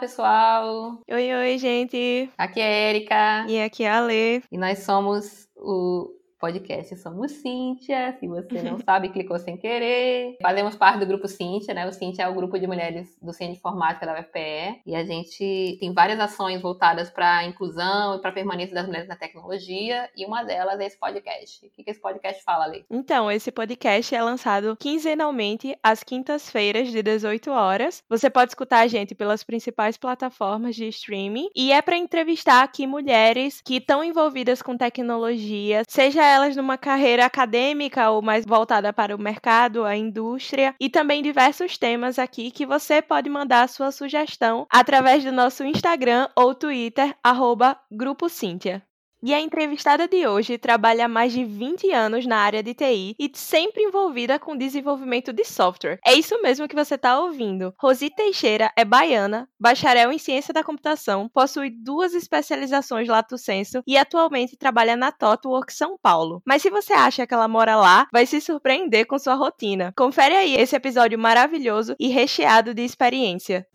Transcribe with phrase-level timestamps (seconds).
[0.00, 0.98] Pessoal!
[1.10, 2.30] Oi, oi, gente.
[2.38, 4.40] Aqui é a Erika E aqui é a Lê.
[4.50, 6.08] e nós somos o
[6.40, 8.16] podcast Somos Cíntia.
[8.18, 10.38] Se você não sabe, clicou sem querer.
[10.40, 11.86] Fazemos parte do grupo Cíntia, né?
[11.86, 15.04] O Cíntia é o grupo de mulheres do Centro de Informática da UFPE e a
[15.04, 19.16] gente tem várias ações voltadas para a inclusão e para a permanência das mulheres na
[19.16, 21.66] tecnologia e uma delas é esse podcast.
[21.66, 22.84] O que, que esse podcast fala, Lê?
[22.90, 28.02] Então, esse podcast é lançado quinzenalmente às quintas-feiras, de 18 horas.
[28.08, 32.86] Você pode escutar a gente pelas principais plataformas de streaming e é para entrevistar aqui
[32.86, 39.14] mulheres que estão envolvidas com tecnologia, seja elas numa carreira acadêmica ou mais voltada para
[39.14, 44.66] o mercado, a indústria, e também diversos temas aqui que você pode mandar sua sugestão
[44.70, 48.82] através do nosso Instagram ou Twitter, arroba Grupo Cíntia.
[49.22, 53.14] E a entrevistada de hoje trabalha há mais de 20 anos na área de TI
[53.18, 55.98] e sempre envolvida com desenvolvimento de software.
[56.06, 57.74] É isso mesmo que você está ouvindo.
[57.78, 63.98] Rosi Teixeira é baiana, bacharel em ciência da computação, possui duas especializações lato sensu e
[63.98, 66.40] atualmente trabalha na TOTWORK São Paulo.
[66.46, 69.92] Mas se você acha que ela mora lá, vai se surpreender com sua rotina.
[69.98, 73.66] Confere aí esse episódio maravilhoso e recheado de experiência.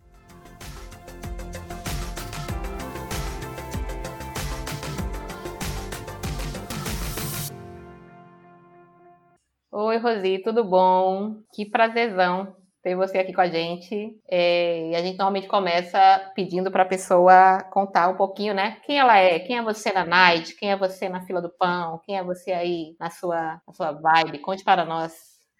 [9.78, 11.42] Oi, Rosi, tudo bom?
[11.52, 14.18] Que prazerzão ter você aqui com a gente.
[14.26, 18.78] É, e a gente normalmente começa pedindo para a pessoa contar um pouquinho, né?
[18.86, 22.00] Quem ela é, quem é você na night, quem é você na fila do pão,
[22.06, 24.38] quem é você aí na sua, na sua vibe.
[24.38, 25.12] Conte para nós.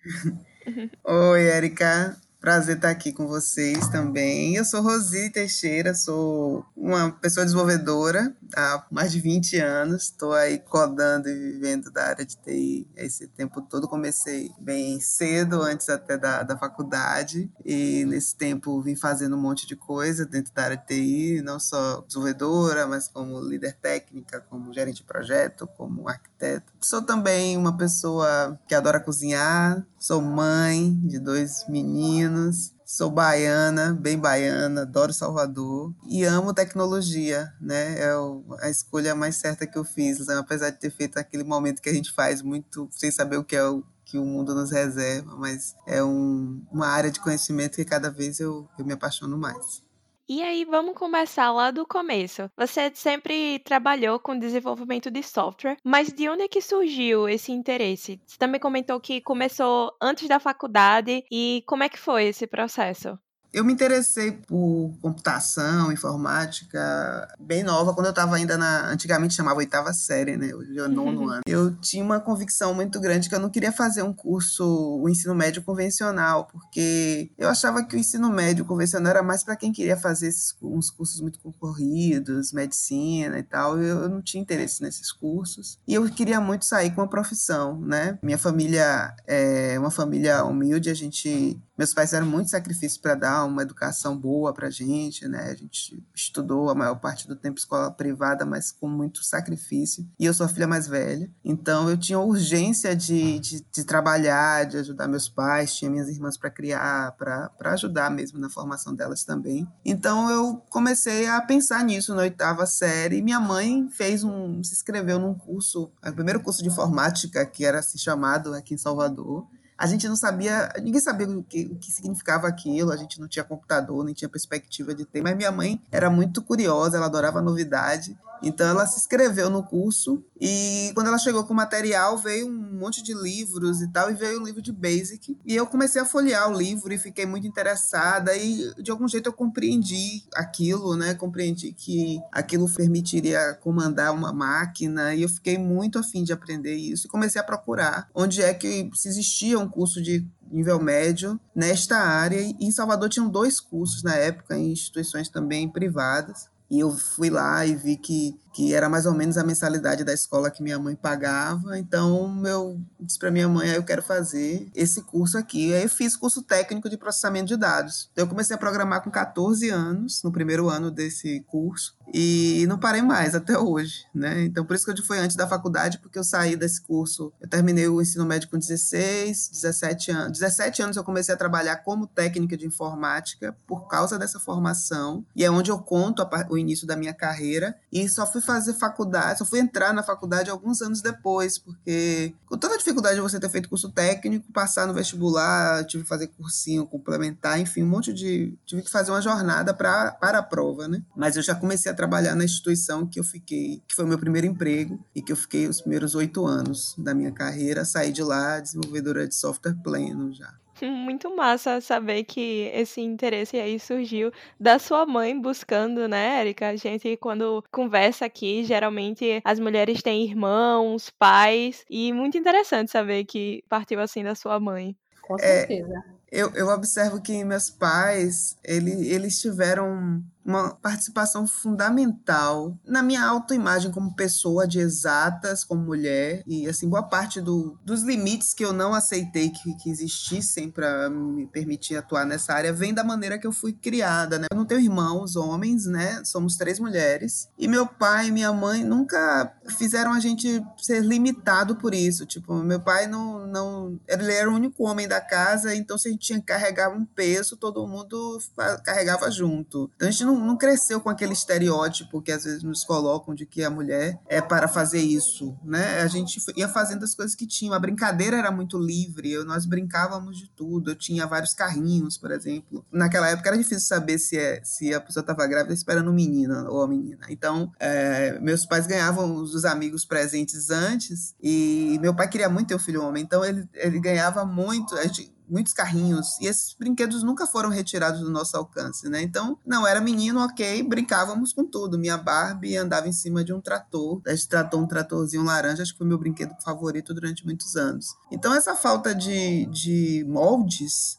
[1.05, 2.17] Oi, Erika.
[2.41, 4.55] Prazer estar aqui com vocês também.
[4.55, 10.05] Eu sou Rosi Teixeira, sou uma pessoa desenvolvedora há mais de 20 anos.
[10.05, 13.89] Estou aí codando e vivendo da área de TI esse tempo todo.
[13.89, 19.67] Comecei bem cedo, antes até da, da faculdade, e nesse tempo vim fazendo um monte
[19.67, 24.73] de coisa dentro da área de TI, não só desenvolvedora, mas como líder técnica, como
[24.75, 26.73] gerente de projeto, como arquiteto.
[26.81, 32.73] Sou também uma pessoa que adora cozinhar, sou mãe de dois meninos.
[32.85, 37.99] Sou baiana, bem baiana, adoro Salvador e amo tecnologia, né?
[37.99, 38.13] É
[38.61, 40.37] a escolha mais certa que eu fiz, né?
[40.37, 43.57] apesar de ter feito aquele momento que a gente faz muito sem saber o que
[43.57, 47.85] é o que o mundo nos reserva, mas é um- uma área de conhecimento que
[47.85, 49.83] cada vez eu, eu me apaixono mais.
[50.29, 52.49] E aí, vamos começar lá do começo.
[52.57, 58.21] Você sempre trabalhou com desenvolvimento de software, mas de onde é que surgiu esse interesse?
[58.27, 63.19] Você também comentou que começou antes da faculdade e como é que foi esse processo?
[63.57, 68.91] Eu me interessei por computação, informática, bem nova, quando eu estava ainda na.
[68.91, 70.55] Antigamente chamava oitava série, né?
[70.55, 71.41] Hoje é nono ano.
[71.47, 75.35] Eu tinha uma convicção muito grande que eu não queria fazer um curso, o ensino
[75.35, 79.97] médio convencional, porque eu achava que o ensino médio convencional era mais para quem queria
[79.97, 83.79] fazer esses, uns cursos muito concorridos, medicina e tal.
[83.79, 85.79] Eu, eu não tinha interesse nesses cursos.
[85.89, 88.19] E eu queria muito sair com uma profissão, né?
[88.23, 93.45] Minha família é uma família humilde, a gente meus pais fizeram muito sacrifício para dar
[93.45, 95.51] uma educação boa para a gente, né?
[95.51, 100.09] A gente estudou a maior parte do tempo escola privada, mas com muito sacrifício.
[100.19, 104.65] E eu sou a filha mais velha, então eu tinha urgência de, de, de trabalhar,
[104.65, 109.25] de ajudar meus pais, tinha minhas irmãs para criar, para ajudar mesmo na formação delas
[109.25, 109.67] também.
[109.85, 113.21] Então eu comecei a pensar nisso na oitava série.
[113.21, 117.81] Minha mãe fez um, se inscreveu num curso, o primeiro curso de informática que era
[117.81, 119.47] assim chamado aqui em Salvador
[119.79, 123.29] a gente não sabia, ninguém sabia o que, o que significava aquilo, a gente não
[123.29, 127.43] tinha computador, nem tinha perspectiva de ter, mas minha mãe era muito curiosa, ela adorava
[127.43, 132.47] novidade, então ela se inscreveu no curso e quando ela chegou com o material veio
[132.47, 136.01] um monte de livros e tal, e veio o livro de Basic, e eu comecei
[136.01, 140.97] a folhear o livro e fiquei muito interessada e de algum jeito eu compreendi aquilo,
[140.97, 146.75] né, compreendi que aquilo permitiria comandar uma máquina e eu fiquei muito afim de aprender
[146.75, 151.39] isso e comecei a procurar onde é que se existia um curso de nível médio
[151.55, 152.41] nesta área.
[152.41, 156.49] E em Salvador tinham dois cursos na época, em instituições também privadas.
[156.71, 160.15] E eu fui lá e vi que, que era mais ou menos a mensalidade da
[160.15, 161.79] escola que minha mãe pagava.
[161.79, 165.75] Então, eu disse para minha mãe, ah, eu quero fazer esse curso aqui.
[165.75, 168.09] Aí eu fiz curso técnico de processamento de dados.
[168.15, 172.79] Então, eu comecei a programar com 14 anos, no primeiro ano desse curso, e não
[172.79, 174.45] parei mais até hoje, né?
[174.45, 177.49] Então, por isso que eu foi antes da faculdade, porque eu saí desse curso, eu
[177.49, 180.39] terminei o ensino médio com 16, 17 anos.
[180.39, 185.45] 17 anos eu comecei a trabalhar como técnica de informática por causa dessa formação, e
[185.45, 189.45] é onde eu conto o início da minha carreira, e só fui fazer faculdade, só
[189.45, 193.51] fui entrar na faculdade alguns anos depois, porque com toda a dificuldade de você ter
[193.51, 198.57] feito curso técnico, passar no vestibular, tive que fazer cursinho complementar, enfim, um monte de.
[198.65, 201.03] tive que fazer uma jornada pra, para a prova, né?
[201.15, 204.19] Mas eu já comecei a trabalhar na instituição que eu fiquei, que foi o meu
[204.19, 208.23] primeiro emprego, e que eu fiquei os primeiros oito anos da minha carreira, saí de
[208.23, 210.55] lá desenvolvedora de software pleno já.
[210.85, 216.69] Muito massa saber que esse interesse aí surgiu da sua mãe buscando, né, Érica?
[216.69, 223.25] A gente, quando conversa aqui, geralmente as mulheres têm irmãos, pais, e muito interessante saber
[223.25, 224.97] que partiu assim da sua mãe.
[225.23, 226.05] Com certeza.
[226.31, 233.25] É, eu, eu observo que meus pais, ele, eles tiveram uma participação fundamental na minha
[233.25, 238.65] autoimagem como pessoa de exatas, como mulher, e assim, boa parte do, dos limites que
[238.65, 243.39] eu não aceitei que, que existissem para me permitir atuar nessa área vem da maneira
[243.39, 244.47] que eu fui criada, né?
[244.51, 246.23] Eu não tenho irmãos homens, né?
[246.25, 251.77] Somos três mulheres, e meu pai e minha mãe nunca fizeram a gente ser limitado
[251.77, 255.99] por isso, tipo, meu pai não, não ele era o único homem da casa, então
[255.99, 258.39] se a gente tinha que carregar um peso, todo mundo
[258.85, 259.91] carregava junto.
[259.97, 263.47] Então a gente não não, cresceu com aquele estereótipo que às vezes nos colocam de
[263.47, 266.01] que a mulher é para fazer isso, né?
[266.01, 267.75] A gente ia fazendo as coisas que tinha.
[267.75, 270.91] A brincadeira era muito livre, eu, nós brincávamos de tudo.
[270.91, 272.85] Eu tinha vários carrinhos, por exemplo.
[272.91, 276.67] Naquela época era difícil saber se, é, se a pessoa estava grávida esperando um menino
[276.71, 277.27] ou a menina.
[277.29, 282.75] Então, é, meus pais ganhavam os amigos presentes antes e meu pai queria muito ter
[282.75, 284.95] um filho homem, então ele, ele ganhava muito.
[284.97, 289.23] A gente muitos carrinhos, e esses brinquedos nunca foram retirados do nosso alcance, né?
[289.23, 291.99] Então, não, era menino, ok, brincávamos com tudo.
[291.99, 295.99] Minha Barbie andava em cima de um trator, a tratou um tratorzinho laranja, acho que
[295.99, 298.15] foi meu brinquedo favorito durante muitos anos.
[298.31, 301.19] Então, essa falta de, de moldes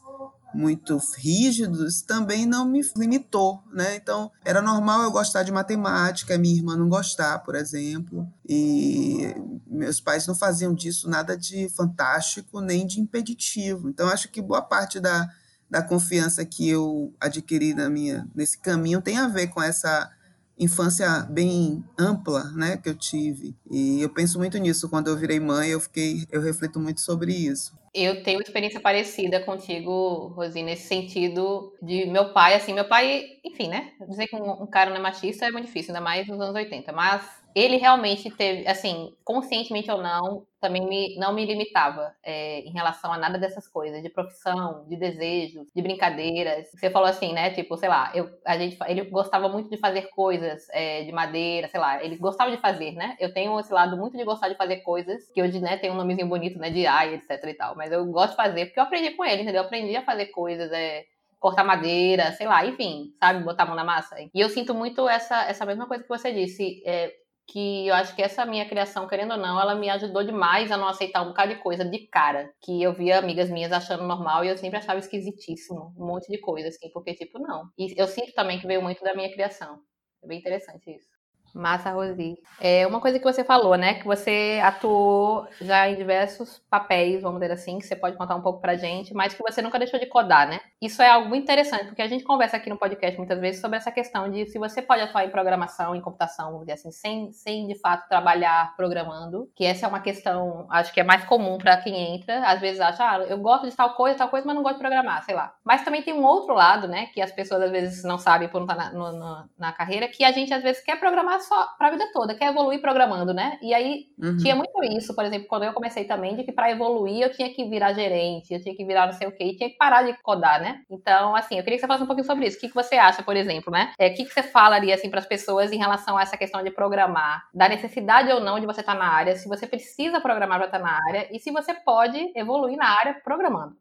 [0.54, 3.96] muito rígidos também não me limitou, né?
[3.96, 9.34] Então, era normal eu gostar de matemática, minha irmã não gostar, por exemplo, e
[9.66, 13.88] meus pais não faziam disso nada de fantástico nem de impeditivo.
[13.88, 15.28] Então, acho que boa parte da,
[15.70, 20.10] da confiança que eu adquiri na minha, nesse caminho tem a ver com essa
[20.58, 23.56] infância bem ampla, né, que eu tive.
[23.70, 27.32] E eu penso muito nisso quando eu virei mãe, eu fiquei, eu reflito muito sobre
[27.32, 27.77] isso.
[27.94, 33.68] Eu tenho experiência parecida contigo, Rosi, nesse sentido de meu pai, assim, meu pai, enfim,
[33.68, 33.92] né?
[34.08, 36.54] Dizer que um, um cara não é machista é muito difícil, ainda mais nos anos
[36.54, 37.24] 80, mas
[37.54, 43.12] ele realmente teve, assim, conscientemente ou não, também me, não me limitava é, em relação
[43.12, 46.70] a nada dessas coisas, de profissão, de desejos, de brincadeiras.
[46.70, 47.50] Você falou assim, né?
[47.50, 51.68] Tipo, sei lá, eu, a gente, ele gostava muito de fazer coisas é, de madeira,
[51.68, 53.16] sei lá, ele gostava de fazer, né?
[53.20, 55.94] Eu tenho esse lado muito de gostar de fazer coisas, que hoje, né, tem um
[55.94, 58.84] nomezinho bonito, né, de AI, etc e tal, mas eu gosto de fazer porque eu
[58.84, 59.62] aprendi com ele, entendeu?
[59.62, 61.04] Eu aprendi a fazer coisas, é,
[61.38, 64.16] cortar madeira, sei lá, enfim, sabe, botar a mão na massa.
[64.34, 66.82] E eu sinto muito essa, essa mesma coisa que você disse.
[66.84, 67.12] É,
[67.48, 70.76] que eu acho que essa minha criação, querendo ou não, ela me ajudou demais a
[70.76, 74.44] não aceitar um bocado de coisa de cara, que eu via amigas minhas achando normal
[74.44, 77.64] e eu sempre achava esquisitíssimo, um monte de coisa, assim, porque, tipo, não.
[77.78, 79.80] E eu sinto também que veio muito da minha criação.
[80.22, 81.17] É bem interessante isso.
[81.54, 82.38] Massa, Rosi.
[82.60, 83.94] É uma coisa que você falou, né?
[83.94, 88.42] Que você atuou já em diversos papéis, vamos dizer assim, que você pode contar um
[88.42, 90.60] pouco pra gente, mas que você nunca deixou de codar, né?
[90.80, 93.90] Isso é algo interessante, porque a gente conversa aqui no podcast muitas vezes sobre essa
[93.90, 97.66] questão de se você pode atuar em programação, em computação, vamos dizer assim, sem, sem
[97.66, 101.76] de fato trabalhar programando, que essa é uma questão, acho que é mais comum para
[101.78, 104.62] quem entra, às vezes acha, ah, eu gosto de tal coisa, tal coisa, mas não
[104.62, 105.54] gosto de programar, sei lá.
[105.64, 108.60] Mas também tem um outro lado, né, que as pessoas às vezes não sabem por
[108.60, 111.37] não estar tá na, no, na carreira, que a gente às vezes quer programar
[111.76, 113.58] para a vida toda, quer evoluir programando, né?
[113.62, 114.36] E aí uhum.
[114.36, 117.52] tinha muito isso, por exemplo, quando eu comecei também, de que para evoluir eu tinha
[117.52, 120.02] que virar gerente, eu tinha que virar não sei o quê, e tinha que parar
[120.02, 120.82] de codar, né?
[120.90, 122.56] Então, assim, eu queria que você falasse um pouquinho sobre isso.
[122.56, 123.92] O que, que você acha, por exemplo, né?
[123.98, 126.62] É, o que, que você falaria, assim, para as pessoas em relação a essa questão
[126.62, 130.20] de programar, da necessidade ou não de você estar tá na área, se você precisa
[130.20, 133.76] programar para estar tá na área, e se você pode evoluir na área programando.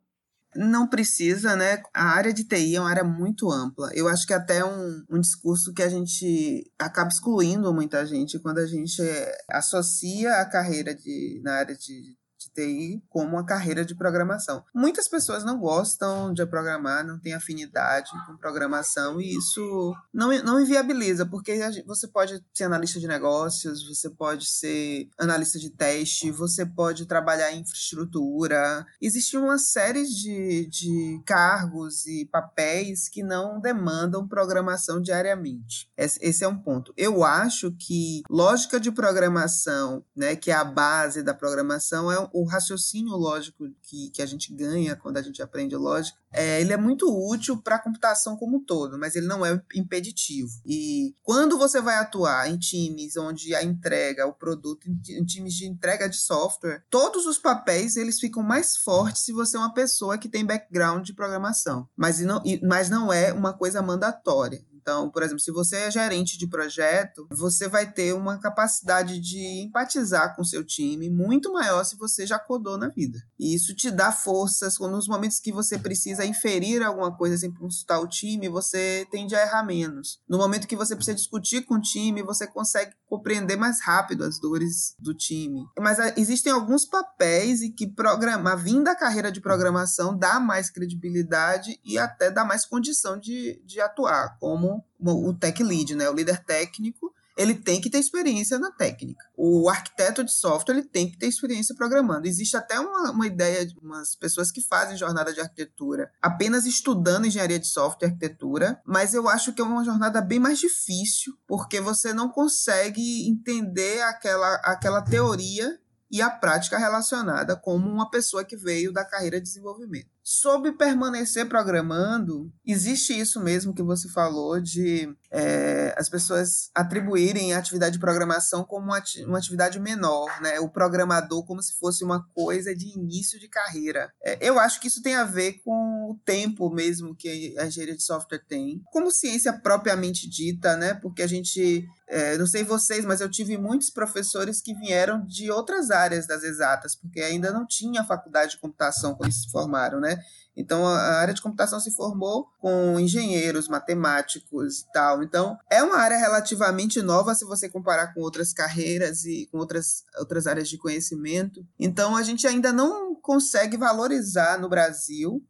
[0.57, 1.83] Não precisa, né?
[1.93, 3.91] A área de TI é uma área muito ampla.
[3.93, 8.57] Eu acho que até um, um discurso que a gente acaba excluindo muita gente quando
[8.57, 9.01] a gente
[9.47, 12.15] associa a carreira de, na área de,
[12.47, 14.63] de TI como uma carreira de programação.
[14.73, 20.59] Muitas pessoas não gostam de programar, não têm afinidade com programação e isso não, não
[20.59, 26.65] inviabiliza, porque você pode ser analista de negócios, você pode ser analista de teste, você
[26.65, 28.85] pode trabalhar em infraestrutura.
[29.01, 35.89] Existe uma série de, de cargos e papéis que não demandam programação diariamente.
[35.97, 36.93] Esse, esse é um ponto.
[36.95, 42.45] Eu acho que lógica de programação, né, que é a base da programação, é o
[42.45, 46.17] raciocínio lógico que, que a gente ganha quando a gente aprende lógica.
[46.31, 49.61] É, ele é muito útil para a computação como um todo, mas ele não é
[49.73, 50.51] impeditivo.
[50.65, 55.65] E quando você vai atuar em times onde a entrega, o produto, em times de
[55.65, 60.17] entrega de software, todos os papéis eles ficam mais fortes se você é uma pessoa
[60.17, 61.87] que tem background de programação.
[61.95, 64.63] Mas não, mas não é uma coisa mandatória.
[64.87, 69.65] Então, por exemplo, se você é gerente de projeto, você vai ter uma capacidade de
[69.65, 73.19] empatizar com seu time muito maior se você já codou na vida.
[73.37, 77.99] E isso te dá forças nos momentos que você precisa inferir alguma coisa sem consultar
[77.99, 80.21] o time, você tende a errar menos.
[80.25, 84.39] No momento que você precisa discutir com o time, você consegue compreender mais rápido as
[84.39, 85.65] dores do time.
[85.77, 90.69] Mas ah, existem alguns papéis e que programar, vindo da carreira de programação, dá mais
[90.69, 96.09] credibilidade e até dá mais condição de, de atuar, como o tech lead, né?
[96.09, 99.23] O líder técnico, ele tem que ter experiência na técnica.
[99.37, 102.27] O arquiteto de software, ele tem que ter experiência programando.
[102.27, 107.27] Existe até uma, uma ideia de umas pessoas que fazem jornada de arquitetura apenas estudando
[107.27, 111.37] engenharia de software e arquitetura, mas eu acho que é uma jornada bem mais difícil,
[111.47, 115.79] porque você não consegue entender aquela, aquela teoria
[116.09, 120.16] e a prática relacionada como uma pessoa que veio da carreira de desenvolvimento.
[120.29, 127.57] Sobre permanecer programando, existe isso mesmo que você falou de é, as pessoas atribuírem a
[127.57, 130.59] atividade de programação como uma, uma, atividade menor, né?
[130.59, 134.11] O programador como se fosse uma coisa de início de carreira.
[134.21, 137.95] É, eu acho que isso tem a ver com o tempo mesmo que a engenharia
[137.95, 140.93] de software tem, como ciência propriamente dita, né?
[140.95, 145.51] Porque a gente é, não sei vocês, mas eu tive muitos professores que vieram de
[145.51, 150.16] outras áreas das exatas, porque ainda não tinha faculdade de computação quando se formaram, né?
[150.55, 155.21] Então, a área de computação se formou com engenheiros, matemáticos e tal.
[155.21, 160.03] Então, é uma área relativamente nova se você comparar com outras carreiras e com outras,
[160.17, 161.63] outras áreas de conhecimento.
[161.79, 165.45] Então, a gente ainda não consegue valorizar no Brasil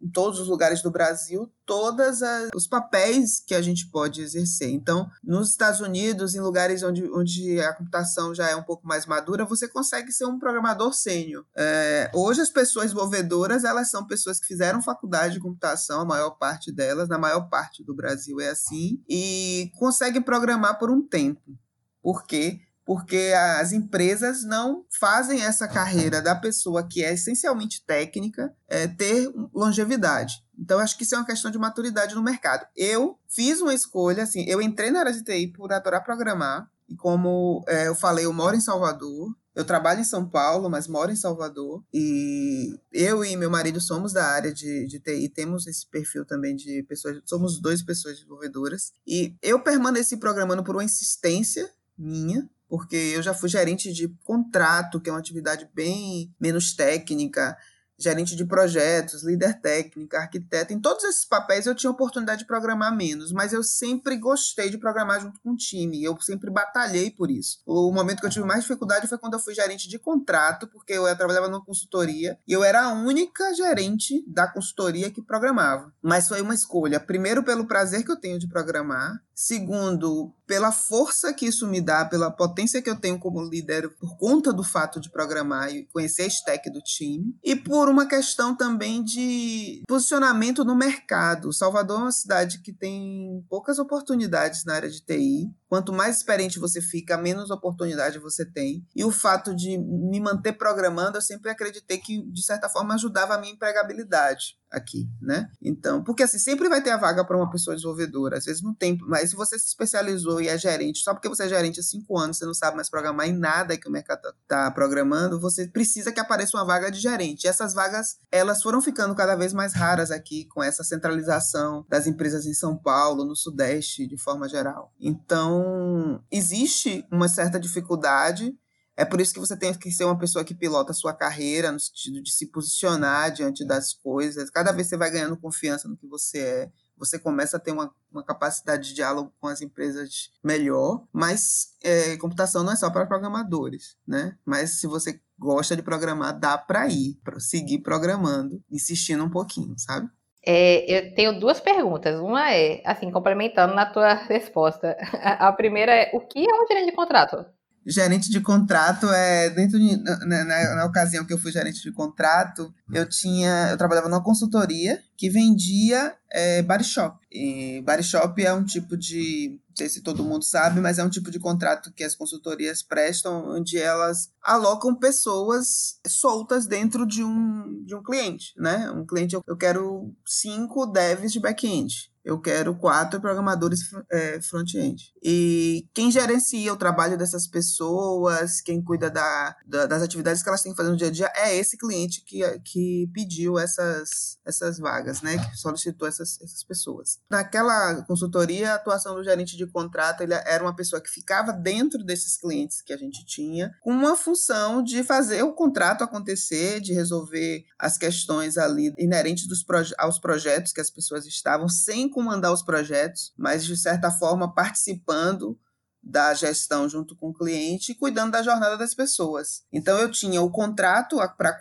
[0.00, 2.18] em todos os lugares do Brasil todos
[2.52, 4.70] os papéis que a gente pode exercer.
[4.70, 9.06] Então, nos Estados Unidos, em lugares onde, onde a computação já é um pouco mais
[9.06, 11.46] madura, você consegue ser um programador sênior.
[11.56, 16.30] É, hoje, as pessoas desenvolvedoras, elas são pessoas que fizeram faculdade de computação, a maior
[16.30, 21.56] parte delas, na maior parte do Brasil é assim, e conseguem programar por um tempo.
[22.02, 22.58] Por quê?
[22.90, 29.32] Porque as empresas não fazem essa carreira da pessoa que é essencialmente técnica é, ter
[29.54, 30.44] longevidade.
[30.58, 32.66] Então, acho que isso é uma questão de maturidade no mercado.
[32.76, 36.96] Eu fiz uma escolha, assim, eu entrei na área de TI por adorar programar, e
[36.96, 41.12] como é, eu falei, eu moro em Salvador, eu trabalho em São Paulo, mas moro
[41.12, 41.84] em Salvador.
[41.94, 46.56] E eu e meu marido somos da área de, de TI, temos esse perfil também
[46.56, 48.92] de pessoas, somos duas pessoas desenvolvedoras.
[49.06, 55.00] E eu permaneci programando por uma insistência minha, porque eu já fui gerente de contrato,
[55.00, 57.58] que é uma atividade bem menos técnica,
[57.98, 60.72] gerente de projetos, líder técnico, arquiteto.
[60.72, 64.78] Em todos esses papéis eu tinha oportunidade de programar menos, mas eu sempre gostei de
[64.78, 66.02] programar junto com o time.
[66.02, 67.60] Eu sempre batalhei por isso.
[67.66, 70.94] O momento que eu tive mais dificuldade foi quando eu fui gerente de contrato, porque
[70.94, 75.92] eu trabalhava numa consultoria e eu era a única gerente da consultoria que programava.
[76.00, 81.32] Mas foi uma escolha, primeiro pelo prazer que eu tenho de programar, segundo pela força
[81.32, 84.98] que isso me dá, pela potência que eu tenho como líder por conta do fato
[84.98, 90.64] de programar e conhecer a stack do time, e por uma questão também de posicionamento
[90.64, 91.52] no mercado.
[91.52, 95.48] Salvador é uma cidade que tem poucas oportunidades na área de TI.
[95.68, 98.84] Quanto mais experiente você fica, menos oportunidade você tem.
[98.96, 103.34] E o fato de me manter programando, eu sempre acreditei que, de certa forma, ajudava
[103.34, 105.50] a minha empregabilidade aqui, né?
[105.60, 108.74] Então, porque assim, sempre vai ter a vaga para uma pessoa desenvolvedora, às vezes não
[108.74, 111.82] tem, mas se você se especializou e é gerente, só porque você é gerente há
[111.82, 115.66] cinco anos, você não sabe mais programar em nada que o mercado está programando, você
[115.66, 117.44] precisa que apareça uma vaga de gerente.
[117.44, 122.06] E essas vagas, elas foram ficando cada vez mais raras aqui, com essa centralização das
[122.06, 124.92] empresas em São Paulo, no Sudeste, de forma geral.
[125.00, 128.54] Então, existe uma certa dificuldade
[129.00, 131.72] é por isso que você tem que ser uma pessoa que pilota a sua carreira,
[131.72, 134.50] no sentido de se posicionar diante das coisas.
[134.50, 137.90] Cada vez você vai ganhando confiança no que você é, você começa a ter uma,
[138.12, 143.06] uma capacidade de diálogo com as empresas melhor, mas é, computação não é só para
[143.06, 144.36] programadores, né?
[144.44, 149.74] Mas se você gosta de programar, dá para ir, para seguir programando, insistindo um pouquinho,
[149.78, 150.10] sabe?
[150.44, 152.20] É, eu tenho duas perguntas.
[152.20, 154.94] Uma é, assim, complementando na tua resposta.
[155.22, 157.46] A primeira é, o que é um gerente de contrato?
[157.90, 160.44] Gerente de contrato é dentro de, na, na,
[160.76, 165.28] na, ocasião que eu fui gerente de contrato, eu tinha eu trabalhava numa consultoria que
[165.28, 167.18] vendia é, body shop.
[167.30, 171.04] E body shop é um tipo de não sei se todo mundo sabe, mas é
[171.04, 177.24] um tipo de contrato que as consultorias prestam, onde elas alocam pessoas soltas dentro de
[177.24, 178.90] um, de um cliente, né?
[178.90, 185.12] Um cliente, eu, eu quero cinco devs de back-end eu quero quatro programadores é, front-end.
[185.22, 190.62] E quem gerencia o trabalho dessas pessoas, quem cuida da, da, das atividades que elas
[190.62, 194.78] têm que fazer no dia a dia, é esse cliente que, que pediu essas, essas
[194.78, 195.38] vagas, né?
[195.38, 197.18] Que solicitou essas, essas pessoas.
[197.30, 202.04] Naquela consultoria, a atuação do gerente de contrato ele era uma pessoa que ficava dentro
[202.04, 206.92] desses clientes que a gente tinha, com uma função de fazer o contrato acontecer, de
[206.92, 209.64] resolver as questões ali inerentes dos
[209.98, 215.58] aos projetos que as pessoas estavam, sem comandar os projetos, mas de certa forma participando
[216.02, 219.62] da gestão junto com o cliente cuidando da jornada das pessoas.
[219.72, 221.58] Então eu tinha o contrato, para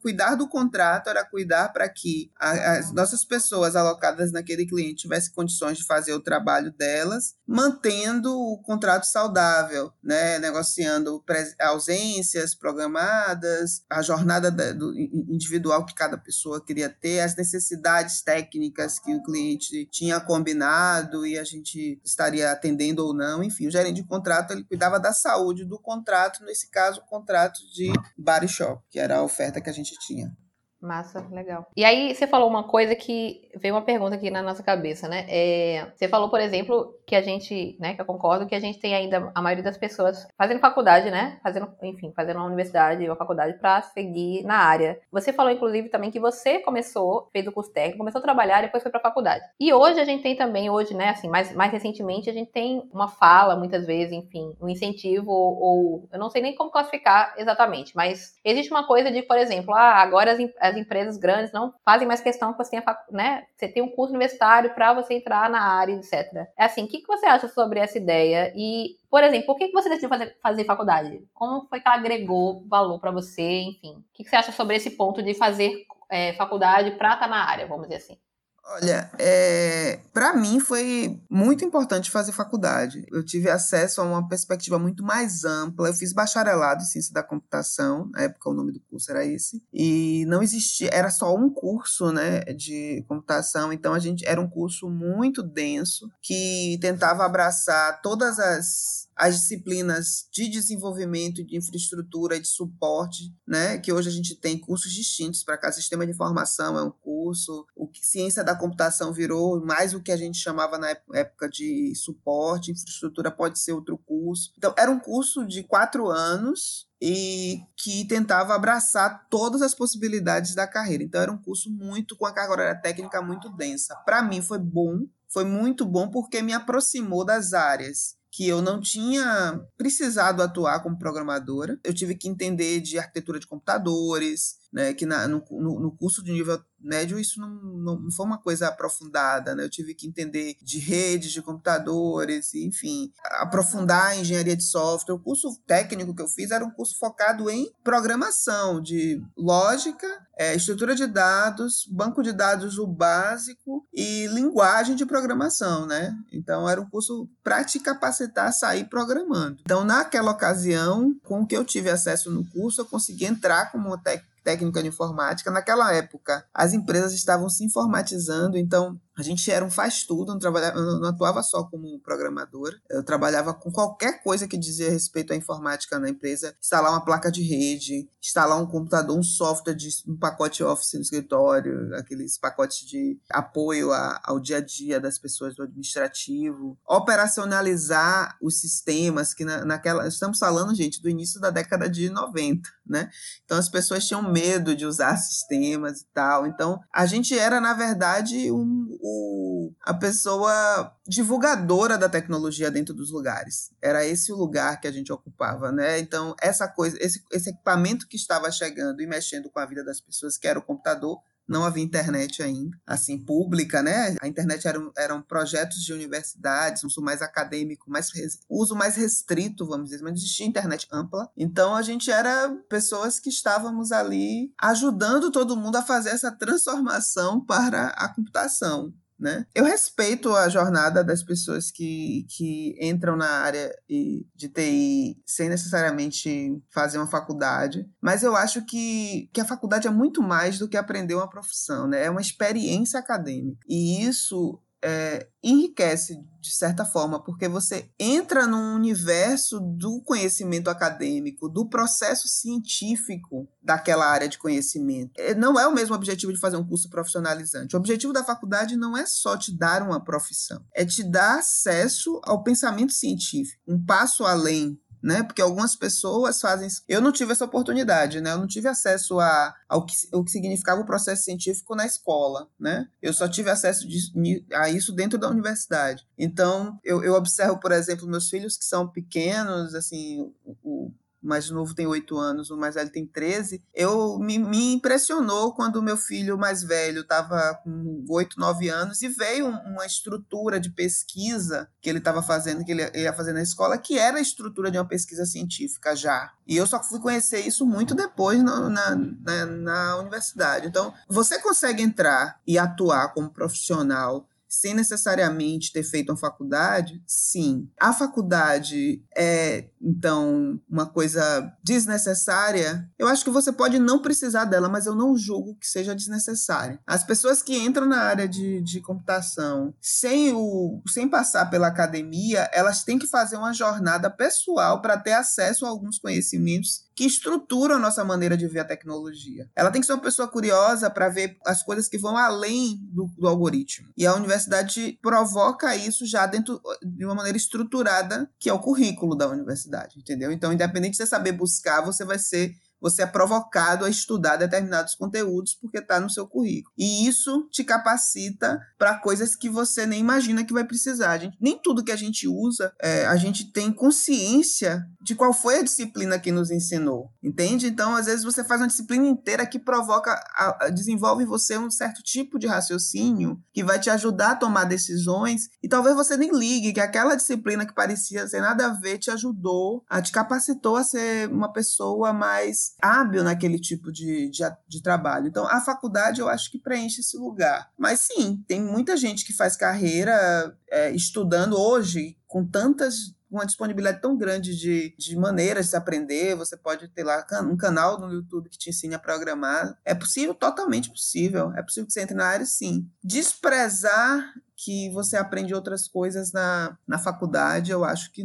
[0.00, 5.32] cuidar do contrato era cuidar para que a, as nossas pessoas alocadas naquele cliente tivessem
[5.32, 11.22] condições de fazer o trabalho delas, mantendo o contrato saudável, né, negociando
[11.60, 18.98] ausências programadas, a jornada da, do, individual que cada pessoa queria ter, as necessidades técnicas
[18.98, 24.04] que o cliente tinha combinado e a gente estaria atendendo ou não, enfim, gerente de
[24.04, 28.98] contrato ele cuidava da saúde do contrato, nesse caso, o contrato de body shop, que
[28.98, 30.34] era a oferta que a gente tinha.
[30.84, 31.66] Massa, legal.
[31.74, 35.24] E aí você falou uma coisa que veio uma pergunta aqui na nossa cabeça, né?
[35.28, 38.78] É, você falou, por exemplo, que a gente, né, que eu concordo que a gente
[38.78, 41.38] tem ainda a maioria das pessoas fazendo faculdade, né?
[41.42, 45.00] Fazendo, enfim, fazendo uma universidade, uma faculdade para seguir na área.
[45.10, 48.66] Você falou inclusive também que você começou, fez o curso técnico, começou a trabalhar e
[48.66, 49.42] depois foi para faculdade.
[49.58, 52.82] E hoje a gente tem também hoje, né, assim, mais mais recentemente a gente tem
[52.92, 57.34] uma fala muitas vezes, enfim, um incentivo ou, ou eu não sei nem como classificar
[57.38, 61.52] exatamente, mas existe uma coisa de, por exemplo, ah, agora as, as as empresas grandes
[61.52, 65.14] não fazem mais questão que você tenha, né, você tenha um curso universitário para você
[65.14, 66.12] entrar na área, etc.
[66.56, 68.52] É assim, o que, que você acha sobre essa ideia?
[68.56, 71.22] E, por exemplo, por que, que você decidiu fazer, fazer faculdade?
[71.32, 73.42] Como foi que ela agregou valor para você?
[73.42, 77.20] Enfim, o que, que você acha sobre esse ponto de fazer é, faculdade para estar
[77.20, 78.18] tá na área, vamos dizer assim?
[78.66, 83.04] Olha, é, para mim foi muito importante fazer faculdade.
[83.12, 85.88] Eu tive acesso a uma perspectiva muito mais ampla.
[85.88, 89.62] Eu fiz bacharelado em ciência da computação, na época o nome do curso era esse,
[89.72, 93.72] e não existia, era só um curso, né, de computação.
[93.72, 100.28] Então a gente era um curso muito denso que tentava abraçar todas as as disciplinas
[100.32, 105.58] de desenvolvimento de infraestrutura de suporte, né, que hoje a gente tem cursos distintos para
[105.58, 110.02] cada sistema de informação é um curso, o que ciência da computação virou mais o
[110.02, 114.52] que a gente chamava na época de suporte, infraestrutura pode ser outro curso.
[114.56, 120.66] Então era um curso de quatro anos e que tentava abraçar todas as possibilidades da
[120.66, 121.04] carreira.
[121.04, 123.94] Então era um curso muito com a carga horária técnica muito densa.
[123.96, 128.80] Para mim foi bom, foi muito bom porque me aproximou das áreas que eu não
[128.80, 131.78] tinha precisado atuar como programadora.
[131.84, 136.32] Eu tive que entender de arquitetura de computadores, né, que na, no, no, curso de
[136.32, 139.62] nível médio isso não, não, não, foi uma coisa aprofundada, né?
[139.62, 145.14] Eu tive que entender de redes, de computadores, enfim, aprofundar a engenharia de software.
[145.14, 150.56] O curso técnico que eu fiz era um curso focado em programação, de lógica, é,
[150.56, 156.12] estrutura de dados, banco de dados o básico e linguagem de programação, né?
[156.32, 159.58] Então era um curso para te capacitar a sair programando.
[159.60, 163.96] Então naquela ocasião, com o que eu tive acesso no curso, eu consegui entrar como
[163.96, 165.50] técnico técnica de informática.
[165.50, 170.80] Naquela época, as empresas estavam se informatizando, então a gente era um faz-tudo, não, trabalhava,
[170.80, 172.76] não atuava só como programadora.
[172.90, 176.54] Eu trabalhava com qualquer coisa que dizia respeito à informática na empresa.
[176.60, 181.00] Instalar uma placa de rede, instalar um computador, um software, de, um pacote Office no
[181.00, 186.76] escritório, aqueles pacotes de apoio a, ao dia a dia das pessoas do administrativo.
[186.84, 190.08] Operacionalizar os sistemas, que na, naquela.
[190.08, 193.08] Estamos falando, gente, do início da década de 90, né?
[193.44, 196.46] Então as pessoas tinham medo de usar sistemas e tal.
[196.46, 203.10] Então a gente era, na verdade, um o, a pessoa divulgadora da tecnologia dentro dos
[203.10, 203.70] lugares.
[203.82, 205.98] Era esse o lugar que a gente ocupava, né?
[205.98, 210.00] Então, essa coisa, esse, esse equipamento que estava chegando e mexendo com a vida das
[210.00, 214.16] pessoas, que era o computador, não havia internet ainda, assim, pública, né?
[214.20, 218.10] A internet eram, eram projetos de universidades, uso mais acadêmico, mais
[218.48, 221.28] uso mais restrito, vamos dizer, mas existia internet ampla.
[221.36, 227.44] Então a gente era pessoas que estávamos ali ajudando todo mundo a fazer essa transformação
[227.44, 228.92] para a computação.
[229.24, 229.46] Né?
[229.54, 236.62] Eu respeito a jornada das pessoas que, que entram na área de TI sem necessariamente
[236.70, 240.76] fazer uma faculdade, mas eu acho que, que a faculdade é muito mais do que
[240.76, 242.04] aprender uma profissão, né?
[242.04, 243.64] é uma experiência acadêmica.
[243.66, 251.48] E isso é, enriquece de certa forma, porque você entra num universo do conhecimento acadêmico,
[251.48, 255.12] do processo científico daquela área de conhecimento.
[255.16, 257.74] É, não é o mesmo objetivo de fazer um curso profissionalizante.
[257.74, 262.20] O objetivo da faculdade não é só te dar uma profissão, é te dar acesso
[262.22, 265.22] ao pensamento científico, um passo além né?
[265.22, 266.66] Porque algumas pessoas fazem.
[266.88, 268.32] Eu não tive essa oportunidade, né?
[268.32, 272.48] Eu não tive acesso a, ao que, o que significava o processo científico na escola,
[272.58, 272.88] né?
[273.02, 276.06] Eu só tive acesso de, a isso dentro da universidade.
[276.16, 280.90] Então, eu, eu observo, por exemplo, meus filhos que são pequenos, assim, o,
[281.24, 285.76] mais novo tem oito anos, o mais velho tem 13, eu me, me impressionou quando
[285.76, 290.70] o meu filho mais velho estava com oito, nove anos e veio uma estrutura de
[290.70, 294.70] pesquisa que ele estava fazendo, que ele ia fazer na escola, que era a estrutura
[294.70, 296.32] de uma pesquisa científica já.
[296.46, 300.66] E eu só fui conhecer isso muito depois na, na, na universidade.
[300.66, 304.28] Então, você consegue entrar e atuar como profissional
[304.60, 307.68] sem necessariamente ter feito uma faculdade, sim.
[307.78, 312.88] A faculdade é, então, uma coisa desnecessária.
[312.98, 316.80] Eu acho que você pode não precisar dela, mas eu não julgo que seja desnecessária.
[316.86, 322.48] As pessoas que entram na área de, de computação sem, o, sem passar pela academia,
[322.52, 327.78] elas têm que fazer uma jornada pessoal para ter acesso a alguns conhecimentos que estruturam
[327.78, 329.48] nossa maneira de ver a tecnologia.
[329.54, 333.10] Ela tem que ser uma pessoa curiosa para ver as coisas que vão além do,
[333.18, 333.88] do, algoritmo.
[333.96, 339.16] E a universidade provoca isso já dentro de uma maneira estruturada, que é o currículo
[339.16, 340.30] da universidade, entendeu?
[340.30, 344.94] Então, independente de você saber buscar, você vai ser você é provocado a estudar determinados
[344.94, 346.70] conteúdos porque está no seu currículo.
[346.76, 351.16] E isso te capacita para coisas que você nem imagina que vai precisar.
[351.16, 355.60] Gente, nem tudo que a gente usa, é, a gente tem consciência de qual foi
[355.60, 357.68] a disciplina que nos ensinou, entende?
[357.68, 361.56] Então, às vezes, você faz uma disciplina inteira que provoca, a, a, desenvolve em você
[361.56, 366.18] um certo tipo de raciocínio que vai te ajudar a tomar decisões e talvez você
[366.18, 370.12] nem ligue que aquela disciplina que parecia sem nada a ver te ajudou, a, te
[370.12, 375.28] capacitou a ser uma pessoa mais hábil naquele tipo de, de, de, trabalho.
[375.28, 377.70] Então, a faculdade eu acho que preenche esse lugar.
[377.78, 384.00] Mas sim, tem muita gente que faz carreira é, estudando hoje com tantas uma disponibilidade
[384.00, 386.36] tão grande de, de maneiras de se aprender.
[386.36, 389.76] Você pode ter lá um canal no YouTube que te ensine a programar.
[389.84, 391.52] É possível, totalmente possível.
[391.56, 392.88] É possível que você entre na área, sim.
[393.02, 398.24] Desprezar que você aprende outras coisas na, na faculdade, eu acho que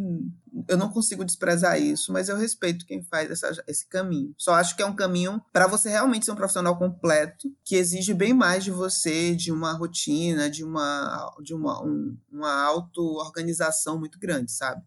[0.67, 4.33] eu não consigo desprezar isso, mas eu respeito quem faz essa, esse caminho.
[4.37, 8.13] Só acho que é um caminho para você realmente ser um profissional completo, que exige
[8.13, 14.19] bem mais de você, de uma rotina, de uma, de uma, um, uma auto-organização muito
[14.19, 14.81] grande, sabe?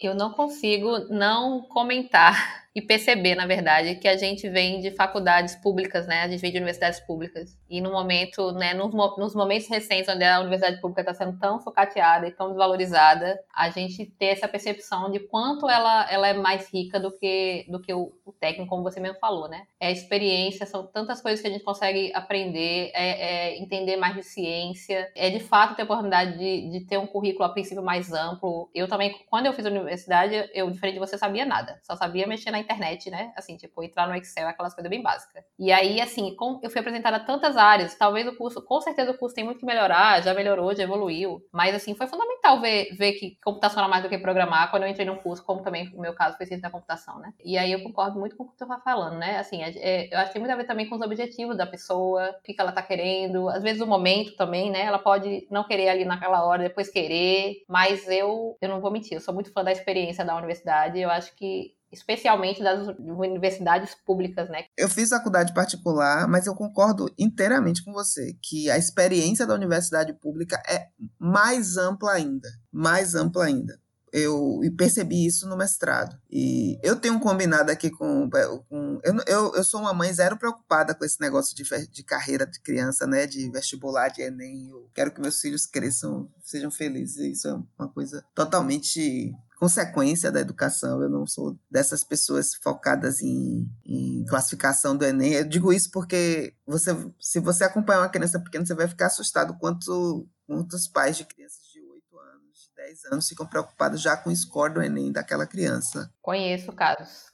[0.00, 5.56] Eu não consigo não comentar e perceber, na verdade, que a gente vem de faculdades
[5.56, 6.22] públicas, né?
[6.22, 7.58] A gente vem de universidades públicas.
[7.68, 11.58] E no momento, né, nos, nos momentos recentes, onde a universidade pública está sendo tão
[11.58, 16.72] sucateada e tão desvalorizada, a gente ter essa percepção de quanto ela, ela é mais
[16.72, 19.66] rica do que, do que o, o técnico, como você mesmo falou, né?
[19.80, 24.22] É experiência, são tantas coisas que a gente consegue aprender, é, é entender mais de
[24.22, 28.12] ciência, é de fato ter a oportunidade de, de ter um currículo a princípio mais
[28.12, 28.70] amplo.
[28.72, 31.80] Eu também, quando eu fiz a universidade, eu, diferente de você, sabia nada.
[31.82, 33.32] Só sabia mexer na internet, né?
[33.36, 35.42] Assim, tipo, entrar no Excel, aquelas coisas bem básicas.
[35.58, 39.10] E aí, assim, com, eu fui apresentada a tantas áreas, talvez o curso, com certeza
[39.10, 42.94] o curso tem muito que melhorar, já melhorou, já evoluiu, mas, assim, foi fundamental ver,
[42.96, 45.90] ver que computação era mais do que programar quando eu entrei num curso, como também
[45.94, 47.32] o meu caso foi ciência da computação, né?
[47.42, 49.38] E aí eu concordo muito com o que tu tá falando, né?
[49.38, 51.66] Assim, é, é, eu acho que tem muito a ver também com os objetivos da
[51.66, 54.82] pessoa, o que, que ela tá querendo, às vezes o momento também, né?
[54.82, 59.14] Ela pode não querer ali naquela hora, depois querer, mas eu, eu não vou mentir,
[59.14, 64.48] eu sou muito fã da experiência da universidade, eu acho que especialmente das universidades públicas,
[64.48, 64.64] né?
[64.76, 70.12] Eu fiz faculdade particular, mas eu concordo inteiramente com você que a experiência da universidade
[70.12, 73.78] pública é mais ampla ainda, mais ampla ainda
[74.12, 76.18] eu percebi isso no mestrado.
[76.30, 78.28] E eu tenho um combinado aqui com.
[78.68, 82.46] com eu, eu, eu sou uma mãe zero preocupada com esse negócio de, de carreira
[82.46, 83.26] de criança, né?
[83.26, 84.68] De vestibular, de Enem.
[84.68, 87.38] Eu quero que meus filhos cresçam, sejam felizes.
[87.38, 91.02] Isso é uma coisa totalmente consequência da educação.
[91.02, 95.34] Eu não sou dessas pessoas focadas em, em classificação do Enem.
[95.34, 99.58] Eu digo isso porque você, se você acompanhar uma criança pequena, você vai ficar assustado
[99.58, 104.30] quanto muitos pais de crianças de 8 anos, de 10 anos ficam preocupados já com
[104.30, 106.10] o score do Enem daquela criança.
[106.22, 107.26] Conheço casos.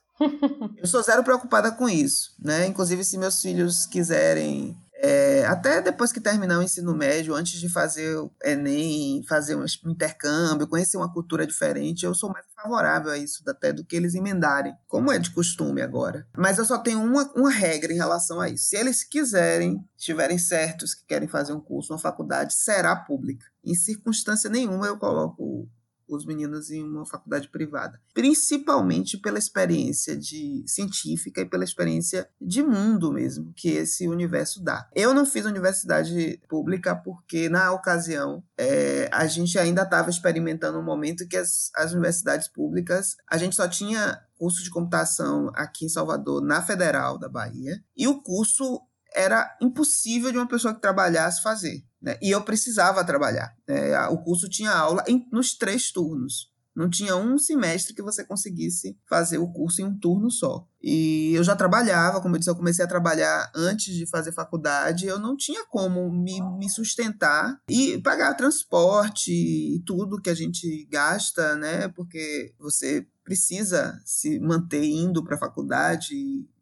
[0.79, 2.67] eu sou zero preocupada com isso, né?
[2.67, 7.69] Inclusive, se meus filhos quiserem é, até depois que terminar o ensino médio, antes de
[7.69, 13.19] fazer o Enem, fazer um intercâmbio, conhecer uma cultura diferente, eu sou mais favorável a
[13.19, 16.27] isso até do que eles emendarem, como é de costume agora.
[16.35, 18.69] Mas eu só tenho uma, uma regra em relação a isso.
[18.69, 23.45] Se eles quiserem, estiverem certos que querem fazer um curso, uma faculdade, será pública.
[23.63, 25.69] Em circunstância nenhuma eu coloco
[26.15, 32.63] os meninos em uma faculdade privada, principalmente pela experiência de científica e pela experiência de
[32.63, 34.89] mundo mesmo que esse universo dá.
[34.95, 40.85] Eu não fiz universidade pública porque na ocasião é, a gente ainda estava experimentando um
[40.85, 45.89] momento que as, as universidades públicas a gente só tinha curso de computação aqui em
[45.89, 48.81] Salvador na Federal da Bahia e o curso
[49.15, 51.85] era impossível de uma pessoa que trabalhasse fazer.
[52.05, 52.19] Né?
[52.21, 53.57] E eu precisava trabalhar.
[53.67, 53.99] Né?
[54.09, 56.53] O curso tinha aula em, nos três turnos.
[56.77, 60.67] Não tinha um semestre que você conseguisse fazer o curso em um turno só.
[60.83, 65.07] E eu já trabalhava, como eu disse, eu comecei a trabalhar antes de fazer faculdade,
[65.07, 70.87] eu não tinha como me, me sustentar e pagar transporte e tudo que a gente
[70.91, 71.87] gasta, né?
[71.89, 76.15] Porque você precisa se manter indo para a faculdade,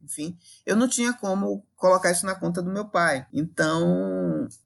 [0.02, 3.26] enfim, eu não tinha como colocar isso na conta do meu pai.
[3.32, 3.82] Então,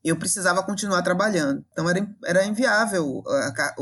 [0.04, 1.64] eu precisava continuar trabalhando.
[1.72, 3.74] Então, era, era inviável a,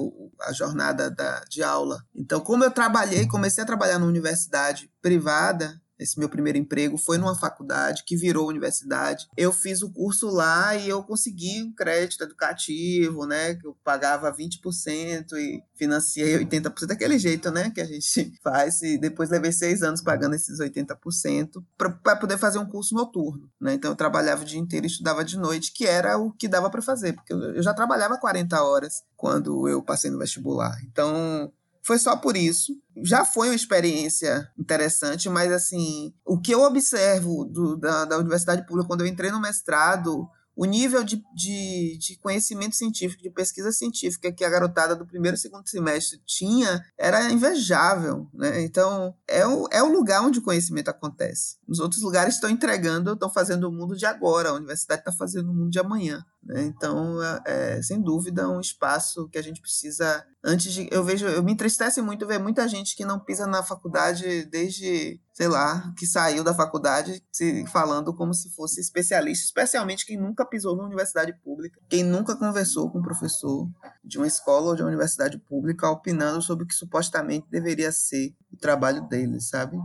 [0.48, 2.02] a, jornada da, de aula.
[2.14, 7.18] Então, como eu trabalhei, comecei a trabalhar na universidade privada, esse meu primeiro emprego foi
[7.18, 9.28] numa faculdade que virou universidade.
[9.36, 13.54] Eu fiz o curso lá e eu consegui um crédito educativo, né?
[13.54, 17.70] Que eu pagava 20% e financiei 80% daquele jeito, né?
[17.70, 18.82] Que a gente faz.
[18.82, 23.74] E depois levei seis anos pagando esses 80% para poder fazer um curso noturno, né?
[23.74, 26.68] Então eu trabalhava o dia inteiro e estudava de noite, que era o que dava
[26.70, 30.76] para fazer, porque eu já trabalhava 40 horas quando eu passei no vestibular.
[30.84, 31.52] Então
[31.84, 32.72] foi só por isso.
[33.04, 38.66] Já foi uma experiência interessante, mas assim, o que eu observo do, da, da universidade
[38.66, 43.72] pública quando eu entrei no mestrado o nível de, de, de, conhecimento científico, de pesquisa
[43.72, 48.28] científica que a garotada do primeiro e segundo semestre tinha era invejável.
[48.32, 48.62] Né?
[48.62, 51.56] Então, é o, é o lugar onde o conhecimento acontece.
[51.66, 55.50] Os outros lugares estão entregando, estão fazendo o mundo de agora, a universidade está fazendo
[55.50, 56.24] o mundo de amanhã.
[56.44, 56.62] Né?
[56.64, 60.24] Então, é, é, sem dúvida, um espaço que a gente precisa.
[60.42, 60.88] Antes de.
[60.90, 65.20] Eu vejo, eu me entristece muito ver muita gente que não pisa na faculdade desde,
[65.34, 70.46] sei lá, que saiu da faculdade se, falando como se fosse especialista, especialmente quem nunca
[70.46, 73.68] pisou numa universidade pública, quem nunca conversou com um professor
[74.04, 78.32] de uma escola ou de uma universidade pública opinando sobre o que supostamente deveria ser
[78.52, 79.76] o trabalho deles, sabe?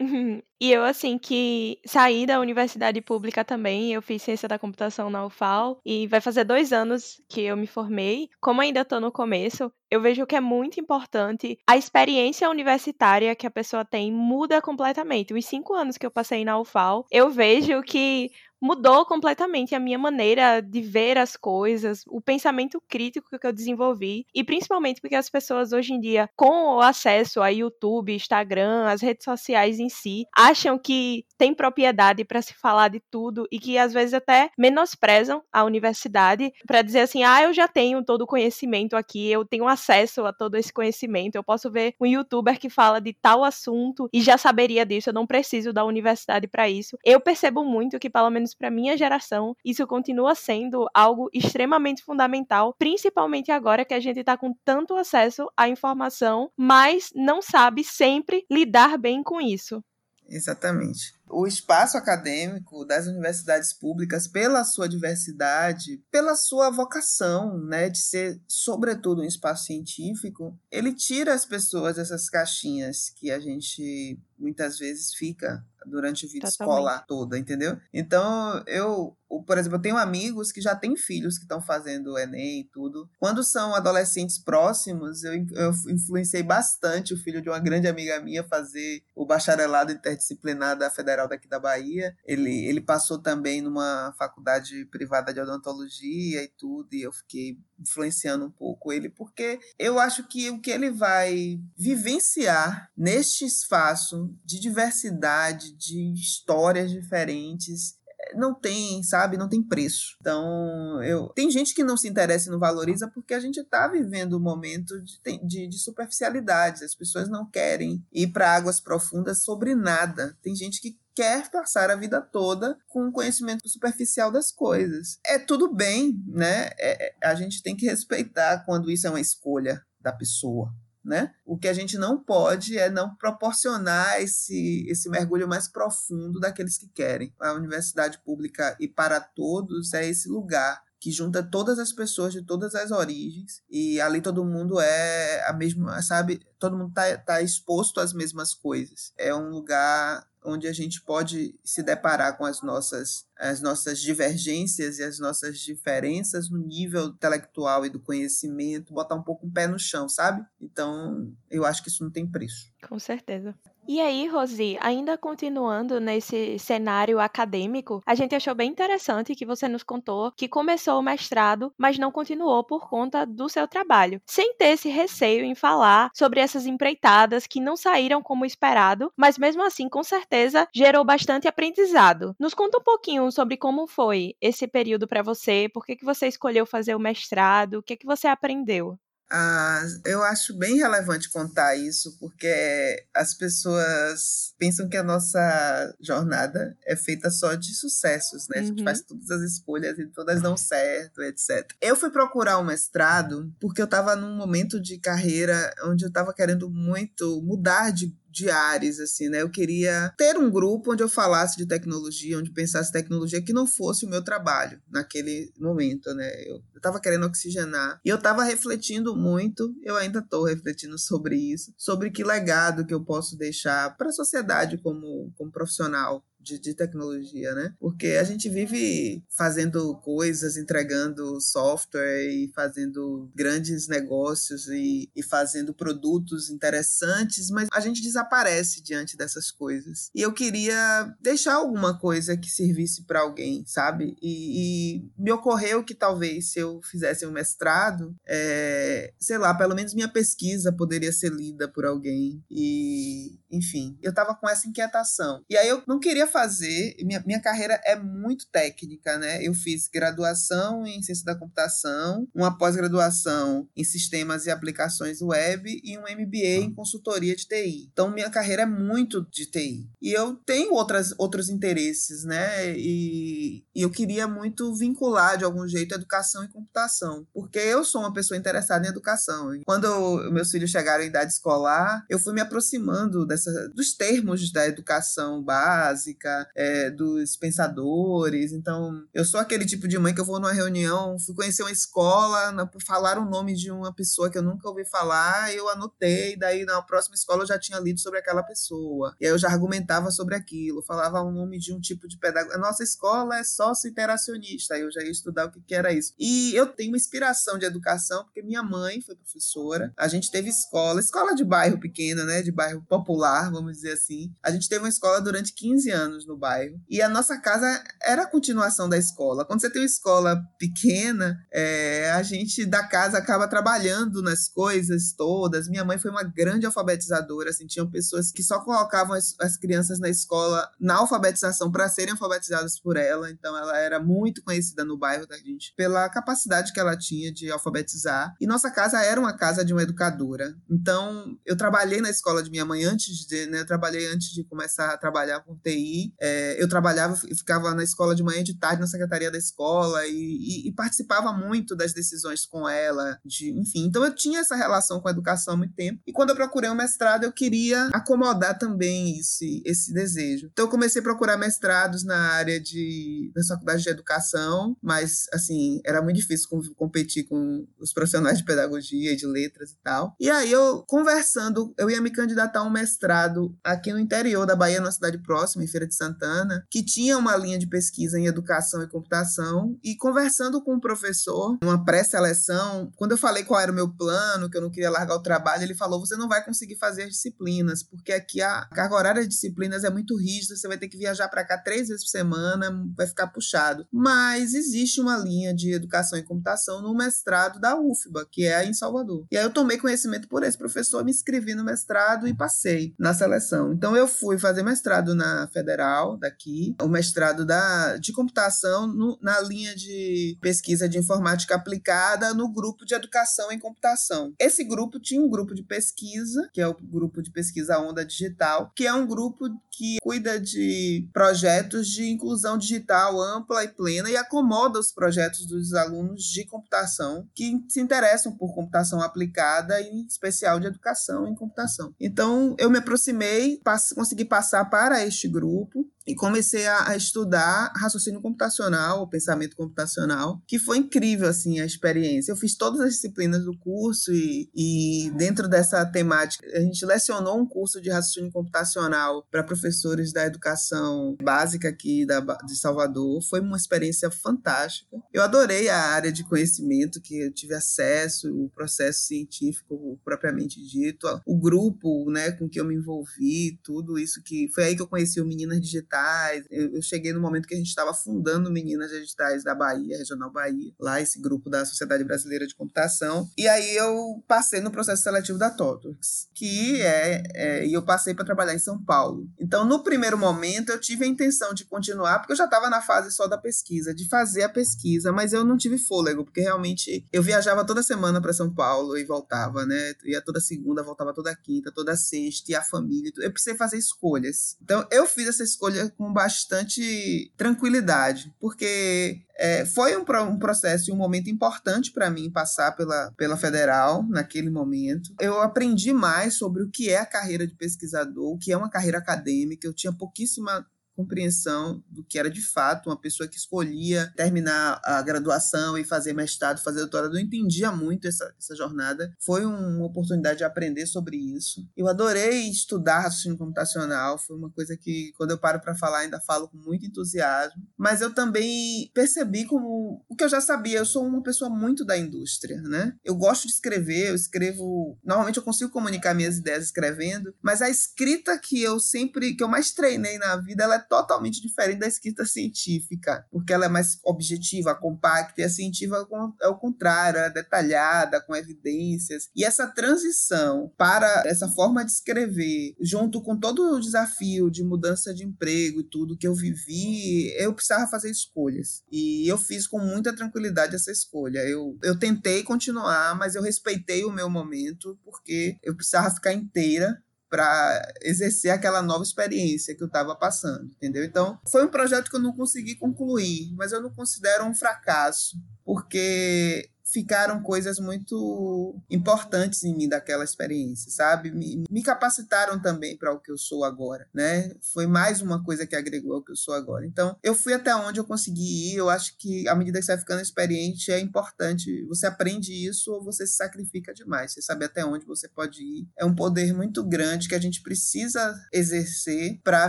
[0.00, 0.42] Razou.
[0.60, 5.24] E eu, assim, que saí da universidade pública também, eu fiz ciência da computação na
[5.24, 8.28] UFAL, e vai fazer dois anos que eu me formei.
[8.40, 13.46] Como ainda estou no começo, eu vejo que é muito importante a experiência universitária que
[13.46, 15.32] a pessoa tem muda completamente.
[15.32, 18.30] Os cinco anos que eu passei na UFAL, eu vejo que
[18.60, 24.26] mudou completamente a minha maneira de ver as coisas, o pensamento crítico que eu desenvolvi,
[24.34, 29.00] e principalmente porque as pessoas hoje em dia, com o acesso a YouTube, Instagram, as
[29.00, 33.78] redes sociais em si, acham que tem propriedade para se falar de tudo e que
[33.78, 38.26] às vezes até menosprezam a universidade para dizer assim: "Ah, eu já tenho todo o
[38.26, 42.68] conhecimento aqui, eu tenho acesso a todo esse conhecimento, eu posso ver um youtuber que
[42.68, 46.98] fala de tal assunto e já saberia disso, eu não preciso da universidade para isso".
[47.04, 52.74] Eu percebo muito que pelo menos para minha geração, isso continua sendo algo extremamente fundamental,
[52.78, 58.44] principalmente agora que a gente está com tanto acesso à informação, mas não sabe sempre
[58.50, 59.82] lidar bem com isso.
[60.28, 61.17] Exatamente.
[61.30, 68.40] O espaço acadêmico das universidades públicas, pela sua diversidade, pela sua vocação, né, de ser,
[68.46, 75.12] sobretudo, um espaço científico, ele tira as pessoas dessas caixinhas que a gente muitas vezes
[75.14, 76.78] fica durante a vida Totalmente.
[76.78, 77.78] escolar toda, entendeu?
[77.92, 82.18] Então, eu, por exemplo, eu tenho amigos que já têm filhos que estão fazendo o
[82.18, 83.08] Enem e tudo.
[83.18, 88.44] Quando são adolescentes próximos, eu, eu influenciei bastante o filho de uma grande amiga minha
[88.44, 92.16] fazer o bacharelado interdisciplinar da Federal daqui da Bahia.
[92.24, 98.46] Ele, ele passou também numa faculdade privada de odontologia e tudo, e eu fiquei influenciando
[98.46, 104.60] um pouco ele, porque eu acho que o que ele vai vivenciar neste espaço de
[104.60, 107.98] diversidade, de histórias diferentes,
[108.34, 110.16] não tem, sabe, não tem preço.
[110.20, 113.86] Então, eu tem gente que não se interessa e não valoriza porque a gente está
[113.88, 116.84] vivendo um momento de, de, de superficialidade.
[116.84, 120.36] As pessoas não querem ir para águas profundas sobre nada.
[120.42, 125.18] Tem gente que quer passar a vida toda com um conhecimento superficial das coisas.
[125.26, 126.70] É tudo bem, né?
[126.78, 130.72] É, é, a gente tem que respeitar quando isso é uma escolha da pessoa.
[131.04, 131.34] Né?
[131.44, 136.78] O que a gente não pode é não proporcionar esse, esse mergulho mais profundo daqueles
[136.78, 137.34] que querem.
[137.40, 142.42] A universidade pública e para todos é esse lugar que junta todas as pessoas de
[142.42, 146.40] todas as origens e ali todo mundo é a mesma, sabe?
[146.58, 149.12] Todo mundo tá, tá exposto às mesmas coisas.
[149.16, 154.98] É um lugar onde a gente pode se deparar com as nossas, as nossas divergências
[154.98, 159.66] e as nossas diferenças no nível intelectual e do conhecimento, botar um pouco o pé
[159.66, 160.44] no chão, sabe?
[160.60, 162.72] Então, eu acho que isso não tem preço.
[162.88, 163.54] Com certeza.
[163.90, 169.66] E aí, Rosi, ainda continuando nesse cenário acadêmico, a gente achou bem interessante que você
[169.66, 174.54] nos contou que começou o mestrado, mas não continuou por conta do seu trabalho, sem
[174.56, 179.62] ter esse receio em falar sobre essas empreitadas que não saíram como esperado, mas mesmo
[179.62, 182.36] assim, com certeza, gerou bastante aprendizado.
[182.38, 186.28] Nos conta um pouquinho sobre como foi esse período para você, por que, que você
[186.28, 188.98] escolheu fazer o mestrado, o que, que você aprendeu?
[189.30, 196.76] Ah, eu acho bem relevante contar isso, porque as pessoas pensam que a nossa jornada
[196.86, 198.60] é feita só de sucessos, né?
[198.60, 199.06] A gente faz uhum.
[199.08, 201.70] todas as escolhas e todas dão certo, etc.
[201.80, 206.32] Eu fui procurar um mestrado porque eu estava num momento de carreira onde eu estava
[206.32, 209.42] querendo muito mudar de de áreas, assim, né?
[209.42, 213.66] Eu queria ter um grupo onde eu falasse de tecnologia, onde pensasse tecnologia que não
[213.66, 216.30] fosse o meu trabalho naquele momento, né?
[216.46, 221.72] Eu, estava querendo oxigenar e eu estava refletindo muito, eu ainda estou refletindo sobre isso,
[221.76, 226.74] sobre que legado que eu posso deixar para a sociedade como, como profissional de, de,
[226.74, 227.74] tecnologia, né?
[227.80, 235.74] Porque a gente vive fazendo coisas, entregando software e fazendo grandes negócios e, e fazendo
[235.74, 240.10] produtos interessantes, mas a gente desaparece diante dessas coisas.
[240.14, 244.16] E eu queria deixar alguma coisa que servisse para alguém, sabe?
[244.22, 249.74] E, e, me ocorreu que talvez se eu fizesse um mestrado, é, sei lá, pelo
[249.74, 252.42] menos minha pesquisa poderia ser lida por alguém.
[252.50, 255.42] E, enfim, eu tava com essa inquietação.
[255.48, 259.42] E aí eu não queria fazer, minha, minha carreira é muito técnica, né?
[259.42, 265.98] Eu fiz graduação em ciência da computação, uma pós-graduação em sistemas e aplicações web e
[265.98, 267.88] um MBA em consultoria de TI.
[267.92, 269.88] Então, minha carreira é muito de TI.
[270.00, 272.76] E eu tenho outras, outros interesses, né?
[272.76, 278.00] E, e eu queria muito vincular, de algum jeito, educação e computação, porque eu sou
[278.00, 279.50] uma pessoa interessada em educação.
[279.64, 284.52] Quando eu, meus filhos chegaram em idade escolar, eu fui me aproximando dessa, dos termos
[284.52, 286.17] da educação básica,
[286.54, 288.52] é, dos pensadores.
[288.52, 291.72] Então, eu sou aquele tipo de mãe que eu vou numa reunião, fui conhecer uma
[291.72, 292.54] escola,
[292.86, 296.80] falar o nome de uma pessoa que eu nunca ouvi falar, eu anotei, daí na
[296.82, 299.14] próxima escola eu já tinha lido sobre aquela pessoa.
[299.20, 302.54] E aí eu já argumentava sobre aquilo, falava o nome de um tipo de pedagogo.
[302.54, 306.14] A nossa escola é sócio-interacionista, eu já ia estudar o que, que era isso.
[306.18, 310.48] E eu tenho uma inspiração de educação, porque minha mãe foi professora, a gente teve
[310.48, 314.32] escola, escola de bairro pequena, né, de bairro popular, vamos dizer assim.
[314.42, 316.80] A gente teve uma escola durante 15 anos anos no bairro.
[316.88, 319.44] E a nossa casa era a continuação da escola.
[319.44, 325.12] Quando você tem uma escola pequena, é, a gente da casa acaba trabalhando nas coisas
[325.12, 325.68] todas.
[325.68, 329.98] Minha mãe foi uma grande alfabetizadora, assim, tinham pessoas que só colocavam as, as crianças
[330.00, 333.30] na escola na alfabetização para serem alfabetizadas por ela.
[333.30, 337.50] Então ela era muito conhecida no bairro da gente pela capacidade que ela tinha de
[337.50, 338.34] alfabetizar.
[338.40, 340.54] E nossa casa era uma casa de uma educadora.
[340.70, 344.44] Então eu trabalhei na escola de minha mãe antes de, né, eu trabalhei antes de
[344.44, 348.44] começar a trabalhar com TI é, eu trabalhava e ficava na escola de manhã e
[348.44, 353.18] de tarde na secretaria da escola e, e, e, participava muito das decisões com ela,
[353.24, 353.86] de, enfim.
[353.86, 356.00] Então eu tinha essa relação com a educação há muito tempo.
[356.06, 360.48] E quando eu procurei um mestrado, eu queria acomodar também esse, esse desejo.
[360.52, 365.80] Então eu comecei a procurar mestrados na área de da faculdade de educação, mas assim,
[365.84, 370.14] era muito difícil competir com os profissionais de pedagogia de letras e tal.
[370.20, 374.56] E aí eu conversando, eu ia me candidatar a um mestrado aqui no interior da
[374.56, 378.26] Bahia, numa cidade próxima, em Feira de Santana, que tinha uma linha de pesquisa em
[378.26, 383.72] educação e computação, e conversando com o professor, numa pré-seleção, quando eu falei qual era
[383.72, 386.44] o meu plano, que eu não queria largar o trabalho, ele falou: você não vai
[386.44, 390.68] conseguir fazer as disciplinas, porque aqui a carga horária de disciplinas é muito rígida, você
[390.68, 393.86] vai ter que viajar para cá três vezes por semana, vai ficar puxado.
[393.92, 398.74] Mas existe uma linha de educação e computação no mestrado da UFBA, que é em
[398.74, 399.26] Salvador.
[399.30, 403.14] E aí eu tomei conhecimento por esse professor, me inscrevi no mestrado e passei na
[403.14, 403.72] seleção.
[403.72, 409.16] Então eu fui fazer mestrado na Federal Federal daqui, o mestrado da, de computação no,
[409.22, 414.32] na linha de pesquisa de informática aplicada no grupo de educação em computação.
[414.40, 418.72] Esse grupo tinha um grupo de pesquisa, que é o grupo de pesquisa Onda Digital,
[418.74, 424.16] que é um grupo que cuida de projetos de inclusão digital ampla e plena e
[424.16, 430.58] acomoda os projetos dos alunos de computação que se interessam por computação aplicada, em especial
[430.58, 431.94] de educação em computação.
[432.00, 433.60] Então, eu me aproximei,
[433.94, 435.90] consegui passar para este grupo beaucoup.
[436.08, 442.32] E comecei a, a, estudar raciocínio computacional, pensamento computacional, que foi incrível assim a experiência.
[442.32, 447.38] Eu fiz todas as disciplinas do curso e, e dentro dessa temática a gente lecionou
[447.38, 453.22] um curso de raciocínio computacional para professores da educação básica aqui da, de Salvador.
[453.28, 454.88] Foi uma experiência fantástica.
[455.12, 461.06] Eu adorei a área de conhecimento que eu tive acesso, o processo científico propriamente dito,
[461.26, 464.88] o grupo, né, com que eu me envolvi, tudo isso que foi aí que eu
[464.88, 466.44] conheci o Meninas Digitais digitais.
[466.50, 470.30] Eu, eu cheguei no momento que a gente estava fundando Meninas Digitais da Bahia, Regional
[470.30, 473.28] Bahia, lá esse grupo da Sociedade Brasileira de Computação.
[473.36, 478.14] E aí eu passei no processo seletivo da TOTWORKS, que é, é e eu passei
[478.14, 479.28] para trabalhar em São Paulo.
[479.38, 482.80] Então, no primeiro momento, eu tive a intenção de continuar, porque eu já estava na
[482.80, 487.04] fase só da pesquisa, de fazer a pesquisa, mas eu não tive fôlego, porque realmente
[487.12, 489.94] eu viajava toda semana para São Paulo e voltava, né?
[490.04, 493.12] Ia toda segunda, voltava toda quinta, toda sexta, e a família.
[493.18, 494.56] Eu precisei fazer escolhas.
[494.62, 500.92] Então, eu fiz essa escolha com bastante tranquilidade, porque é, foi um, um, processo e
[500.92, 505.14] um momento importante para mim passar pela, pela federal naquele momento.
[505.20, 508.70] Eu aprendi mais sobre o que é a carreira de pesquisador, o que é uma
[508.70, 509.66] carreira acadêmica.
[509.66, 510.66] Eu tinha pouquíssima
[510.98, 516.12] compreensão do que era de fato uma pessoa que escolhia terminar a graduação e fazer
[516.12, 517.16] mestrado, fazer doutorado.
[517.16, 519.14] Eu entendia muito essa, essa jornada.
[519.20, 521.64] Foi uma oportunidade de aprender sobre isso.
[521.76, 524.18] Eu adorei estudar raciocínio computacional.
[524.18, 527.62] Foi uma coisa que, quando eu paro para falar, ainda falo com muito entusiasmo.
[527.76, 530.78] Mas eu também percebi como o que eu já sabia.
[530.78, 532.92] Eu sou uma pessoa muito da indústria, né?
[533.04, 534.98] Eu gosto de escrever, eu escrevo.
[535.04, 539.48] Normalmente eu consigo comunicar minhas ideias escrevendo, mas a escrita que eu sempre, que eu
[539.48, 543.98] mais treinei na vida, ela é totalmente diferente da escrita científica, porque ela é mais
[544.04, 546.06] objetiva, compacta, e a científica
[546.42, 549.28] é o contrário, é detalhada, com evidências.
[549.34, 555.14] E essa transição para essa forma de escrever, junto com todo o desafio de mudança
[555.14, 558.82] de emprego e tudo que eu vivi, eu precisava fazer escolhas.
[558.90, 561.40] E eu fiz com muita tranquilidade essa escolha.
[561.40, 567.02] Eu, eu tentei continuar, mas eu respeitei o meu momento, porque eu precisava ficar inteira
[567.28, 571.04] para exercer aquela nova experiência que eu estava passando, entendeu?
[571.04, 575.36] Então, foi um projeto que eu não consegui concluir, mas eu não considero um fracasso,
[575.64, 581.30] porque ficaram coisas muito importantes em mim daquela experiência, sabe?
[581.30, 584.50] Me, me capacitaram também para o que eu sou agora, né?
[584.72, 586.86] Foi mais uma coisa que agregou ao que eu sou agora.
[586.86, 588.76] Então, eu fui até onde eu consegui ir.
[588.76, 591.84] Eu acho que à medida que você vai ficando experiente, é importante.
[591.86, 594.32] Você aprende isso ou você se sacrifica demais.
[594.32, 595.88] Você sabe até onde você pode ir.
[595.98, 599.68] É um poder muito grande que a gente precisa exercer para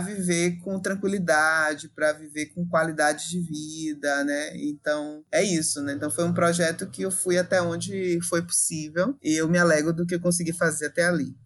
[0.00, 4.56] viver com tranquilidade, para viver com qualidade de vida, né?
[4.56, 5.92] Então, é isso, né?
[5.92, 9.58] Então, foi um projeto que eu eu fui até onde foi possível e eu me
[9.58, 11.36] alegro do que eu consegui fazer até ali.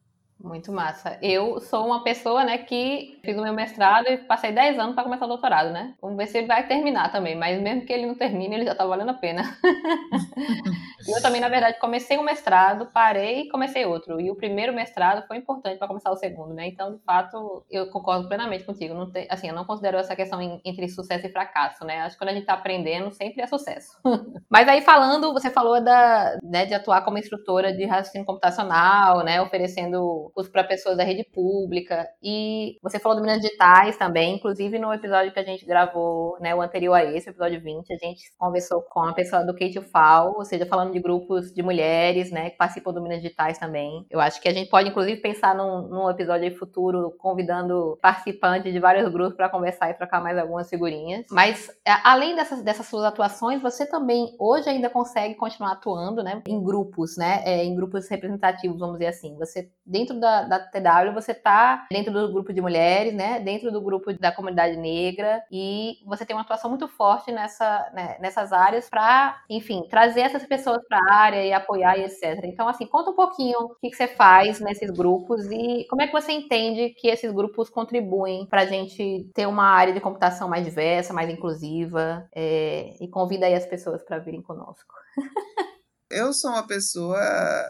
[0.45, 1.18] Muito massa.
[1.22, 5.05] Eu sou uma pessoa, né, que fiz o meu mestrado e passei 10 anos para
[5.05, 5.95] começar o doutorado, né?
[6.03, 8.74] Vamos ver se ele vai terminar também, mas mesmo que ele não termine, ele já
[8.74, 9.42] tá valendo a pena.
[11.09, 14.20] eu também, na verdade, comecei um mestrado, parei e comecei outro.
[14.20, 16.68] E o primeiro mestrado foi importante para começar o segundo, né?
[16.68, 18.92] Então, de fato, eu concordo plenamente contigo.
[18.92, 22.03] Não tem, assim, eu não considero essa questão entre sucesso e fracasso, né?
[22.03, 23.99] Acho que quando a gente tá aprendendo, sempre é sucesso.
[24.51, 29.40] mas aí falando, você falou da, né, de atuar como instrutora de raciocínio computacional, né,
[29.40, 32.09] oferecendo curso para pessoas da rede pública.
[32.22, 36.55] E você falou do Minas Digitais também, inclusive no episódio que a gente gravou, né,
[36.55, 39.80] o anterior a esse, o episódio 20, a gente conversou com a pessoa do Kate
[39.80, 44.05] Fal, ou seja, falando de grupos de mulheres, né, que participam do Minas Digitais também.
[44.11, 48.78] Eu acho que a gente pode, inclusive, pensar num, num episódio futuro, convidando participantes de
[48.78, 51.26] vários grupos para conversar e trocar mais algumas figurinhas.
[51.30, 56.43] Mas, é, além dessas, dessas suas atuações, você também hoje ainda consegue continuar atuando, né,
[56.47, 59.37] em grupos, né, é, em grupos representativos, vamos dizer assim.
[59.39, 63.41] Você, dentro da, da TW, você está dentro do grupo de mulheres, né?
[63.41, 68.16] Dentro do grupo da comunidade negra e você tem uma atuação muito forte nessa, né,
[68.20, 72.45] nessas áreas para, enfim, trazer essas pessoas para a área e apoiar e etc.
[72.45, 76.07] Então, assim, conta um pouquinho o que, que você faz nesses grupos e como é
[76.07, 80.49] que você entende que esses grupos contribuem para a gente ter uma área de computação
[80.49, 84.95] mais diversa, mais inclusiva é, e convida aí as pessoas para virem conosco.
[86.15, 87.19] eu sou uma pessoa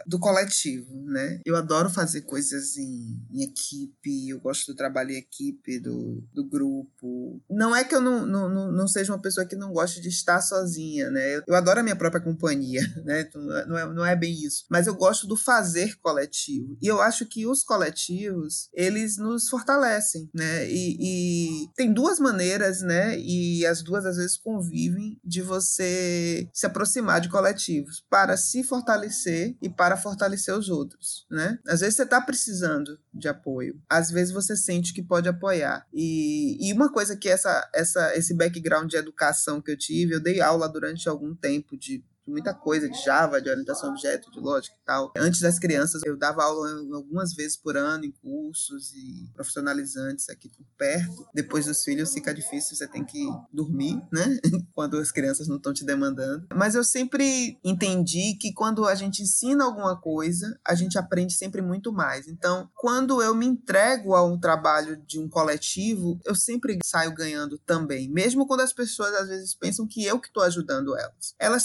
[0.07, 1.41] do coletivo, né?
[1.45, 6.45] Eu adoro fazer coisas em, em equipe, eu gosto do trabalho em equipe, do, do
[6.45, 7.41] grupo.
[7.49, 10.41] Não é que eu não, não, não seja uma pessoa que não goste de estar
[10.43, 11.43] sozinha, né?
[11.47, 13.29] Eu adoro a minha própria companhia, né?
[13.67, 14.65] Não é, não é bem isso.
[14.71, 16.77] Mas eu gosto do fazer coletivo.
[16.81, 20.71] E eu acho que os coletivos, eles nos fortalecem, né?
[20.71, 23.19] E, e tem duas maneiras, né?
[23.19, 29.57] E as duas às vezes convivem de você se aproximar de coletivos para se fortalecer
[29.61, 31.59] e para fortalecer os outros, né?
[31.67, 35.87] Às vezes você está precisando de apoio, às vezes você sente que pode apoiar.
[35.93, 40.21] E, e uma coisa que essa, essa, esse background de educação que eu tive, eu
[40.21, 44.31] dei aula durante algum tempo de de muita coisa, de Java, de orientação a objeto,
[44.31, 45.13] de lógica e tal.
[45.17, 50.49] Antes das crianças, eu dava aula algumas vezes por ano em cursos e profissionalizantes aqui
[50.49, 51.27] por perto.
[51.35, 54.39] Depois dos filhos fica difícil, você tem que dormir, né?
[54.73, 56.47] quando as crianças não estão te demandando.
[56.55, 61.61] Mas eu sempre entendi que quando a gente ensina alguma coisa, a gente aprende sempre
[61.61, 62.27] muito mais.
[62.29, 67.59] Então, quando eu me entrego a um trabalho de um coletivo, eu sempre saio ganhando
[67.59, 68.09] também.
[68.09, 71.35] Mesmo quando as pessoas às vezes pensam que eu que estou ajudando elas.
[71.39, 71.63] Elas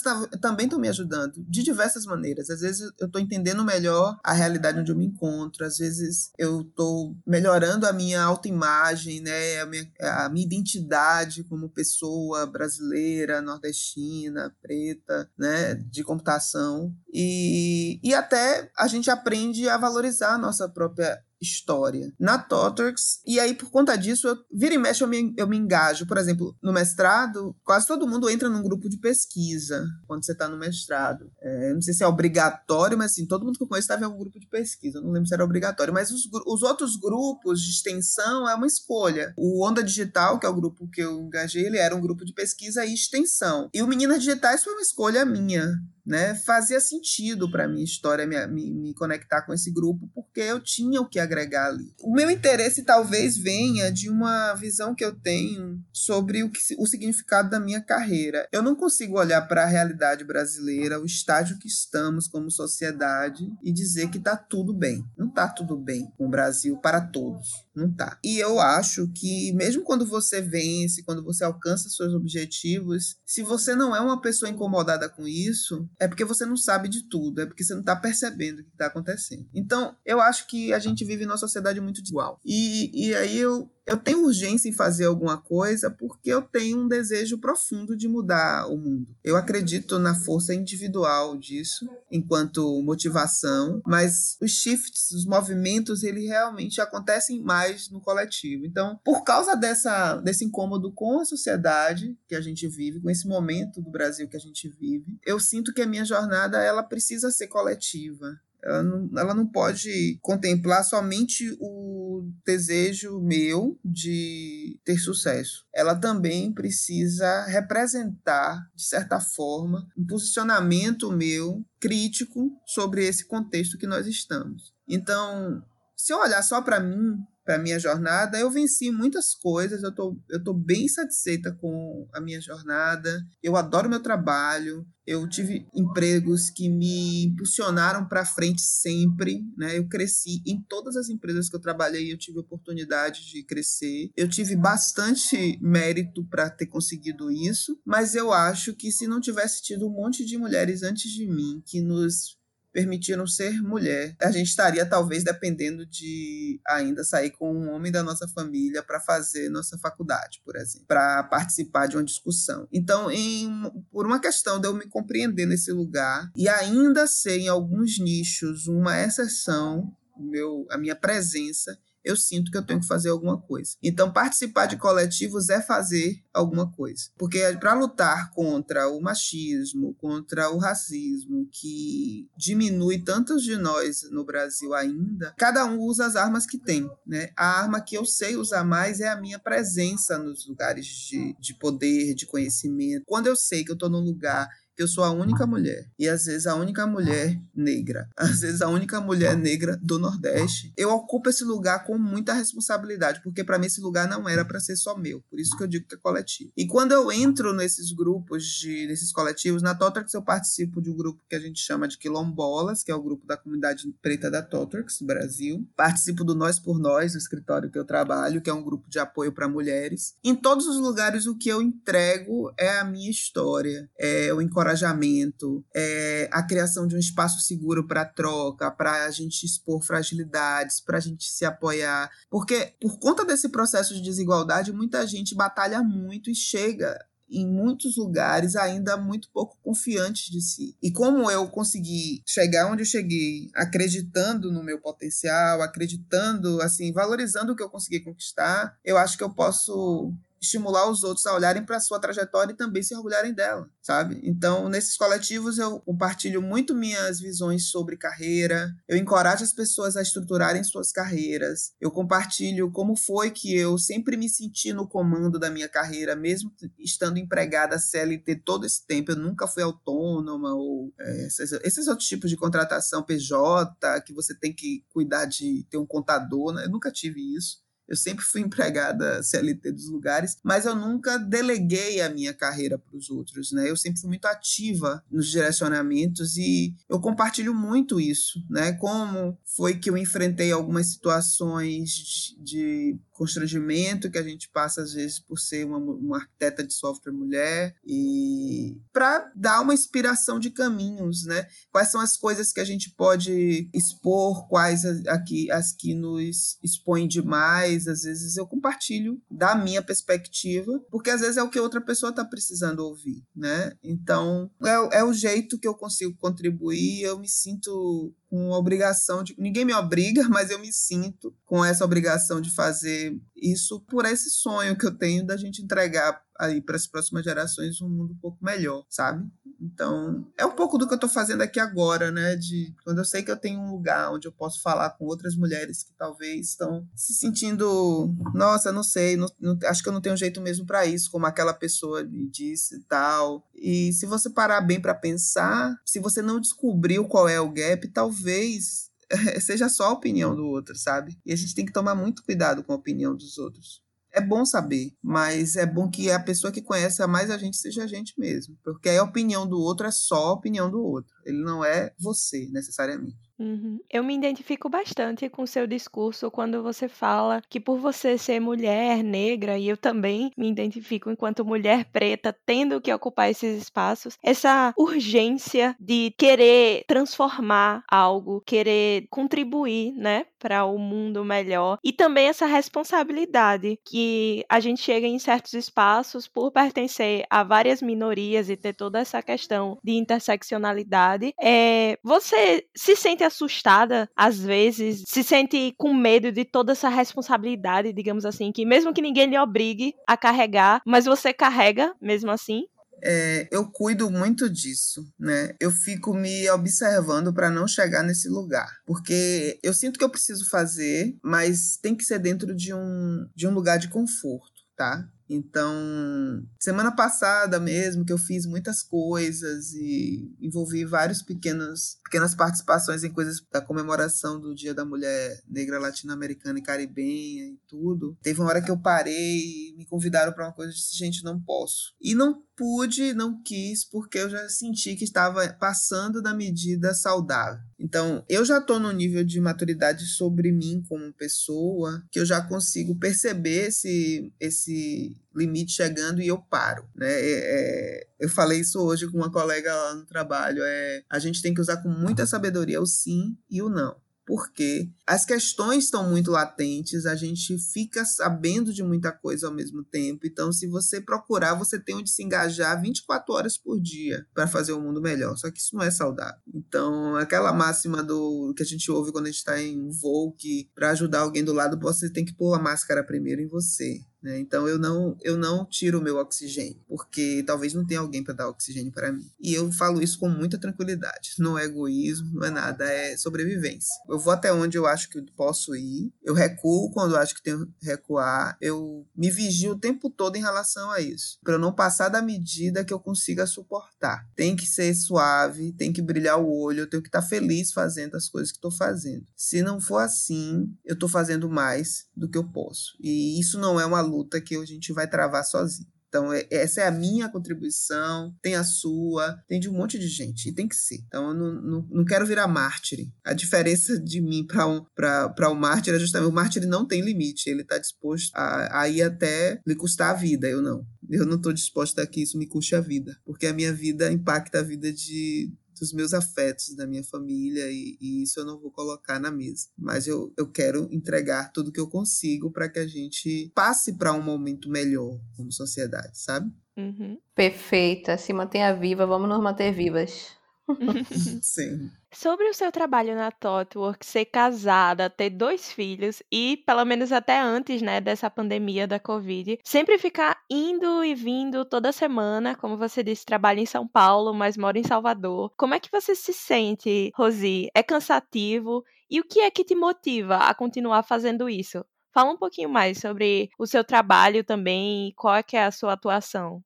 [0.49, 2.49] também estão me ajudando de diversas maneiras.
[2.49, 6.61] Às vezes eu estou entendendo melhor a realidade onde eu me encontro, às vezes eu
[6.61, 14.53] estou melhorando a minha autoimagem, né, a minha, a minha identidade como pessoa brasileira, nordestina,
[14.61, 16.93] preta, né, de computação.
[17.13, 23.19] E, e até a gente aprende a valorizar a nossa própria história na Totorx.
[23.25, 26.05] E aí, por conta disso, eu, vira e mexe, eu me, eu me engajo.
[26.05, 30.47] Por exemplo, no mestrado, quase todo mundo entra num grupo de pesquisa quando você está
[30.47, 31.31] no mestrado.
[31.41, 34.05] É, não sei se é obrigatório, mas assim, todo mundo que eu conheço estava em
[34.05, 35.01] algum grupo de pesquisa.
[35.01, 35.93] Não lembro se era obrigatório.
[35.93, 39.33] Mas os, os outros grupos de extensão é uma escolha.
[39.37, 42.33] O Onda Digital, que é o grupo que eu engajei, ele era um grupo de
[42.33, 43.69] pesquisa e extensão.
[43.73, 45.79] E o Meninas Digitais foi uma escolha minha
[46.09, 50.59] né, fazia sentido para minha história me, me, me, conectar com esse grupo, porque eu
[50.59, 51.93] tinha o que agregar ali.
[52.01, 56.87] O meu interesse talvez venha de uma visão que eu tenho sobre o, que, o
[56.87, 58.47] significado da minha carreira.
[58.51, 63.71] Eu não consigo olhar para a realidade brasileira, o estágio que estamos como sociedade, e
[63.71, 65.05] dizer que está tudo bem.
[65.15, 67.49] Não está tudo bem com o Brasil para todos.
[67.75, 68.19] Não tá.
[68.23, 73.75] E eu acho que mesmo quando você vence, quando você alcança seus objetivos, se você
[73.75, 77.45] não é uma pessoa incomodada com isso, é porque você não sabe de tudo, é
[77.45, 79.47] porque você não tá percebendo o que tá acontecendo.
[79.53, 82.39] Então, eu acho que a gente vive numa sociedade muito desigual.
[82.43, 86.87] E, e aí eu, eu tenho urgência em fazer alguma coisa porque eu tenho um
[86.87, 89.15] desejo profundo de mudar o mundo.
[89.23, 96.79] Eu acredito na força individual disso, enquanto motivação, mas os shifts, os movimentos, eles realmente
[96.79, 98.65] acontecem mais no coletivo.
[98.65, 103.27] Então, por causa dessa, desse incômodo com a sociedade que a gente vive, com esse
[103.27, 107.31] momento do Brasil que a gente vive, eu sinto que a minha jornada ela precisa
[107.31, 108.39] ser coletiva.
[108.63, 115.65] Ela não, ela não pode contemplar somente o desejo meu de ter sucesso.
[115.73, 123.87] Ela também precisa representar, de certa forma, um posicionamento meu crítico sobre esse contexto que
[123.87, 124.73] nós estamos.
[124.87, 125.63] Então,
[125.95, 127.17] se eu olhar só para mim,
[127.49, 132.21] para minha jornada, eu venci muitas coisas, eu tô, eu tô bem satisfeita com a
[132.21, 139.41] minha jornada, eu adoro meu trabalho, eu tive empregos que me impulsionaram para frente sempre,
[139.57, 139.75] né?
[139.75, 144.11] Eu cresci em todas as empresas que eu trabalhei, eu tive oportunidade de crescer.
[144.15, 149.63] Eu tive bastante mérito para ter conseguido isso, mas eu acho que se não tivesse
[149.63, 152.38] tido um monte de mulheres antes de mim que nos
[152.71, 158.03] permitiram ser mulher, a gente estaria talvez dependendo de ainda sair com um homem da
[158.03, 162.67] nossa família para fazer nossa faculdade, por exemplo, para participar de uma discussão.
[162.71, 163.49] Então, em,
[163.91, 168.67] por uma questão de eu me compreender nesse lugar e ainda ser em alguns nichos
[168.67, 173.75] uma exceção, meu, a minha presença eu sinto que eu tenho que fazer alguma coisa.
[173.83, 177.09] Então, participar de coletivos é fazer alguma coisa.
[177.17, 184.23] Porque para lutar contra o machismo, contra o racismo, que diminui tantos de nós no
[184.23, 186.89] Brasil ainda, cada um usa as armas que tem.
[187.05, 187.31] Né?
[187.35, 191.53] A arma que eu sei usar mais é a minha presença nos lugares de, de
[191.53, 193.03] poder, de conhecimento.
[193.05, 194.49] Quando eu sei que eu estou num lugar
[194.81, 195.89] eu sou a única mulher.
[195.99, 198.09] E às vezes a única mulher negra.
[198.17, 200.71] Às vezes a única mulher negra do Nordeste.
[200.77, 204.59] Eu ocupo esse lugar com muita responsabilidade, porque para mim esse lugar não era para
[204.59, 205.21] ser só meu.
[205.29, 206.51] Por isso que eu digo que é coletivo.
[206.55, 210.95] E quando eu entro nesses grupos, de, nesses coletivos, na Totrax eu participo de um
[210.95, 214.41] grupo que a gente chama de Quilombolas, que é o grupo da comunidade preta da
[214.41, 215.67] Totrax, Brasil.
[215.75, 218.99] Participo do Nós por Nós, o escritório que eu trabalho, que é um grupo de
[218.99, 220.15] apoio para mulheres.
[220.23, 223.89] Em todos os lugares o que eu entrego é a minha história.
[223.99, 229.11] É o encorajamento encorajamento, é, a criação de um espaço seguro para troca, para a
[229.11, 232.09] gente expor fragilidades, para a gente se apoiar.
[232.29, 236.97] Porque, por conta desse processo de desigualdade, muita gente batalha muito e chega
[237.31, 240.75] em muitos lugares ainda muito pouco confiantes de si.
[240.81, 247.53] E como eu consegui chegar onde eu cheguei, acreditando no meu potencial, acreditando, assim, valorizando
[247.53, 250.11] o que eu consegui conquistar, eu acho que eu posso
[250.41, 254.19] estimular os outros a olharem para a sua trajetória e também se orgulharem dela, sabe?
[254.23, 260.01] Então, nesses coletivos eu compartilho muito minhas visões sobre carreira, eu encorajo as pessoas a
[260.01, 265.49] estruturarem suas carreiras, eu compartilho como foi que eu sempre me senti no comando da
[265.49, 271.25] minha carreira, mesmo estando empregada CLT todo esse tempo, eu nunca fui autônoma ou é,
[271.27, 275.85] esses, esses, outros tipos de contratação PJ, que você tem que cuidar de ter um
[275.85, 276.65] contador, né?
[276.65, 277.57] Eu nunca tive isso.
[277.89, 282.95] Eu sempre fui empregada CLT dos lugares, mas eu nunca deleguei a minha carreira para
[282.95, 283.69] os outros, né?
[283.69, 288.73] Eu sempre fui muito ativa nos direcionamentos e eu compartilho muito isso, né?
[288.73, 295.19] Como foi que eu enfrentei algumas situações de constrangimento que a gente passa às vezes
[295.19, 301.25] por ser uma, uma arquiteta de software mulher e para dar uma inspiração de caminhos,
[301.25, 301.45] né?
[301.69, 307.09] Quais são as coisas que a gente pode expor, quais aqui as que nos expõem
[307.09, 311.81] demais, às vezes eu compartilho da minha perspectiva, porque às vezes é o que outra
[311.81, 313.73] pessoa está precisando ouvir, né?
[313.83, 319.35] Então é, é o jeito que eu consigo contribuir, eu me sinto com obrigação de.
[319.37, 324.29] Ninguém me obriga, mas eu me sinto com essa obrigação de fazer isso por esse
[324.29, 328.17] sonho que eu tenho da gente entregar aí para as próximas gerações um mundo um
[328.17, 329.27] pouco melhor, sabe?
[329.61, 332.35] Então, é um pouco do que eu estou fazendo aqui agora, né?
[332.35, 335.35] De quando eu sei que eu tenho um lugar onde eu posso falar com outras
[335.35, 340.01] mulheres que talvez estão se sentindo, nossa, não sei, não, não, acho que eu não
[340.01, 343.47] tenho jeito mesmo para isso, como aquela pessoa me disse e tal.
[343.53, 347.87] E se você parar bem para pensar, se você não descobriu qual é o gap,
[347.89, 348.89] talvez
[349.41, 351.17] seja só a opinião do outro, sabe?
[351.25, 353.81] E a gente tem que tomar muito cuidado com a opinião dos outros
[354.13, 357.83] é bom saber, mas é bom que a pessoa que conhece mais a gente seja
[357.83, 361.41] a gente mesmo, porque a opinião do outro é só a opinião do outro, ele
[361.41, 363.29] não é você necessariamente.
[363.39, 363.79] Uhum.
[363.89, 369.01] Eu me identifico bastante com seu discurso quando você fala que por você ser mulher
[369.01, 374.73] negra, e eu também me identifico enquanto mulher preta, tendo que ocupar esses espaços, essa
[374.77, 382.27] urgência de querer transformar algo, querer contribuir, né, para o um mundo melhor, e também
[382.27, 388.55] essa responsabilidade que a gente chega em certos espaços por pertencer a várias minorias e
[388.55, 391.33] ter toda essa questão de interseccionalidade.
[391.41, 397.93] É, você se sente assustada, às vezes, se sente com medo de toda essa responsabilidade,
[397.93, 402.63] digamos assim, que mesmo que ninguém lhe obrigue a carregar, mas você carrega mesmo assim?
[403.03, 405.55] É, eu cuido muito disso, né?
[405.59, 410.49] Eu fico me observando para não chegar nesse lugar, porque eu sinto que eu preciso
[410.49, 415.07] fazer, mas tem que ser dentro de um, de um lugar de conforto, tá?
[415.29, 420.83] Então, semana passada mesmo que eu fiz muitas coisas e envolvi
[421.27, 427.45] pequenos pequenas participações em coisas da comemoração do Dia da Mulher Negra Latino-Americana e Caribenha
[427.45, 428.17] e tudo.
[428.23, 431.23] Teve uma hora que eu parei e me convidaram para uma coisa e disse, gente,
[431.23, 431.93] não posso.
[432.01, 437.63] E não pude, não quis, porque eu já senti que estava passando da medida saudável.
[437.79, 442.41] Então, eu já estou no nível de maturidade sobre mim como pessoa, que eu já
[442.41, 446.85] consigo perceber esse, esse limite chegando e eu paro.
[446.93, 447.09] Né?
[447.09, 450.61] É, é, eu falei isso hoje com uma colega lá no trabalho.
[450.61, 453.95] É, a gente tem que usar com muita sabedoria o sim e o não
[454.29, 459.83] porque as questões estão muito latentes, a gente fica sabendo de muita coisa ao mesmo
[459.83, 460.27] tempo.
[460.27, 464.71] Então, se você procurar, você tem onde se engajar 24 horas por dia para fazer
[464.73, 465.35] o mundo melhor.
[465.35, 466.39] Só que isso não é saudável.
[466.53, 470.69] Então, aquela máxima do que a gente ouve quando a gente está em voo, que
[470.75, 473.99] para ajudar alguém do lado, você tem que pôr a máscara primeiro em você.
[474.21, 474.39] Né?
[474.39, 478.33] Então eu não eu não tiro o meu oxigênio, porque talvez não tenha alguém para
[478.33, 479.29] dar oxigênio para mim.
[479.39, 481.35] E eu falo isso com muita tranquilidade.
[481.39, 483.93] Não é egoísmo, não é nada, é sobrevivência.
[484.09, 487.41] Eu vou até onde eu acho que posso ir, eu recuo quando eu acho que
[487.41, 491.59] tenho que recuar, eu me vigio o tempo todo em relação a isso, para eu
[491.59, 494.27] não passar da medida que eu consiga suportar.
[494.35, 497.71] Tem que ser suave, tem que brilhar o olho, eu tenho que estar tá feliz
[497.71, 499.25] fazendo as coisas que estou fazendo.
[499.35, 502.97] Se não for assim, eu estou fazendo mais do que eu posso.
[502.99, 505.87] E isso não é uma luta que a gente vai travar sozinho.
[506.09, 510.07] Então, é, essa é a minha contribuição, tem a sua, tem de um monte de
[510.07, 511.03] gente, e tem que ser.
[511.07, 513.07] Então, eu não, não, não quero virar mártir.
[513.23, 517.01] A diferença de mim para um, o um mártir é justamente o mártir não tem
[517.01, 520.85] limite, ele está disposto a, a ir até lhe custar a vida, eu não.
[521.07, 524.11] Eu não estou disposta a que isso me custe a vida, porque a minha vida
[524.11, 528.59] impacta a vida de, dos meus afetos, da minha família, e, e, isso eu não
[528.59, 529.67] vou colocar na mesa.
[529.77, 534.13] Mas eu, eu quero entregar tudo que eu consigo para que a gente passe para
[534.13, 536.51] um momento melhor como sociedade, sabe?
[536.77, 537.17] Uhum.
[537.35, 538.17] Perfeita.
[538.17, 540.38] Se mantenha viva, vamos nos manter vivas.
[541.41, 541.91] Sim.
[542.11, 547.39] Sobre o seu trabalho na Totwork, ser casada, ter dois filhos e, pelo menos até
[547.39, 553.03] antes, né, dessa pandemia da Covid, sempre ficar indo e vindo toda semana, como você
[553.03, 555.51] disse, trabalha em São Paulo, mas mora em Salvador.
[555.55, 557.69] Como é que você se sente, Rosi?
[557.75, 558.83] É cansativo?
[559.09, 561.85] E o que é que te motiva a continuar fazendo isso?
[562.11, 565.93] Fala um pouquinho mais sobre o seu trabalho também e qual é é a sua
[565.93, 566.63] atuação.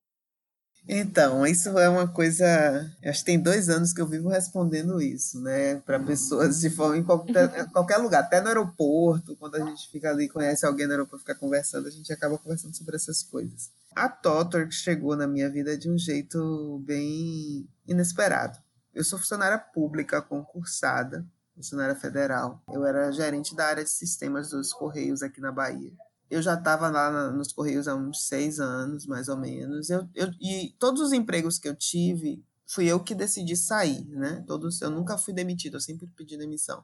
[0.87, 2.45] Então, isso é uma coisa.
[3.05, 5.77] Acho que tem dois anos que eu vivo respondendo isso, né?
[5.85, 10.09] Para pessoas de forma em qualquer, qualquer, lugar, até no aeroporto, quando a gente fica
[10.09, 13.71] ali, conhece alguém no aeroporto, fica conversando, a gente acaba conversando sobre essas coisas.
[13.95, 18.57] A Totor chegou na minha vida de um jeito bem inesperado.
[18.93, 21.25] Eu sou funcionária pública concursada,
[21.55, 22.61] funcionária federal.
[22.71, 25.93] Eu era gerente da área de sistemas dos Correios aqui na Bahia
[26.33, 29.89] eu já estava lá nos Correios há uns seis anos, mais ou menos.
[29.89, 34.43] Eu, eu, e todos os empregos que eu tive, fui eu que decidi sair, né?
[34.47, 36.83] Todos, eu nunca fui demitido, eu sempre pedi demissão.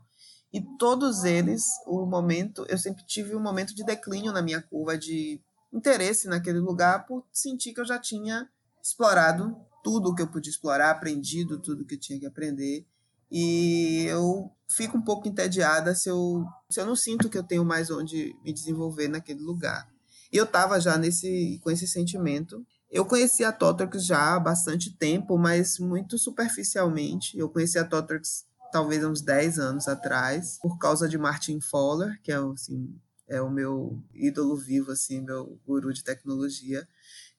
[0.54, 4.98] E todos eles, o momento, eu sempre tive um momento de declínio na minha curva
[4.98, 5.42] de
[5.74, 8.48] interesse naquele lugar, por sentir que eu já tinha
[8.82, 12.86] explorado tudo o que eu podia explorar, aprendido tudo que eu tinha que aprender.
[13.32, 17.66] E eu fico um pouco entediada se eu, se eu não sinto que eu tenho
[17.66, 19.88] mais onde me desenvolver naquele lugar.
[20.32, 22.66] E eu estava já nesse, com esse sentimento.
[22.90, 27.38] Eu conheci a Totrix já há bastante tempo, mas muito superficialmente.
[27.38, 32.32] Eu conheci a Totrix talvez uns 10 anos atrás, por causa de Martin Fowler, que
[32.32, 32.96] é, assim,
[33.28, 36.88] é o meu ídolo vivo, assim, meu guru de tecnologia.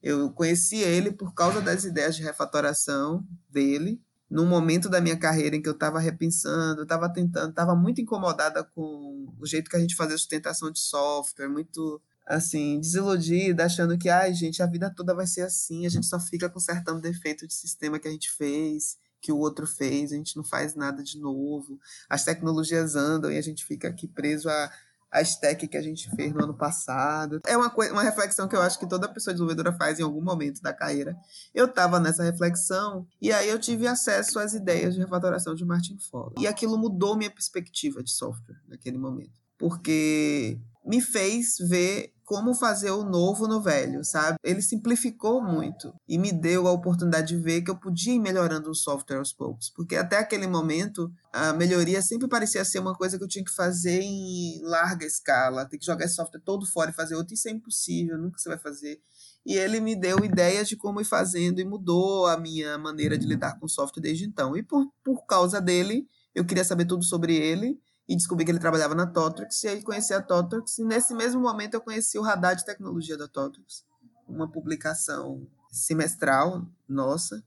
[0.02, 4.00] Eu conheci ele por causa das ideias de refatoração dele,
[4.30, 8.62] num momento da minha carreira em que eu estava repensando, estava tentando, estava muito incomodada
[8.62, 14.08] com o jeito que a gente fazia sustentação de software, muito assim, desiludida, achando que,
[14.08, 17.52] ai, gente, a vida toda vai ser assim, a gente só fica consertando defeito de
[17.52, 21.18] sistema que a gente fez, que o outro fez, a gente não faz nada de
[21.18, 24.70] novo, as tecnologias andam e a gente fica aqui preso a
[25.10, 27.40] a stack que a gente fez no ano passado.
[27.46, 30.62] É uma, uma reflexão que eu acho que toda pessoa desenvolvedora faz em algum momento
[30.62, 31.16] da carreira.
[31.54, 35.98] Eu estava nessa reflexão e aí eu tive acesso às ideias de refatoração de Martin
[35.98, 36.34] Fowler.
[36.38, 39.32] E aquilo mudou minha perspectiva de software naquele momento.
[39.58, 44.38] Porque me fez ver como fazer o novo no velho, sabe?
[44.44, 48.70] Ele simplificou muito e me deu a oportunidade de ver que eu podia ir melhorando
[48.70, 53.18] o software aos poucos, porque até aquele momento a melhoria sempre parecia ser uma coisa
[53.18, 56.92] que eu tinha que fazer em larga escala, ter que jogar esse software todo fora
[56.92, 59.00] e fazer outro, isso é impossível, nunca você vai fazer.
[59.44, 63.26] E ele me deu ideias de como ir fazendo e mudou a minha maneira de
[63.26, 64.56] lidar com o software desde então.
[64.56, 67.76] E por, por causa dele, eu queria saber tudo sobre ele
[68.10, 71.40] e descobri que ele trabalhava na Totrix, e aí conheci a Totrix, e nesse mesmo
[71.40, 73.84] momento eu conheci o Radar de Tecnologia da Totrix,
[74.26, 77.40] uma publicação semestral nossa,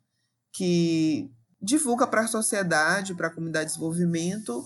[0.54, 1.30] que
[1.62, 4.66] divulga para a sociedade, para a comunidade de desenvolvimento,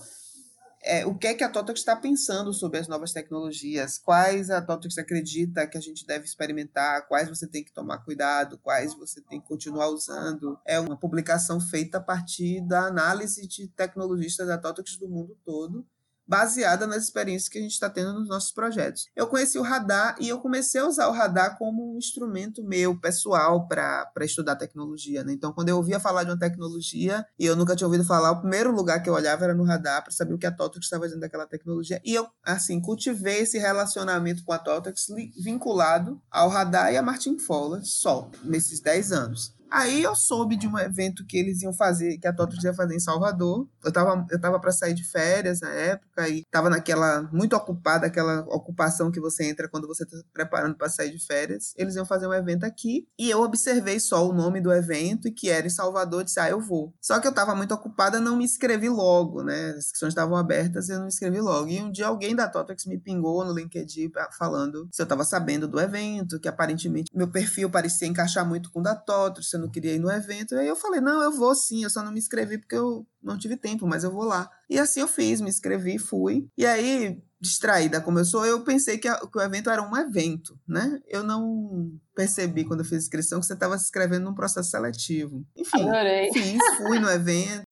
[0.82, 4.62] é, o que é que a Totox está pensando sobre as novas tecnologias, quais a
[4.62, 9.20] Totox acredita que a gente deve experimentar, quais você tem que tomar cuidado, quais você
[9.20, 10.58] tem que continuar usando.
[10.64, 15.86] É uma publicação feita a partir da análise de tecnologistas da Totox do mundo todo
[16.28, 19.08] baseada nas experiências que a gente está tendo nos nossos projetos.
[19.16, 22.98] Eu conheci o radar e eu comecei a usar o radar como um instrumento meu,
[23.00, 25.24] pessoal, para estudar tecnologia.
[25.24, 25.32] Né?
[25.32, 28.40] Então, quando eu ouvia falar de uma tecnologia e eu nunca tinha ouvido falar, o
[28.40, 31.04] primeiro lugar que eu olhava era no radar para saber o que a Totex estava
[31.04, 32.00] fazendo daquela tecnologia.
[32.04, 35.06] E eu, assim, cultivei esse relacionamento com a Totex
[35.42, 39.57] vinculado ao radar e a Martin Fowler só, nesses 10 anos.
[39.70, 42.94] Aí eu soube de um evento que eles iam fazer, que a Totos ia fazer
[42.94, 43.68] em Salvador.
[43.84, 48.06] Eu tava, eu tava para sair de férias na época e tava naquela, muito ocupada,
[48.06, 51.74] aquela ocupação que você entra quando você tá preparando para sair de férias.
[51.76, 55.32] Eles iam fazer um evento aqui e eu observei só o nome do evento e
[55.32, 56.94] que era em Salvador, disse, ah, eu vou.
[57.00, 59.70] Só que eu tava muito ocupada, não me inscrevi logo, né?
[59.70, 61.68] As inscrições estavam abertas e eu não me inscrevi logo.
[61.68, 65.68] E um dia alguém da Totex me pingou no LinkedIn falando se eu tava sabendo
[65.68, 69.94] do evento, que aparentemente meu perfil parecia encaixar muito com o da Totex, não queria
[69.94, 70.54] ir no evento.
[70.54, 73.38] Aí eu falei, não, eu vou sim, eu só não me inscrevi porque eu não
[73.38, 74.50] tive tempo, mas eu vou lá.
[74.68, 76.48] E assim eu fiz, me inscrevi, fui.
[76.56, 79.96] E aí distraída como eu sou, eu pensei que, a, que, o evento era um
[79.96, 81.00] evento, né?
[81.06, 84.70] Eu não percebi quando eu fiz a inscrição que você estava se inscrevendo num processo
[84.70, 85.44] seletivo.
[85.56, 86.32] Enfim, Adorei.
[86.32, 87.62] fiz, fui no evento.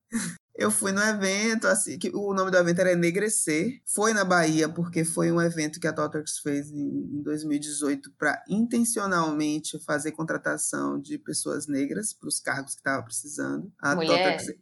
[0.59, 3.81] Eu fui no evento, assim, que o nome do evento era Enegrecer.
[3.85, 9.79] Foi na Bahia, porque foi um evento que a Totox fez em, 2018 para intencionalmente
[9.85, 13.71] fazer contratação de pessoas negras para os cargos que estava precisando.
[13.83, 14.59] A Mulher, Totox...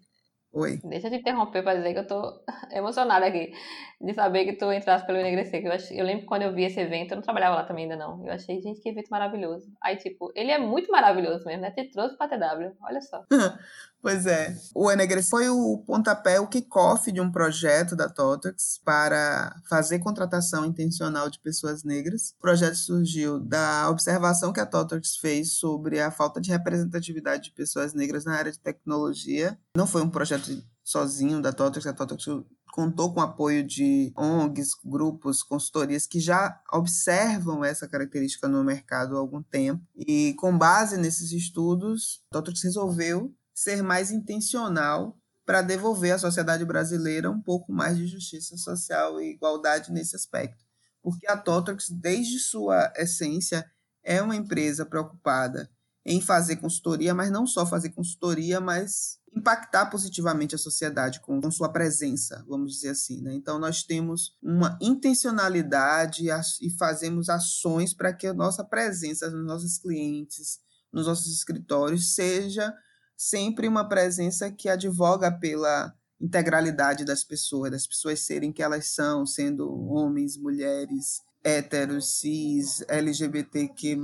[0.54, 0.78] Oi.
[0.84, 3.52] Deixa eu te interromper para dizer que eu tô emocionada aqui
[4.00, 5.60] de saber que tu entraste pelo Enegrecer.
[5.60, 5.90] Que eu, ach...
[5.90, 8.24] eu lembro quando eu vi esse evento, eu não trabalhava lá também ainda não.
[8.24, 9.66] Eu achei, gente, que evento maravilhoso.
[9.82, 11.72] Aí, tipo, ele é muito maravilhoso mesmo, né?
[11.72, 13.24] Te trouxe pra TW, olha só.
[14.04, 14.54] pois é.
[14.74, 20.66] O Enegrecer foi o pontapé, o kickoff de um projeto da Totex para fazer contratação
[20.66, 22.34] intencional de pessoas negras.
[22.36, 27.52] O projeto surgiu da observação que a Totex fez sobre a falta de representatividade de
[27.52, 29.58] pessoas negras na área de tecnologia.
[29.74, 32.26] Não foi um projeto sozinho da Totex, a Totex
[32.74, 39.16] contou com o apoio de ONGs, grupos, consultorias que já observam essa característica no mercado
[39.16, 39.82] há algum tempo.
[39.96, 46.64] E com base nesses estudos, a Totex resolveu ser mais intencional para devolver à sociedade
[46.64, 50.64] brasileira um pouco mais de justiça social e igualdade nesse aspecto.
[51.02, 53.70] Porque a Totex, desde sua essência,
[54.02, 55.70] é uma empresa preocupada
[56.04, 61.50] em fazer consultoria, mas não só fazer consultoria, mas impactar positivamente a sociedade com, com
[61.50, 63.20] sua presença, vamos dizer assim.
[63.20, 63.34] Né?
[63.34, 66.26] Então, nós temos uma intencionalidade
[66.60, 70.60] e fazemos ações para que a nossa presença nos nossos clientes,
[70.92, 72.72] nos nossos escritórios, seja
[73.16, 79.26] sempre uma presença que advoga pela integralidade das pessoas, das pessoas serem que elas são,
[79.26, 83.98] sendo homens, mulheres, héteros, cis, LGBTQ+,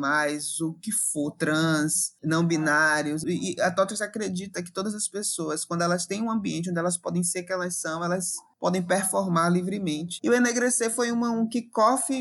[0.60, 3.24] o que for, trans, não binários.
[3.26, 6.98] E a TOTUS acredita que todas as pessoas, quando elas têm um ambiente onde elas
[6.98, 10.20] podem ser que elas são, elas podem performar livremente.
[10.22, 12.12] E o Enegrecer foi uma, um kickoff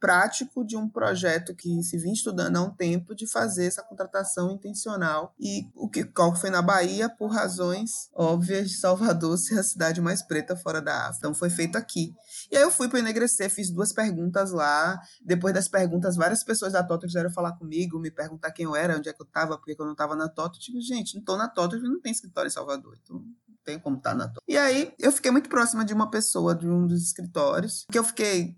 [0.00, 4.50] prático de um projeto que se vinha estudando há um tempo de fazer essa contratação
[4.50, 5.34] intencional.
[5.38, 10.22] E o que foi na Bahia por razões óbvias de Salvador ser a cidade mais
[10.22, 11.18] preta fora da África.
[11.18, 12.14] Então foi feito aqui.
[12.50, 14.98] E aí eu fui para Enegrecer, fiz duas perguntas lá.
[15.22, 18.96] Depois das perguntas, várias pessoas da Toto quiseram falar comigo, me perguntar quem eu era,
[18.96, 20.58] onde é que eu estava, porque eu não estava na Toto.
[20.74, 22.98] Eu gente, não estou na Toto, não tem escritório em Salvador.
[23.02, 23.22] Então
[23.64, 24.42] tem como estar tá na Toto.
[24.48, 28.04] E aí eu fiquei muito próxima de uma pessoa de um dos escritórios, que eu
[28.04, 28.56] fiquei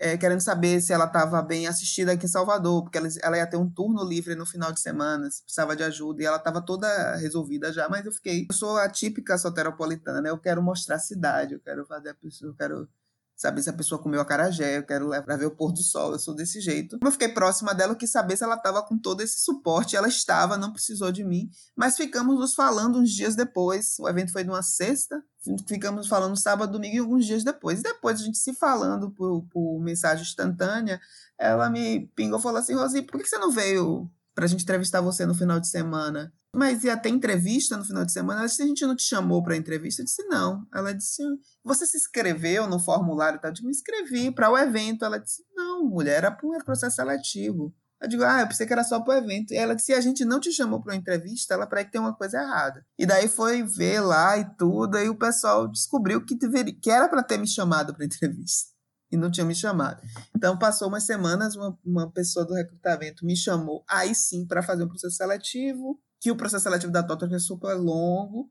[0.00, 3.46] é, querendo saber se ela estava bem assistida aqui em Salvador, porque ela, ela, ia
[3.46, 6.62] ter um turno livre no final de semana, se precisava de ajuda, e ela estava
[6.62, 8.46] toda resolvida já, mas eu fiquei.
[8.48, 10.30] Eu sou a típica soteropolitana, né?
[10.30, 12.88] Eu quero mostrar a cidade, eu quero fazer a pessoa, eu quero
[13.40, 16.18] saber se a pessoa comeu acarajé, eu quero levar ver o pôr do sol, eu
[16.18, 16.98] sou desse jeito.
[17.02, 20.08] Eu fiquei próxima dela, eu quis saber se ela estava com todo esse suporte, ela
[20.08, 24.44] estava, não precisou de mim, mas ficamos nos falando uns dias depois, o evento foi
[24.44, 25.22] numa sexta,
[25.66, 27.80] ficamos falando sábado, domingo e alguns dias depois.
[27.80, 31.00] E depois a gente se falando por, por mensagem instantânea,
[31.38, 34.10] ela me pingou e falou assim, Rosi, por que você não veio
[34.40, 36.32] para a gente entrevistar você no final de semana?
[36.56, 38.40] Mas ia ter entrevista no final de semana?
[38.40, 40.00] Ela disse, a gente não te chamou para entrevista?
[40.00, 40.66] Eu disse, não.
[40.74, 41.22] Ela disse,
[41.62, 43.38] você se inscreveu no formulário?
[43.42, 45.04] Eu disse, me inscrevi para o evento.
[45.04, 47.74] Ela disse, não, mulher, era para um processo seletivo.
[48.00, 49.52] Eu digo, ah, eu pensei que era só para o evento.
[49.52, 51.92] E ela disse, se a gente não te chamou para uma entrevista, ela parece que
[51.92, 52.82] tem uma coisa errada.
[52.98, 57.10] E daí foi ver lá e tudo, aí o pessoal descobriu que, deveria, que era
[57.10, 58.69] para ter me chamado para entrevista.
[59.10, 60.00] E não tinha me chamado.
[60.34, 64.84] Então, passou umas semanas, uma, uma pessoa do recrutamento me chamou, aí sim, para fazer
[64.84, 68.50] um processo seletivo que o processo seletivo da TOTO é super longo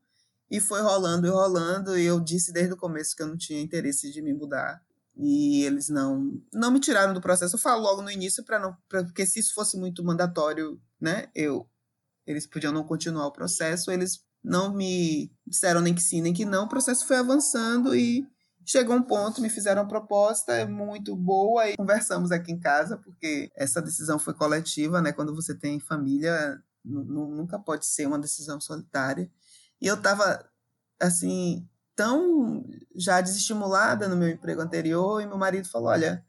[0.50, 3.60] e foi rolando e rolando e eu disse desde o começo que eu não tinha
[3.60, 4.82] interesse de me mudar
[5.16, 7.54] e eles não não me tiraram do processo.
[7.54, 11.28] Eu falo logo no início para não pra, porque se isso fosse muito mandatório, né,
[11.34, 11.68] eu
[12.26, 16.44] eles podiam não continuar o processo, eles não me disseram nem que sim, nem que
[16.44, 16.64] não.
[16.64, 18.26] O processo foi avançando e
[18.70, 23.50] chegou um ponto, me fizeram uma proposta muito boa e conversamos aqui em casa, porque
[23.56, 25.12] essa decisão foi coletiva, né?
[25.12, 29.28] Quando você tem família, nunca pode ser uma decisão solitária.
[29.80, 30.48] E eu estava,
[31.00, 32.64] assim, tão
[32.94, 36.24] já desestimulada no meu emprego anterior, e meu marido falou: olha,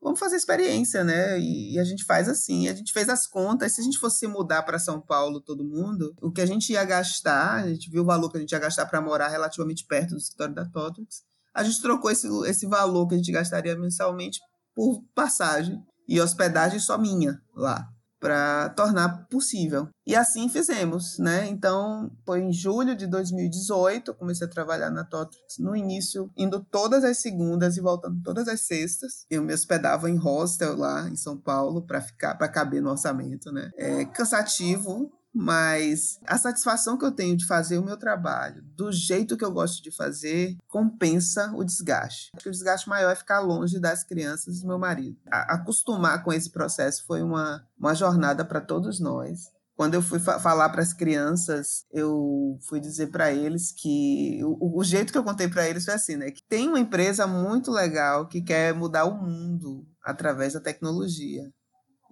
[0.00, 1.40] vamos fazer experiência, né?
[1.40, 2.68] E, a gente faz assim.
[2.68, 3.72] A gente fez as contas.
[3.72, 6.84] Se a gente fosse mudar para São Paulo, todo mundo, o que a gente ia
[6.84, 10.10] gastar, a gente viu o valor que a gente ia gastar para morar relativamente perto
[10.10, 11.28] do escritório da Totox.
[11.54, 14.38] A gente trocou esse, esse valor que a gente gastaria mensalmente
[14.74, 17.88] por passagem e hospedagem só minha lá
[18.20, 19.88] para tornar possível.
[20.06, 21.48] E assim fizemos, né?
[21.48, 26.60] Então, foi em julho de 2018, eu comecei a trabalhar na Totrix, no início, indo
[26.70, 29.24] todas as segundas e voltando todas as sextas.
[29.30, 33.50] Eu me hospedava em hostel lá em São Paulo para ficar, para caber no orçamento,
[33.50, 33.70] né?
[33.76, 39.36] É cansativo, mas a satisfação que eu tenho de fazer o meu trabalho do jeito
[39.36, 42.30] que eu gosto de fazer compensa o desgaste.
[42.44, 45.16] O desgaste maior é ficar longe das crianças e do meu marido.
[45.30, 49.50] A acostumar com esse processo foi uma, uma jornada para todos nós.
[49.76, 54.78] Quando eu fui fa falar para as crianças, eu fui dizer para eles que o,
[54.78, 56.30] o, jeito que eu contei para eles foi assim, né?
[56.30, 61.50] Que tem uma empresa muito legal que quer mudar o mundo através da tecnologia.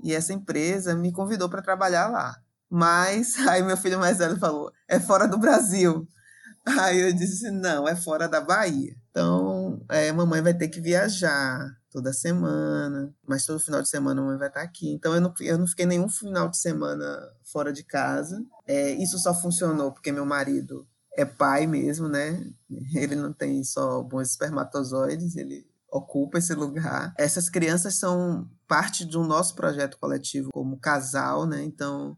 [0.02, 2.36] E essa empresa me convidou para trabalhar lá.
[2.70, 6.06] Mas aí meu filho mais velho falou: é fora do Brasil.
[6.78, 8.94] Aí eu disse: não, é fora da Bahia.
[9.10, 14.24] Então, é, mamãe vai ter que viajar toda semana, mas todo final de semana a
[14.24, 14.90] mamãe vai estar aqui.
[14.92, 18.40] Então, eu não, eu não fiquei nenhum final de semana fora de casa.
[18.66, 22.46] É, isso só funcionou porque meu marido é pai mesmo, né?
[22.94, 27.12] Ele não tem só bons espermatozoides, ele ocupa esse lugar.
[27.18, 31.62] Essas crianças são parte do nosso projeto coletivo como casal, né?
[31.64, 32.16] Então,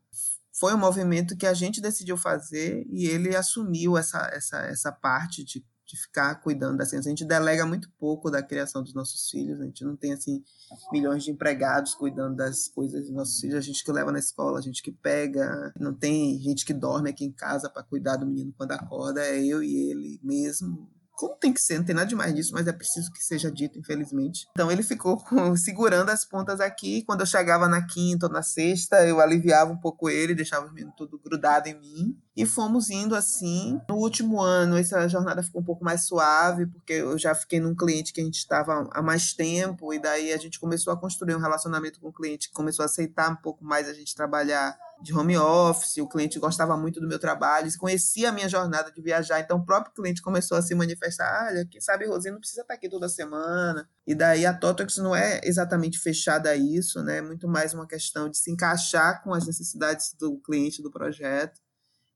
[0.61, 5.43] foi um movimento que a gente decidiu fazer e ele assumiu essa, essa, essa parte
[5.43, 7.09] de, de ficar cuidando da ciência.
[7.09, 10.45] A gente delega muito pouco da criação dos nossos filhos, a gente não tem assim
[10.93, 14.59] milhões de empregados cuidando das coisas dos nossos filhos, a gente que leva na escola,
[14.59, 18.27] a gente que pega, não tem gente que dorme aqui em casa para cuidar do
[18.27, 20.91] menino quando acorda, é eu e ele mesmo
[21.21, 23.79] como tem que ser, não tem nada demais disso, mas é preciso que seja dito,
[23.79, 24.49] infelizmente.
[24.53, 25.23] Então ele ficou
[25.55, 27.03] segurando as pontas aqui.
[27.03, 30.73] Quando eu chegava na quinta ou na sexta, eu aliviava um pouco ele, deixava o
[30.73, 32.19] menino tudo grudado em mim.
[32.35, 33.79] E fomos indo assim.
[33.87, 37.75] No último ano, essa jornada ficou um pouco mais suave, porque eu já fiquei num
[37.75, 41.35] cliente que a gente estava há mais tempo, e daí a gente começou a construir
[41.35, 45.15] um relacionamento com o cliente, começou a aceitar um pouco mais a gente trabalhar de
[45.17, 49.41] home office, o cliente gostava muito do meu trabalho, conhecia a minha jornada de viajar,
[49.41, 52.75] então o próprio cliente começou a se manifestar, olha, quem sabe Rosinha não precisa estar
[52.75, 53.89] aqui toda semana.
[54.07, 57.19] E daí a Totox não é exatamente fechada a isso, né?
[57.19, 61.61] É muito mais uma questão de se encaixar com as necessidades do cliente do projeto.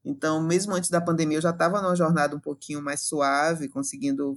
[0.04, 4.36] Então, mesmo antes da pandemia, eu já estava numa jornada um pouquinho mais suave, conseguindo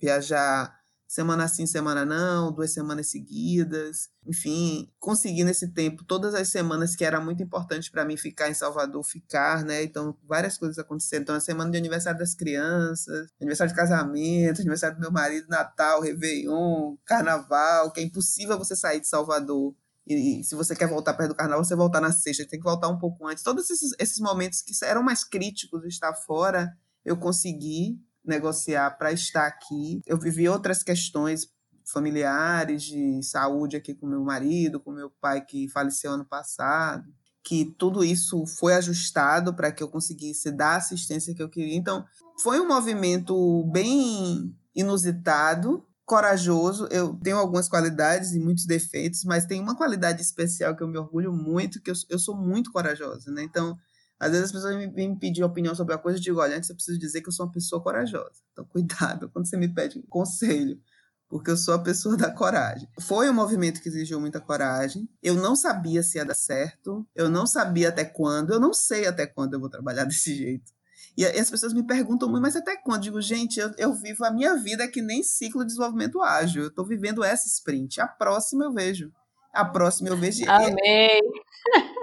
[0.00, 6.96] viajar semana sim, semana não, duas semanas seguidas, enfim, consegui nesse tempo todas as semanas
[6.96, 9.82] que era muito importante para mim ficar em Salvador, ficar, né?
[9.82, 11.22] Então, várias coisas aconteceram.
[11.22, 16.00] Então, a semana de aniversário das crianças, aniversário de casamento, aniversário do meu marido, Natal,
[16.00, 19.74] Réveillon, Carnaval, que é impossível você sair de Salvador.
[20.06, 22.64] E, e se você quer voltar perto do carnaval, você voltar na sexta, tem que
[22.64, 23.42] voltar um pouco antes.
[23.42, 29.12] Todos esses, esses momentos que eram mais críticos de estar fora, eu consegui negociar para
[29.12, 30.00] estar aqui.
[30.06, 31.48] Eu vivi outras questões
[31.84, 37.04] familiares de saúde aqui com meu marido, com meu pai que faleceu ano passado,
[37.42, 41.76] que tudo isso foi ajustado para que eu conseguisse dar a assistência que eu queria.
[41.76, 42.04] Então,
[42.42, 46.88] foi um movimento bem inusitado, corajoso.
[46.90, 50.98] Eu tenho algumas qualidades e muitos defeitos, mas tem uma qualidade especial que eu me
[50.98, 53.42] orgulho muito, que eu, eu sou muito corajosa, né?
[53.42, 53.76] Então,
[54.24, 56.70] às vezes as pessoas me, me pedir opinião sobre a coisa, eu digo, olha, antes
[56.70, 58.40] eu preciso dizer que eu sou uma pessoa corajosa.
[58.52, 60.80] Então, cuidado quando você me pede um conselho,
[61.28, 62.88] porque eu sou a pessoa da coragem.
[63.02, 65.06] Foi um movimento que exigiu muita coragem.
[65.22, 69.06] Eu não sabia se ia dar certo, eu não sabia até quando, eu não sei
[69.06, 70.72] até quando eu vou trabalhar desse jeito.
[71.16, 73.00] E as pessoas me perguntam muito, mas até quando?
[73.00, 76.62] Eu digo, gente, eu, eu vivo a minha vida que nem ciclo de desenvolvimento ágil.
[76.62, 78.00] Eu estou vivendo essa sprint.
[78.00, 79.12] A próxima eu vejo.
[79.52, 80.44] A próxima eu vejo.
[80.48, 81.20] Amei!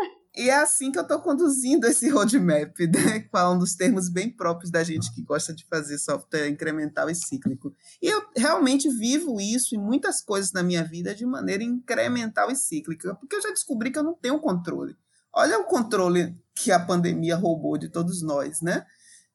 [0.42, 3.28] E é assim que eu estou conduzindo esse roadmap, né?
[3.32, 7.72] falando dos termos bem próprios da gente que gosta de fazer software incremental e cíclico.
[8.02, 12.56] E eu realmente vivo isso em muitas coisas na minha vida de maneira incremental e
[12.56, 14.98] cíclica, porque eu já descobri que eu não tenho controle.
[15.32, 18.84] Olha o controle que a pandemia roubou de todos nós, né?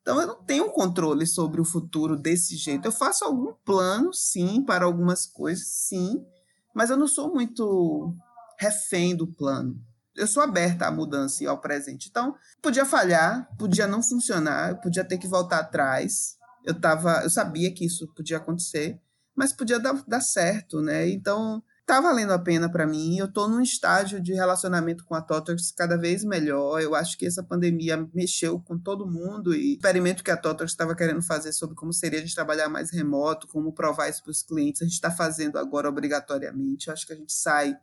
[0.03, 2.85] Então eu não tenho controle sobre o futuro desse jeito.
[2.85, 6.27] Eu faço algum plano, sim, para algumas coisas, sim,
[6.75, 8.13] mas eu não sou muito
[8.59, 9.81] refém do plano
[10.17, 12.09] eu sou aberta à mudança e ao presente.
[12.09, 16.37] Então, podia falhar, podia não funcionar, podia ter que voltar atrás.
[16.65, 19.01] Eu tava, eu sabia que isso podia acontecer,
[19.35, 21.09] mas podia dar, dar certo, né?
[21.09, 23.17] Então, tá valendo a pena para mim.
[23.17, 26.81] Eu tô num estágio de relacionamento com a Totox cada vez melhor.
[26.81, 30.73] Eu acho que essa pandemia mexeu com todo mundo e o experimento que a Totox
[30.73, 34.43] estava querendo fazer sobre como seria gente trabalhar mais remoto, como provar isso para os
[34.43, 36.89] clientes, a gente está fazendo agora obrigatoriamente.
[36.89, 37.77] Eu acho que a gente sai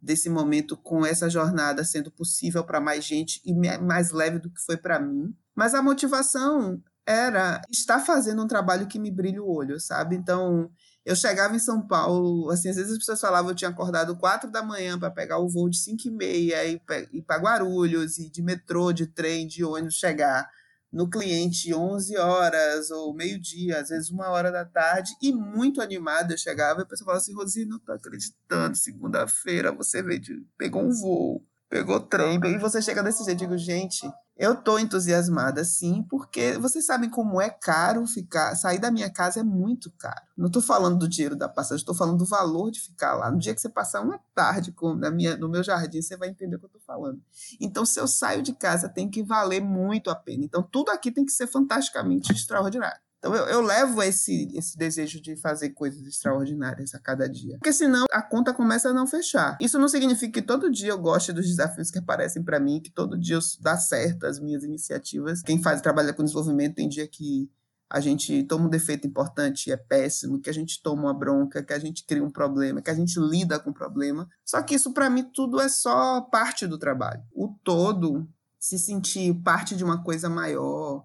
[0.00, 4.60] desse momento com essa jornada sendo possível para mais gente e mais leve do que
[4.60, 5.34] foi para mim.
[5.54, 10.16] Mas a motivação era estar fazendo um trabalho que me brilha o olho, sabe?
[10.16, 10.70] Então,
[11.04, 14.50] eu chegava em São Paulo, assim, às vezes as pessoas falavam eu tinha acordado quatro
[14.50, 16.80] da manhã para pegar o voo de cinco e meia e
[17.12, 20.48] ir para Guarulhos, e de metrô, de trem, de ônibus chegar
[20.92, 26.34] no cliente 11 horas ou meio-dia, às vezes uma hora da tarde, e muito animada
[26.34, 30.46] eu chegava e a pessoa falava assim, Rosina, não tô acreditando, segunda-feira você veio de,
[30.58, 31.46] pegou um voo.
[31.70, 36.84] Pegou trem, e você chega desse jeito, digo, gente, eu tô entusiasmada sim, porque vocês
[36.84, 38.56] sabem como é caro ficar.
[38.56, 40.22] Sair da minha casa é muito caro.
[40.36, 43.30] Não tô falando do dinheiro da passagem, tô falando do valor de ficar lá.
[43.30, 46.28] No dia que você passar uma tarde com, na minha, no meu jardim, você vai
[46.28, 47.22] entender o que eu tô falando.
[47.60, 50.44] Então, se eu saio de casa, tem que valer muito a pena.
[50.44, 53.00] Então, tudo aqui tem que ser fantasticamente extraordinário.
[53.20, 57.58] Então eu, eu, levo esse, esse desejo de fazer coisas extraordinárias a cada dia.
[57.58, 59.58] Porque senão a conta começa a não fechar.
[59.60, 62.90] Isso não significa que todo dia eu goste dos desafios que aparecem para mim, que
[62.90, 65.42] todo dia dá certo as minhas iniciativas.
[65.42, 67.50] Quem faz trabalha com desenvolvimento tem dia que
[67.90, 71.62] a gente toma um defeito importante e é péssimo, que a gente toma uma bronca,
[71.62, 74.28] que a gente cria um problema, que a gente lida com o problema.
[74.44, 77.22] Só que isso para mim tudo é só parte do trabalho.
[77.34, 78.26] O todo,
[78.58, 81.04] se sentir parte de uma coisa maior,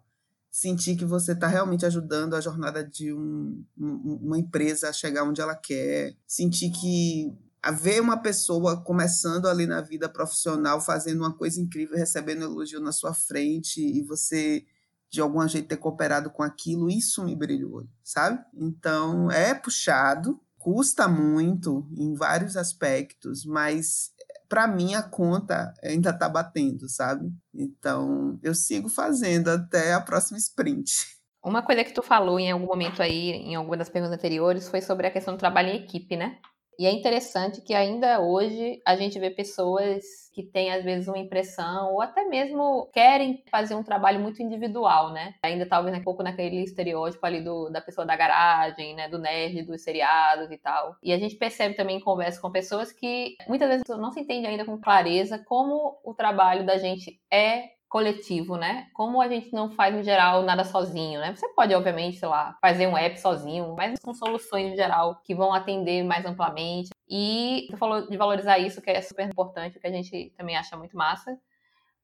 [0.55, 5.25] sentir que você está realmente ajudando a jornada de um, um, uma empresa a chegar
[5.25, 7.37] onde ela quer, sentir que
[7.73, 12.93] ver uma pessoa começando ali na vida profissional, fazendo uma coisa incrível, recebendo elogio na
[12.93, 14.65] sua frente e você
[15.09, 18.41] de algum jeito ter cooperado com aquilo, isso me olho, sabe?
[18.53, 24.13] Então é puxado, custa muito em vários aspectos, mas
[24.47, 27.31] para mim a conta ainda está batendo, sabe?
[27.53, 31.15] Então eu sigo fazendo até a próxima sprint.
[31.43, 34.81] Uma coisa que tu falou em algum momento aí, em alguma das perguntas anteriores, foi
[34.81, 36.39] sobre a questão do trabalho em equipe, né?
[36.79, 40.03] E é interessante que ainda hoje a gente vê pessoas
[40.35, 45.13] que têm, às vezes, uma impressão, ou até mesmo querem fazer um trabalho muito individual,
[45.13, 45.33] né?
[45.41, 49.07] Ainda talvez um pouco naquele estereótipo ali do, da pessoa da garagem, né?
[49.07, 50.97] Do nerd, dos seriados e tal.
[51.01, 54.45] E a gente percebe também em conversa com pessoas que muitas vezes não se entende
[54.45, 58.89] ainda com clareza como o trabalho da gente é coletivo, né?
[58.93, 61.33] Como a gente não faz, em geral, nada sozinho, né?
[61.33, 65.33] Você pode, obviamente, sei lá, fazer um app sozinho, mas com soluções, em geral, que
[65.33, 66.89] vão atender mais amplamente.
[67.07, 70.75] E você falou de valorizar isso, que é super importante, que a gente também acha
[70.75, 71.39] muito massa.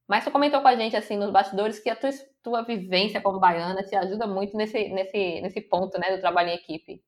[0.08, 2.10] Mas você comentou com a gente, assim, nos bastidores, que a tua,
[2.42, 6.54] tua vivência como baiana te ajuda muito nesse, nesse, nesse ponto, né, do trabalho em
[6.54, 7.04] equipe.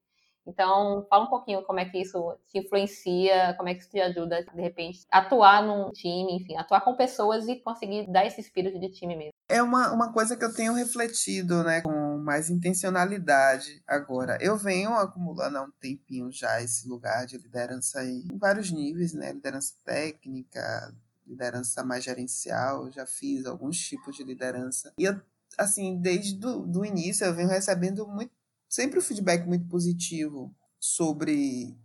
[0.46, 4.00] Então, fala um pouquinho como é que isso te influencia, como é que isso te
[4.00, 8.80] ajuda, de repente, atuar num time, enfim, atuar com pessoas e conseguir dar esse espírito
[8.80, 9.34] de time mesmo.
[9.48, 14.38] É uma, uma coisa que eu tenho refletido, né, com mais intencionalidade agora.
[14.42, 19.32] Eu venho acumulando há um tempinho já esse lugar de liderança em vários níveis, né,
[19.32, 20.94] liderança técnica,
[21.26, 24.94] liderança mais gerencial, já fiz alguns tipos de liderança.
[24.98, 25.20] E eu,
[25.58, 28.32] assim, desde do, do início eu venho recebendo muito
[28.74, 31.78] sempre o um feedback muito positivo sobre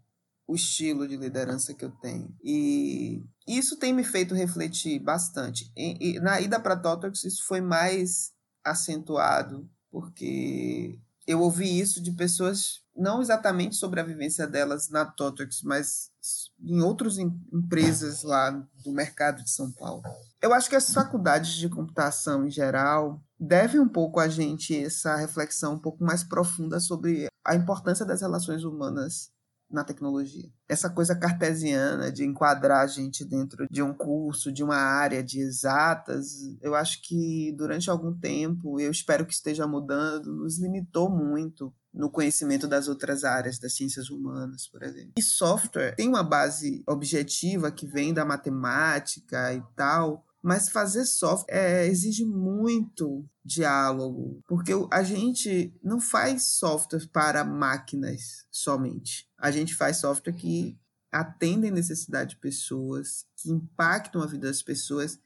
[0.46, 2.34] o estilo de liderança que eu tenho.
[2.42, 5.70] E isso tem me feito refletir bastante.
[5.76, 8.32] E, e na ida para Totox isso foi mais
[8.64, 15.60] acentuado, porque eu ouvi isso de pessoas, não exatamente sobre a vivência delas na Totox,
[15.62, 16.10] mas
[16.58, 18.50] em outras em, empresas lá
[18.82, 20.02] do mercado de São Paulo.
[20.40, 25.16] Eu acho que as faculdades de computação em geral deve um pouco a gente essa
[25.16, 29.30] reflexão um pouco mais profunda sobre a importância das relações humanas
[29.70, 30.50] na tecnologia.
[30.66, 35.40] Essa coisa cartesiana de enquadrar a gente dentro de um curso, de uma área de
[35.40, 41.72] exatas, eu acho que durante algum tempo, eu espero que esteja mudando, nos limitou muito
[41.92, 45.12] no conhecimento das outras áreas das ciências humanas, por exemplo.
[45.18, 51.54] E software tem uma base objetiva que vem da matemática e tal, mas fazer software
[51.54, 59.28] é, exige muito diálogo, porque a gente não faz software para máquinas somente.
[59.36, 60.74] A gente faz software que
[61.12, 65.20] atendem necessidade de pessoas, que impactam a vida das pessoas,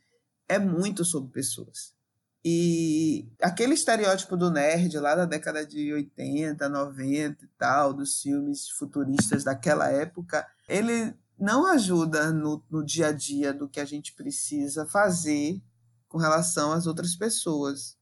[0.49, 1.95] é muito sobre pessoas.
[2.45, 8.68] E aquele estereótipo do nerd lá da década de 80, 90 e tal, dos filmes
[8.70, 14.14] futuristas daquela época, ele não ajuda no, no dia a dia do que a gente
[14.14, 15.61] precisa fazer
[16.09, 17.97] com relação às outras pessoas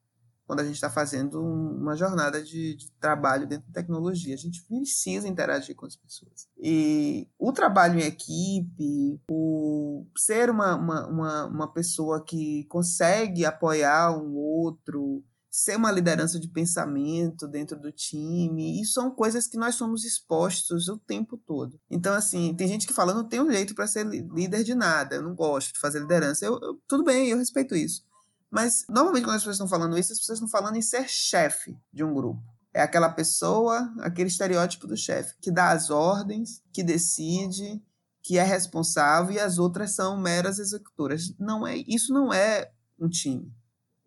[0.46, 4.34] quando a gente está fazendo uma jornada de, de, trabalho dentro da tecnologia.
[4.34, 6.48] A gente precisa interagir com as pessoas.
[6.58, 14.10] E o trabalho em equipe, o ser uma, uma, uma, uma pessoa que consegue apoiar
[14.18, 19.74] um outro, ser uma liderança de pensamento dentro do time, isso são coisas que nós
[19.74, 21.80] somos expostos o tempo todo.
[21.90, 25.22] Então, assim, tem gente que fala, não tenho jeito para ser líder de nada, eu
[25.22, 26.46] não gosto de fazer liderança.
[26.46, 28.04] Eu, eu, tudo bem, eu respeito isso.
[28.48, 31.76] Mas, normalmente, quando as pessoas estão falando isso, as pessoas estão falando em ser chefe
[31.92, 32.42] de um grupo.
[32.72, 37.82] É aquela pessoa, aquele estereótipo do chefe, que dá as ordens, que decide,
[38.22, 41.34] que é responsável e as outras são meras executoras.
[41.38, 43.52] Não é, isso não é um time.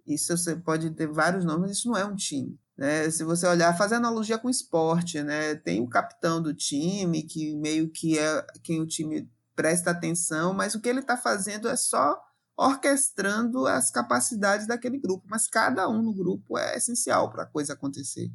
[0.06, 2.60] Isso você pode ter vários nomes, isso não é um time.
[2.78, 3.10] Né?
[3.10, 5.56] Se você olhar, fazer analogia com esporte, né?
[5.56, 10.76] tem o capitão do time, que meio que é quem o time presta atenção, mas
[10.76, 12.20] o que ele está fazendo é só
[12.58, 15.26] orquestrando as capacidades daquele grupo.
[15.28, 18.32] Mas cada um no grupo é essencial para a coisa acontecer.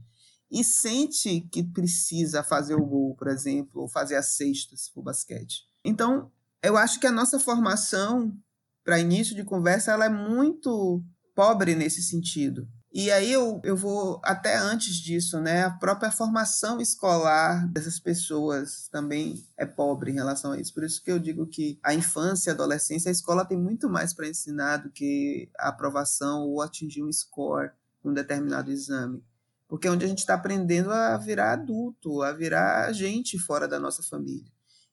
[0.50, 5.02] E sente que precisa fazer o gol, por exemplo, ou fazer a cesta, se for
[5.02, 5.68] basquete.
[5.84, 6.30] Então,
[6.62, 8.34] eu acho que a nossa formação
[8.82, 11.04] para início de conversa ela é muito
[11.38, 12.68] pobre nesse sentido.
[12.92, 15.66] E aí eu, eu vou até antes disso, né?
[15.66, 20.74] A própria formação escolar dessas pessoas também é pobre em relação a isso.
[20.74, 24.12] Por isso que eu digo que a infância, a adolescência, a escola tem muito mais
[24.12, 27.70] para ensinar do que a aprovação ou atingir um score
[28.04, 29.22] um determinado exame.
[29.68, 33.78] Porque é onde a gente está aprendendo a virar adulto, a virar gente fora da
[33.78, 34.50] nossa família.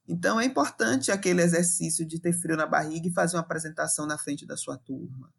[0.08, 4.20] Então é importante aquele exercício de ter frio na barriga e fazer uma apresentação na
[4.20, 5.34] frente da sua turma.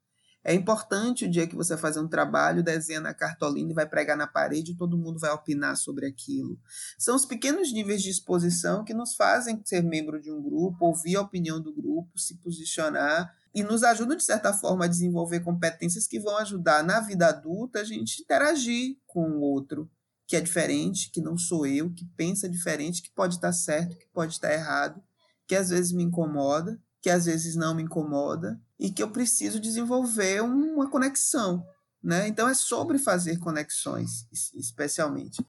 [0.48, 4.16] É importante o dia que você fazer um trabalho, desenha na cartolina e vai pregar
[4.16, 6.56] na parede e todo mundo vai opinar sobre aquilo.
[6.96, 11.16] São os pequenos níveis de exposição que nos fazem ser membro de um grupo, ouvir
[11.16, 16.06] a opinião do grupo, se posicionar e nos ajudam, de certa forma, a desenvolver competências
[16.06, 19.90] que vão ajudar na vida adulta a gente interagir com o outro,
[20.28, 24.06] que é diferente, que não sou eu, que pensa diferente, que pode estar certo, que
[24.14, 25.02] pode estar errado,
[25.44, 29.60] que às vezes me incomoda, que às vezes não me incomoda e que eu preciso
[29.60, 31.64] desenvolver uma conexão,
[32.02, 32.26] né?
[32.26, 35.40] Então é sobre fazer conexões, especialmente.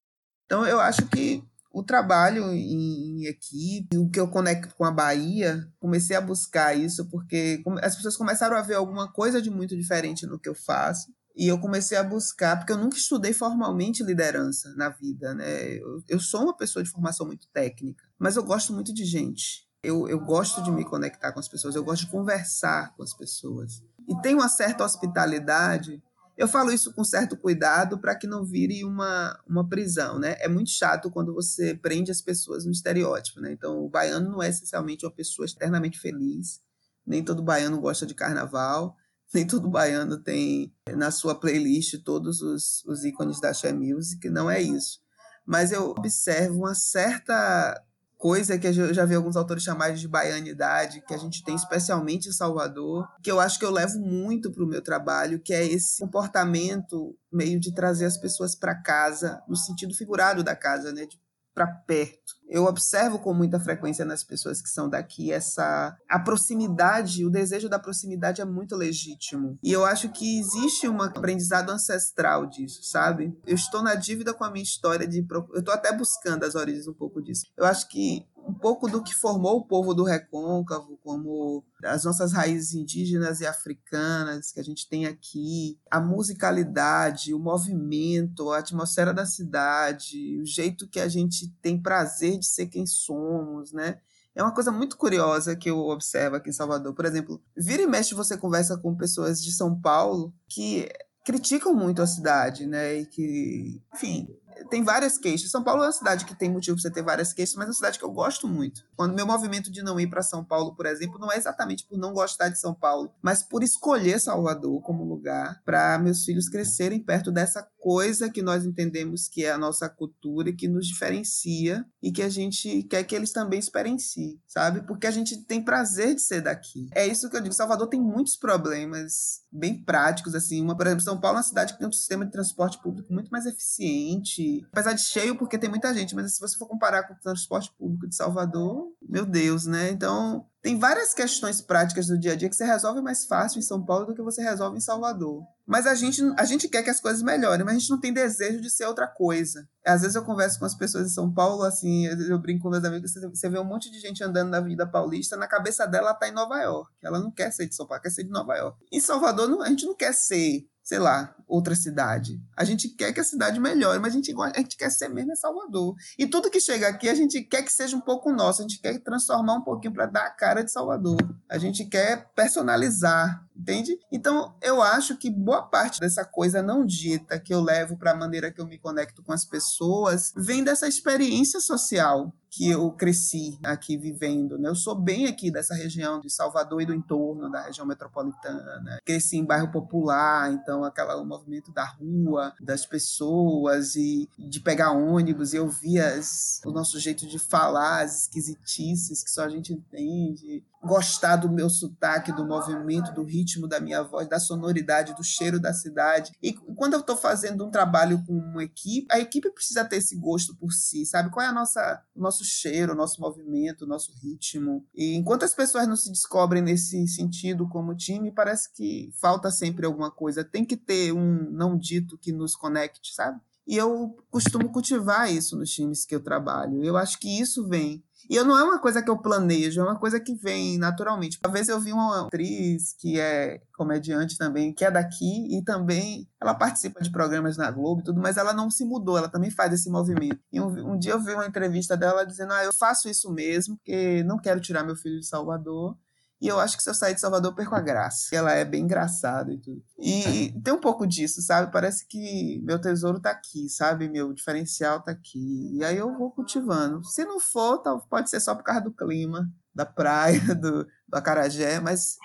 [0.46, 1.44] Então eu acho que
[1.74, 7.10] o trabalho em, equipe, o que eu conecto com a Bahia, comecei a buscar isso
[7.10, 11.12] porque as pessoas começaram a ver alguma coisa de muito diferente no que eu faço.
[11.36, 15.74] E eu comecei a buscar, porque eu nunca estudei formalmente liderança na vida, né?
[15.74, 19.67] Eu, eu sou uma pessoa de formação muito técnica, mas eu gosto muito de gente.
[19.84, 23.14] Eu, eu gosto de me conectar com as pessoas, eu gosto de conversar com as
[23.14, 23.84] pessoas.
[24.08, 26.02] E tem uma certa hospitalidade.
[26.38, 30.36] Eu falo isso com certo cuidado para que não vire uma, uma prisão, né?
[30.40, 33.52] É muito chato quando você prende as pessoas no estereótipo, né?
[33.52, 36.62] Então, o baiano não é essencialmente uma pessoa externamente feliz,
[37.06, 38.96] nem todo baiano gosta de carnaval,
[39.34, 44.50] nem todo baiano tem na sua playlist todos os, os ícones da Xé Music, não
[44.50, 45.00] é isso.
[45.46, 47.82] Mas eu observo uma certa
[48.18, 52.30] coisa que eu já vi alguns autores chamarem de baianidade, que a gente tem especialmente
[52.30, 55.66] em Salvador, que eu acho que eu levo muito para o meu trabalho, que é
[55.66, 61.08] esse comportamento meio de trazer as pessoas para casa, no sentido figurado da casa, né?
[61.54, 62.37] Para perto.
[62.50, 67.68] Eu observo com muita frequência nas pessoas que são daqui essa a proximidade, o desejo
[67.68, 69.58] da proximidade é muito legítimo.
[69.62, 73.38] E eu acho que existe um aprendizado ancestral disso, sabe?
[73.46, 76.88] Eu estou na dívida com a minha história de eu estou até buscando as origens
[76.88, 77.46] um pouco disso.
[77.58, 82.32] Eu acho que um pouco do que formou o povo do recôncavo, como as nossas
[82.32, 89.14] raízes indígenas e africanas que a gente tem aqui, a musicalidade, o movimento, a atmosfera
[89.14, 94.00] da cidade, o jeito que a gente tem prazer de ser quem somos, né?
[94.36, 96.94] É uma coisa muito curiosa que eu observo aqui em Salvador.
[96.94, 100.88] Por exemplo, vira e mexe você conversa com pessoas de São Paulo que
[101.26, 103.00] criticam muito a cidade, né?
[103.00, 104.28] E que, enfim,
[104.70, 105.52] tem várias queixas.
[105.52, 107.70] São Paulo é uma cidade que tem motivo para você ter várias queixas, mas é
[107.70, 108.84] uma cidade que eu gosto muito.
[108.96, 111.98] Quando meu movimento de não ir para São Paulo, por exemplo, não é exatamente por
[111.98, 117.00] não gostar de São Paulo, mas por escolher Salvador como lugar para meus filhos crescerem
[117.00, 121.86] perto dessa coisa que nós entendemos que é a nossa cultura e que nos diferencia
[122.04, 124.86] e que a gente quer que eles também experienciem, sabe?
[124.86, 126.88] Porque a gente tem prazer de ser daqui.
[126.94, 127.56] É isso que eu digo.
[127.56, 130.62] Salvador tem muitos problemas bem práticos, assim.
[130.62, 133.14] Uma, por exemplo, São Paulo é uma cidade que tem um sistema de transporte público
[133.14, 137.04] muito mais eficiente, apesar de cheio porque tem muita gente, mas se você for comparar
[137.04, 139.90] com o transporte público de Salvador, meu Deus, né?
[139.90, 143.62] Então, tem várias questões práticas do dia a dia que você resolve mais fácil em
[143.62, 145.44] São Paulo do que você resolve em Salvador.
[145.66, 148.14] Mas a gente, a gente quer que as coisas melhorem, mas a gente não tem
[148.14, 149.68] desejo de ser outra coisa.
[149.86, 152.84] Às vezes eu converso com as pessoas em São Paulo, assim, eu brinco com meus
[152.84, 156.14] amigos, você vê um monte de gente andando na Avenida Paulista, na cabeça dela ela
[156.14, 156.92] tá em Nova York.
[157.02, 158.78] Ela não quer ser de São Paulo, quer ser de Nova York.
[158.92, 162.42] Em Salvador, a gente não quer ser sei lá, outra cidade.
[162.56, 165.34] A gente quer que a cidade melhore, mas a gente, a gente quer ser mesmo
[165.34, 165.94] em Salvador.
[166.18, 168.80] E tudo que chega aqui, a gente quer que seja um pouco nosso, a gente
[168.80, 171.18] quer transformar um pouquinho para dar a cara de Salvador.
[171.50, 174.00] A gente quer personalizar, entende?
[174.10, 178.16] Então, eu acho que boa parte dessa coisa não dita que eu levo para a
[178.16, 183.60] maneira que eu me conecto com as pessoas vem dessa experiência social que eu cresci
[183.64, 184.58] aqui vivendo.
[184.58, 184.68] Né?
[184.68, 189.00] Eu sou bem aqui dessa região de Salvador e do entorno da região metropolitana.
[189.06, 194.92] Cresci em bairro popular, então aquela o movimento da rua, das pessoas e de pegar
[194.92, 199.72] ônibus e ouvir as, o nosso jeito de falar, as esquisitices que só a gente
[199.72, 205.24] entende gostar do meu sotaque, do movimento, do ritmo da minha voz, da sonoridade, do
[205.24, 206.32] cheiro da cidade.
[206.42, 210.16] E quando eu estou fazendo um trabalho com uma equipe, a equipe precisa ter esse
[210.16, 211.30] gosto por si, sabe?
[211.30, 214.86] Qual é a nossa, o nosso cheiro, o nosso movimento, o nosso ritmo.
[214.96, 219.86] E enquanto as pessoas não se descobrem nesse sentido como time, parece que falta sempre
[219.86, 220.44] alguma coisa.
[220.44, 223.40] Tem que ter um não dito que nos conecte, sabe?
[223.68, 226.82] E eu costumo cultivar isso nos times que eu trabalho.
[226.84, 229.84] Eu acho que isso vem e eu não é uma coisa que eu planejo, é
[229.84, 231.40] uma coisa que vem naturalmente.
[231.44, 236.28] Uma vez eu vi uma atriz que é comediante também, que é daqui e também
[236.42, 239.52] ela participa de programas na Globo e tudo, mas ela não se mudou, ela também
[239.52, 240.40] faz esse movimento.
[240.52, 243.78] E um, um dia eu vi uma entrevista dela dizendo: "Ah, eu faço isso mesmo,
[243.78, 245.96] porque não quero tirar meu filho de Salvador
[246.40, 248.36] e eu acho que se eu sair de Salvador, eu perco a graça.
[248.36, 249.82] Ela é bem engraçada e tudo.
[249.98, 251.72] E tem um pouco disso, sabe?
[251.72, 254.08] Parece que meu tesouro tá aqui, sabe?
[254.08, 255.72] Meu diferencial tá aqui.
[255.74, 257.04] E aí eu vou cultivando.
[257.04, 261.80] Se não for, pode ser só por causa do clima, da praia, do, do acarajé,
[261.80, 262.18] mas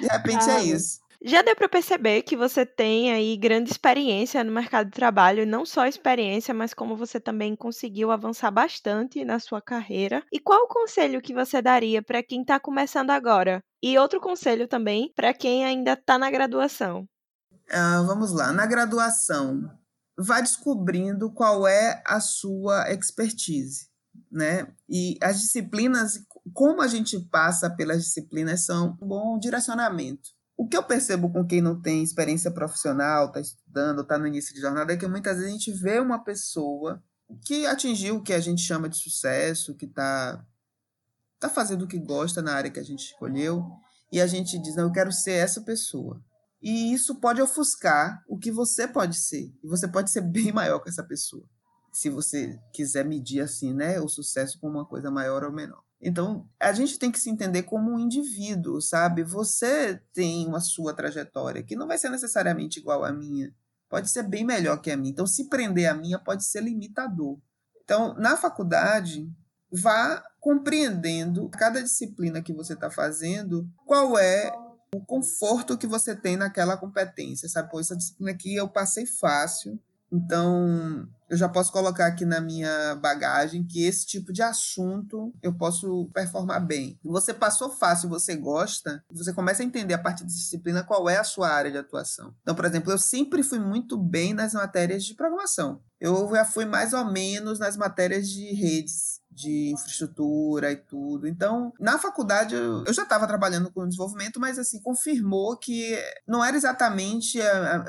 [0.00, 1.00] de repente é ah, é isso.
[1.24, 5.64] Já deu para perceber que você tem aí grande experiência no mercado de trabalho, não
[5.64, 10.22] só experiência, mas como você também conseguiu avançar bastante na sua carreira.
[10.32, 13.62] E qual o conselho que você daria para quem está começando agora?
[13.82, 17.06] E outro conselho também para quem ainda está na graduação.
[17.70, 19.68] Uh, vamos lá, na graduação,
[20.16, 23.88] vá descobrindo qual é a sua expertise,
[24.30, 24.68] né?
[24.88, 26.20] E as disciplinas,
[26.52, 30.35] como a gente passa pelas disciplinas, são um bom direcionamento.
[30.56, 34.54] O que eu percebo com quem não tem experiência profissional, está estudando, está no início
[34.54, 37.02] de jornada, é que muitas vezes a gente vê uma pessoa
[37.44, 40.42] que atingiu o que a gente chama de sucesso, que está
[41.38, 43.64] tá fazendo o que gosta na área que a gente escolheu,
[44.10, 46.22] e a gente diz, não, eu quero ser essa pessoa.
[46.62, 49.52] E isso pode ofuscar o que você pode ser.
[49.62, 51.44] E você pode ser bem maior que essa pessoa.
[51.92, 55.82] Se você quiser medir assim, né, o sucesso como uma coisa maior ou menor.
[56.00, 59.22] Então, a gente tem que se entender como um indivíduo, sabe?
[59.22, 63.54] Você tem uma sua trajetória que não vai ser necessariamente igual à minha.
[63.88, 65.10] Pode ser bem melhor que a minha.
[65.10, 67.38] Então, se prender a minha pode ser limitador.
[67.82, 69.30] Então, na faculdade,
[69.70, 74.52] vá compreendendo cada disciplina que você está fazendo, qual é
[74.94, 77.70] o conforto que você tem naquela competência, sabe?
[77.70, 79.80] Pô, essa disciplina aqui eu passei fácil,
[80.12, 85.52] então, eu já posso colocar aqui na minha bagagem que esse tipo de assunto eu
[85.52, 86.98] posso performar bem.
[87.02, 91.16] Você passou fácil, você gosta, você começa a entender a partir da disciplina qual é
[91.16, 92.34] a sua área de atuação.
[92.42, 95.80] Então, por exemplo, eu sempre fui muito bem nas matérias de programação.
[96.00, 101.28] Eu já fui mais ou menos nas matérias de redes de infraestrutura e tudo.
[101.28, 105.96] Então, na faculdade eu, já estava trabalhando com desenvolvimento, mas assim, confirmou que
[106.26, 107.38] não era exatamente.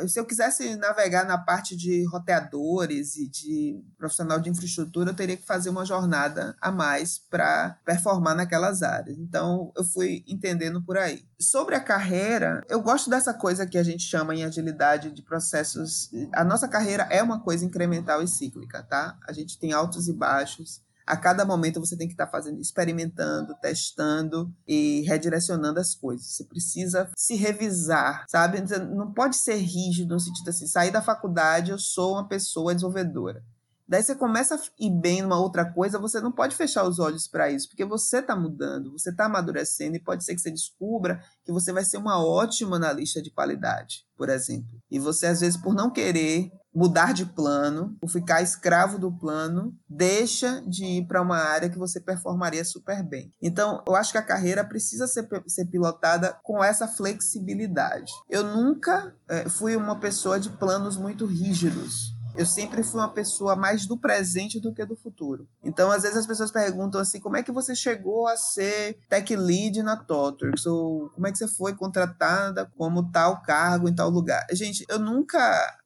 [0.07, 5.37] Se eu quisesse navegar na parte de roteadores e de profissional de infraestrutura, eu teria
[5.37, 9.17] que fazer uma jornada a mais para performar naquelas áreas.
[9.17, 11.23] Então, eu fui entendendo por aí.
[11.39, 16.09] Sobre a carreira, eu gosto dessa coisa que a gente chama em agilidade de processos.
[16.33, 19.17] A nossa carreira é uma coisa incremental e cíclica, tá?
[19.25, 22.59] A gente tem altos e baixos a cada momento você tem que estar tá fazendo,
[22.59, 26.27] experimentando, testando e redirecionando as coisas.
[26.27, 28.61] Você precisa se revisar, sabe?
[28.93, 33.41] Não pode ser rígido no sentido assim, sair da faculdade, eu sou uma pessoa desenvolvedora.
[33.87, 37.27] Daí você começa a ir bem numa outra coisa, você não pode fechar os olhos
[37.27, 41.21] para isso, porque você está mudando, você está amadurecendo e pode ser que você descubra
[41.45, 44.81] que você vai ser uma ótima analista de qualidade, por exemplo.
[44.91, 49.73] E você, às vezes, por não querer mudar de plano, por ficar escravo do plano,
[49.89, 53.33] deixa de ir para uma área que você performaria super bem.
[53.41, 58.11] Então, eu acho que a carreira precisa ser, ser pilotada com essa flexibilidade.
[58.29, 63.55] Eu nunca é, fui uma pessoa de planos muito rígidos eu sempre fui uma pessoa
[63.55, 65.47] mais do presente do que do futuro.
[65.63, 69.35] Então, às vezes as pessoas perguntam assim, como é que você chegou a ser tech
[69.35, 70.65] lead na Totrix?
[70.65, 74.45] Ou como é que você foi contratada como tal cargo em tal lugar?
[74.51, 75.39] Gente, eu nunca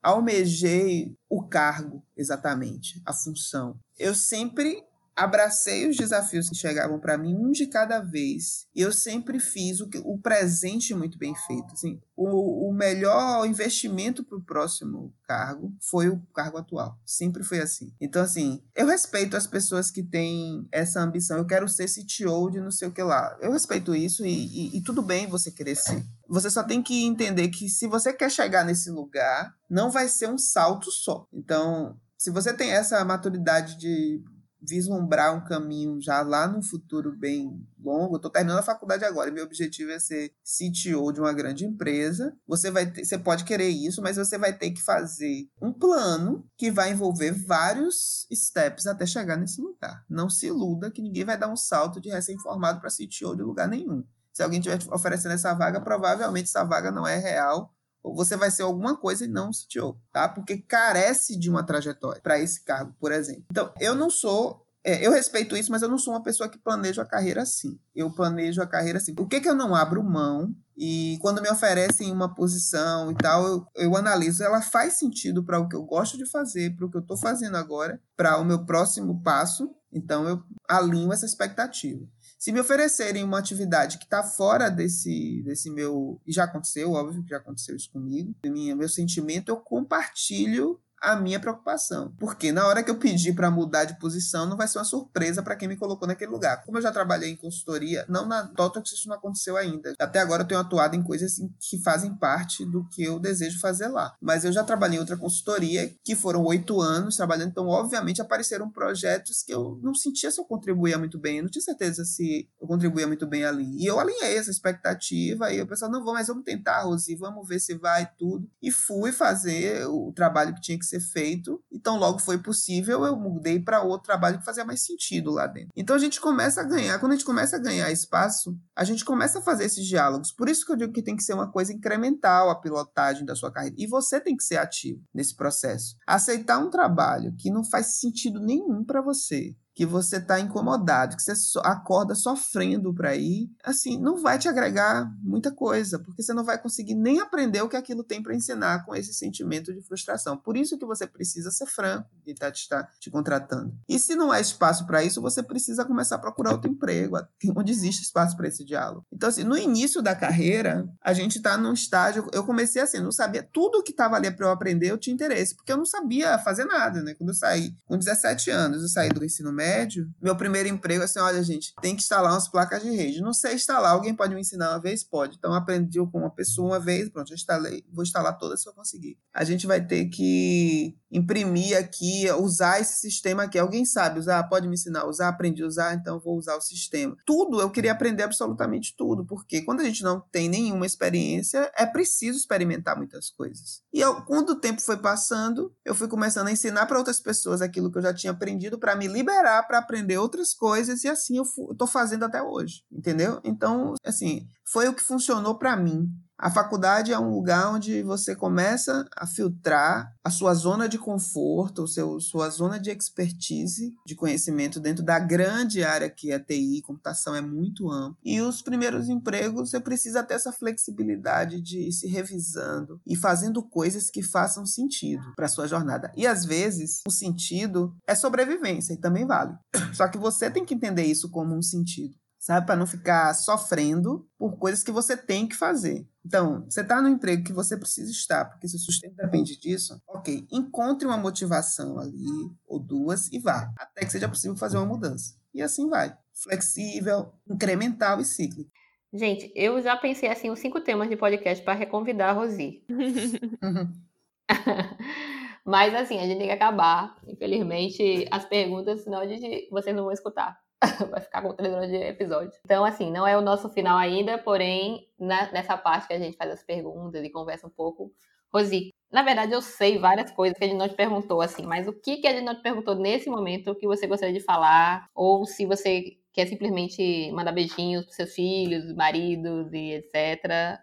[0.03, 3.80] almejei o cargo exatamente, a função.
[3.98, 4.84] Eu sempre
[5.16, 8.68] abracei os desafios que chegavam para mim, um de cada vez.
[8.74, 11.74] E eu sempre fiz o, que, o presente muito bem feito.
[11.74, 17.00] Assim, o, o melhor investimento para o próximo cargo foi o cargo atual.
[17.06, 17.94] Sempre foi assim.
[18.00, 21.38] Então, assim, eu respeito as pessoas que têm essa ambição.
[21.38, 23.38] Eu quero ser CTO de não sei o que lá.
[23.42, 26.04] Eu respeito isso e, e, e tudo bem você ser.
[26.28, 30.30] Você só tem que entender que se você quer chegar nesse lugar, não vai ser
[30.30, 31.28] um salto só.
[31.34, 34.24] Então, se você tem essa maturidade de
[34.62, 38.16] vislumbrar um caminho já lá no futuro bem longo.
[38.16, 42.36] Estou terminando a faculdade agora e meu objetivo é ser CTO de uma grande empresa.
[42.48, 46.46] Você vai ter, você pode querer isso, mas você vai ter que fazer um plano
[46.58, 50.06] que vai envolver vários steps até chegar nesse lugar.
[50.10, 53.68] Não se iluda que ninguém vai dar um salto de recém-formado para CTO de lugar
[53.68, 54.04] nenhum.
[54.32, 58.64] Se alguém estiver oferecendo essa vaga, provavelmente essa vaga não é real você vai ser
[58.64, 60.28] alguma coisa e não um CTO, tá?
[60.28, 63.45] Porque carece de uma trajetória para esse cargo, por exemplo.
[63.52, 66.57] Então, eu não sou É, eu respeito isso, mas eu não sou uma pessoa que
[66.57, 67.80] planeja a carreira assim.
[67.95, 69.14] Eu planejo a carreira assim.
[69.19, 70.56] O que, que eu não abro mão?
[70.76, 75.60] E quando me oferecem uma posição e tal, eu, eu analiso, ela faz sentido para
[75.60, 78.44] o que eu gosto de fazer, para o que eu estou fazendo agora, para o
[78.44, 79.69] meu próximo passo.
[79.94, 82.03] Então eu alinho essa expectativa.
[82.41, 86.19] Se me oferecerem uma atividade que está fora desse, desse meu.
[86.26, 88.34] E já aconteceu, óbvio que já aconteceu isso comigo.
[88.43, 92.14] Minha, meu sentimento, eu compartilho a minha preocupação.
[92.19, 95.41] Porque na hora que eu pedir para mudar de posição, não vai ser uma surpresa
[95.41, 96.64] para quem me colocou naquele lugar.
[96.64, 99.94] Como eu já trabalhei em consultoria, não na Totox isso não aconteceu ainda.
[99.99, 103.88] Até agora eu tenho atuado em coisas que fazem parte do que eu desejo fazer
[103.88, 104.15] lá.
[104.22, 108.69] Mas eu já trabalhei em outra consultoria que foram oito anos trabalhando, então obviamente apareceram
[108.69, 111.38] projetos que eu não sentia se eu contribuía muito bem.
[111.38, 113.76] Eu não tinha certeza se eu contribuía muito bem ali.
[113.78, 117.48] E eu alinhei essa expectativa e o pessoal, não, vou, mas vamos tentar, Rosi, vamos
[117.48, 118.48] ver se vai tudo.
[118.61, 121.61] E fui fazer o trabalho que tinha que ser feito.
[121.72, 125.72] Então, logo foi possível, eu mudei para outro trabalho que fazia mais sentido lá dentro.
[125.76, 126.99] Então, a gente começa a ganhar.
[126.99, 130.31] Quando a gente começa a ganhar espaço, a gente começa a fazer esses diálogos.
[130.31, 133.35] Por isso que eu digo que tem que ser uma coisa incremental a pilotagem da
[133.35, 133.76] sua carreira.
[133.77, 135.95] E você tem que ser ativo nesse processo.
[136.05, 141.23] Aceitar um trabalho que não faz sentido nenhum para você que você está incomodado, que
[141.23, 141.34] você
[141.64, 146.61] acorda sofrendo para ir, assim, não vai te agregar muita coisa, porque você não vai
[146.61, 150.38] conseguir nem aprender o que aquilo tem para ensinar com esse sentimento de frustração.
[150.38, 153.73] Por isso que você precisa ser franco e tá te, contratando.
[153.88, 157.18] E se não há espaço para isso, você precisa começar a procurar outro emprego,
[157.56, 159.06] onde existe espaço para esse diálogo.
[159.11, 162.27] Então, assim, no início da carreira, a gente está num estágio.
[162.34, 165.56] Eu comecei assim, não sabia tudo que estava ali para eu aprender, eu tinha interesse,
[165.56, 167.14] porque eu não sabia fazer nada, né?
[167.14, 171.04] Quando eu saí com 17 anos, eu saí do ensino médio médio, meu primeiro emprego,
[171.04, 173.22] assim, olha, gente, tem que instalar umas placas de rede.
[173.22, 175.04] Não sei instalar, alguém pode me ensinar uma vez?
[175.04, 175.38] Pode.
[175.38, 178.74] Então, aprendi com uma pessoa uma vez, pronto, já instalei, vou instalar todas se eu
[178.74, 179.20] conseguir.
[179.34, 183.60] A gente vai ter que imprimir aqui, usar esse sistema aqui.
[183.60, 184.42] Alguém sabe usar?
[184.44, 185.28] Pode me ensinar a usar?
[185.28, 187.16] Aprendi a usar, então vou usar o sistema.
[187.26, 191.86] Tudo, eu queria aprender absolutamente tudo, porque quando a gente não tem nenhuma experiência, é
[191.86, 193.82] preciso experimentar muitas coisas.
[193.94, 197.62] E eu, quando o tempo foi passando, eu fui começando a ensinar para outras pessoas
[197.62, 201.38] aquilo que eu já tinha aprendido para me liberar para aprender outras coisas e assim
[201.38, 203.41] eu estou fazendo até hoje, entendeu?
[203.44, 206.10] Então, assim, foi o que funcionou para mim.
[206.41, 211.88] A faculdade é um lugar onde você começa a filtrar a sua zona de conforto,
[211.88, 217.35] seu, sua zona de expertise, de conhecimento dentro da grande área que é TI, computação
[217.35, 218.18] é muito ampla.
[218.23, 223.61] E os primeiros empregos, você precisa ter essa flexibilidade de ir se revisando e fazendo
[223.61, 226.11] coisas que façam sentido para sua jornada.
[226.18, 229.56] E às vezes, o sentido é sobrevivência e também vale.
[229.93, 232.65] Só que você tem que entender isso como um sentido sabe?
[232.65, 236.07] Para não ficar sofrendo por coisas que você tem que fazer.
[236.26, 240.01] Então, você está no emprego que você precisa estar, porque seu sustento depende disso.
[240.07, 244.88] Ok, encontre uma motivação ali, ou duas, e vá, até que seja possível fazer uma
[244.88, 245.35] mudança.
[245.53, 246.18] E assim vai.
[246.34, 248.72] Flexível, incremental e cíclico.
[249.13, 252.84] Gente, eu já pensei assim os cinco temas de podcast para reconvidar a Rosi.
[255.63, 257.15] Mas assim, a gente tem que acabar.
[257.27, 260.57] Infelizmente, as perguntas, senão a gente, vocês não vão escutar.
[261.10, 262.52] vai ficar com três horas de episódio.
[262.66, 266.38] Então, assim, não é o nosso final ainda, porém, na, nessa parte que a gente
[266.38, 268.12] faz as perguntas e conversa um pouco.
[268.53, 271.88] Rosi, na verdade, eu sei várias coisas que a gente não te perguntou, assim, mas
[271.88, 275.08] o que, que a gente não te perguntou nesse momento que você gostaria de falar?
[275.14, 280.80] Ou se você quer simplesmente mandar beijinhos pros seus filhos, maridos e etc.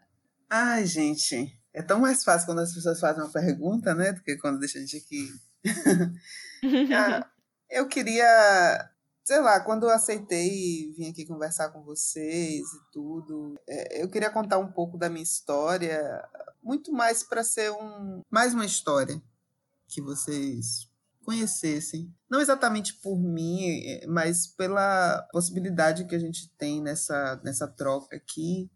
[0.48, 4.12] Ai, gente, é tão mais fácil quando as pessoas fazem uma pergunta, né?
[4.12, 5.28] Do que quando deixa a gente aqui.
[6.94, 7.26] ah,
[7.70, 8.88] eu queria
[9.28, 14.30] sei lá, quando eu aceitei vir aqui conversar com vocês e tudo, é, eu queria
[14.30, 16.02] contar um pouco da minha história,
[16.62, 19.22] muito mais para ser um mais uma história
[19.86, 20.90] que vocês
[21.26, 27.68] conhecessem, não exatamente por mim, é, mas pela possibilidade que a gente tem nessa nessa
[27.68, 28.70] troca aqui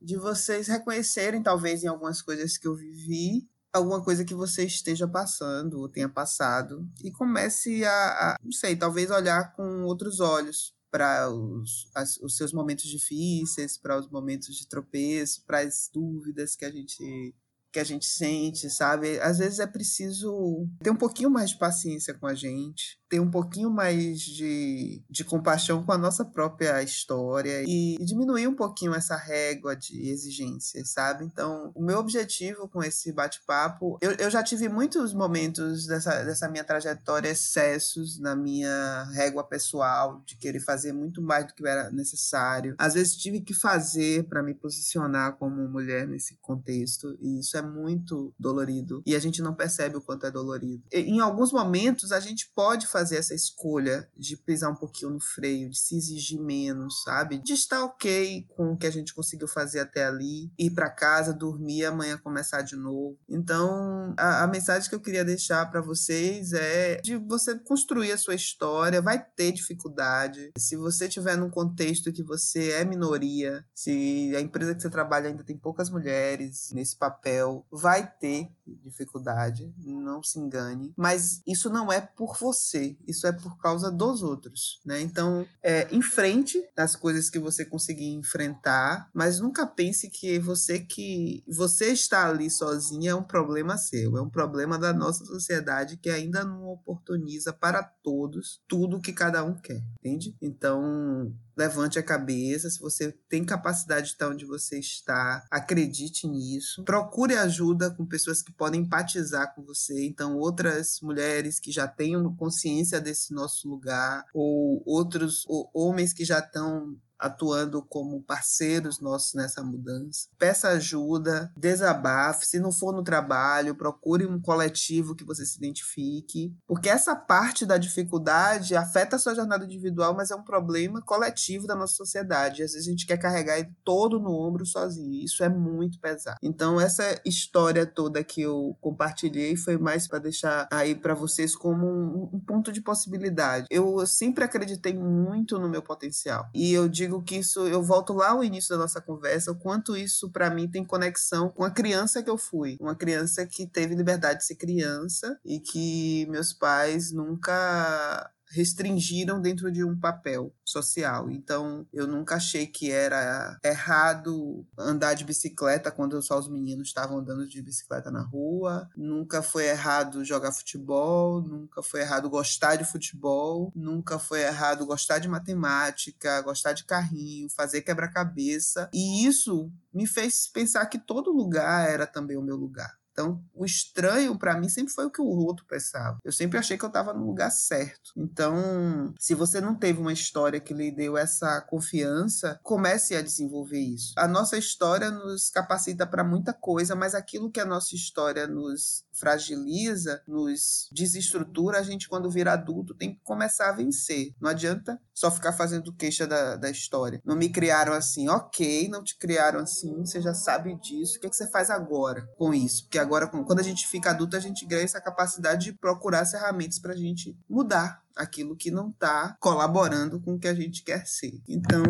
[0.00, 5.08] de vocês reconhecerem talvez em algumas coisas que eu vivi alguma coisa que você esteja
[5.08, 10.74] passando ou tenha passado e comece a, a não sei, talvez olhar com outros olhos
[10.90, 11.90] para os,
[12.20, 17.34] os seus momentos difíceis, para os momentos de tropeço, para as dúvidas que a gente
[17.72, 19.18] que a gente sente, sabe?
[19.20, 23.30] Às vezes é preciso ter um pouquinho mais de paciência com a gente, ter um
[23.30, 29.16] pouquinho mais de, de compaixão com a nossa própria história e diminuir um pouquinho essa
[29.16, 31.26] régua de exigências, sabe?
[31.26, 36.48] Então, o meu objetivo com esse bate-papo, eu, eu já tive muitos momentos dessa, dessa
[36.48, 41.90] minha trajetória, excessos na minha régua pessoal, de querer fazer muito mais do que era
[41.90, 42.74] necessário.
[42.78, 47.62] Às vezes tive que fazer para me posicionar como mulher nesse contexto, e isso é
[47.62, 49.02] muito dolorido.
[49.04, 50.82] E a gente não percebe o quanto é dolorido.
[50.90, 55.10] E, em alguns momentos, a gente pode fazer fazer essa escolha de pisar um pouquinho
[55.10, 57.38] no freio, de se exigir menos, sabe?
[57.38, 61.34] De estar ok com o que a gente conseguiu fazer até ali, ir para casa,
[61.34, 63.18] dormir amanhã começar de novo.
[63.28, 68.18] Então, a, a mensagem que eu queria deixar para vocês é de você construir a
[68.18, 70.52] sua história, vai ter dificuldade.
[70.56, 75.28] Se você estiver num contexto que você é minoria, se a empresa que você trabalha
[75.28, 80.92] ainda tem poucas mulheres nesse papel, vai ter dificuldade, não se engane.
[80.96, 85.00] Mas isso não é por você, isso é por causa dos outros, né?
[85.00, 91.44] Então, é, enfrente as coisas que você conseguir enfrentar, mas nunca pense que você que
[91.46, 96.10] você está ali sozinha é um problema seu, é um problema da nossa sociedade que
[96.10, 100.36] ainda não oportuniza para todos tudo que cada um quer, entende?
[100.40, 106.84] Então, levante a cabeça, se você tem capacidade de estar onde você está, acredite nisso.
[106.84, 112.34] Procure ajuda com pessoas que podem empatizar com você, então outras mulheres que já tenham
[112.36, 119.34] consciência desse nosso lugar ou outros ou homens que já estão atuando como parceiros nossos
[119.34, 120.26] nessa mudança.
[120.38, 126.52] Peça ajuda, desabafe, se não for no trabalho, procure um coletivo que você se identifique,
[126.66, 131.66] porque essa parte da dificuldade afeta a sua jornada individual, mas é um problema coletivo
[131.66, 132.62] da nossa sociedade.
[132.62, 136.38] Às vezes a gente quer carregar ele todo no ombro sozinho, isso é muito pesado.
[136.42, 141.86] Então essa história toda que eu compartilhei foi mais para deixar aí para vocês como
[141.86, 143.66] um, um ponto de possibilidade.
[143.70, 148.12] Eu sempre acreditei muito no meu potencial e eu digo digo que isso, eu volto
[148.12, 151.70] lá ao início da nossa conversa, o quanto isso para mim tem conexão com a
[151.70, 156.52] criança que eu fui, uma criança que teve liberdade de ser criança e que meus
[156.52, 161.30] pais nunca restringiram dentro de um papel social.
[161.30, 167.18] Então, eu nunca achei que era errado andar de bicicleta quando só os meninos estavam
[167.18, 168.88] andando de bicicleta na rua.
[168.96, 175.18] Nunca foi errado jogar futebol, nunca foi errado gostar de futebol, nunca foi errado gostar
[175.18, 178.90] de matemática, gostar de carrinho, fazer quebra-cabeça.
[178.92, 183.01] E isso me fez pensar que todo lugar era também o meu lugar.
[183.12, 186.18] Então, o estranho para mim sempre foi o que o outro pensava.
[186.24, 188.12] Eu sempre achei que eu estava no lugar certo.
[188.16, 193.78] Então, se você não teve uma história que lhe deu essa confiança, comece a desenvolver
[193.80, 194.14] isso.
[194.16, 199.04] A nossa história nos capacita para muita coisa, mas aquilo que a nossa história nos
[199.12, 204.34] fragiliza, nos desestrutura, a gente, quando vira adulto, tem que começar a vencer.
[204.40, 207.20] Não adianta só ficar fazendo queixa da, da história.
[207.24, 211.16] Não me criaram assim, ok, não te criaram assim, você já sabe disso.
[211.16, 212.84] O que, é que você faz agora com isso?
[212.84, 216.30] Porque agora, quando a gente fica adulto, a gente ganha essa capacidade de procurar as
[216.30, 220.82] ferramentas para a gente mudar aquilo que não está colaborando com o que a gente
[220.82, 221.40] quer ser.
[221.48, 221.82] Então,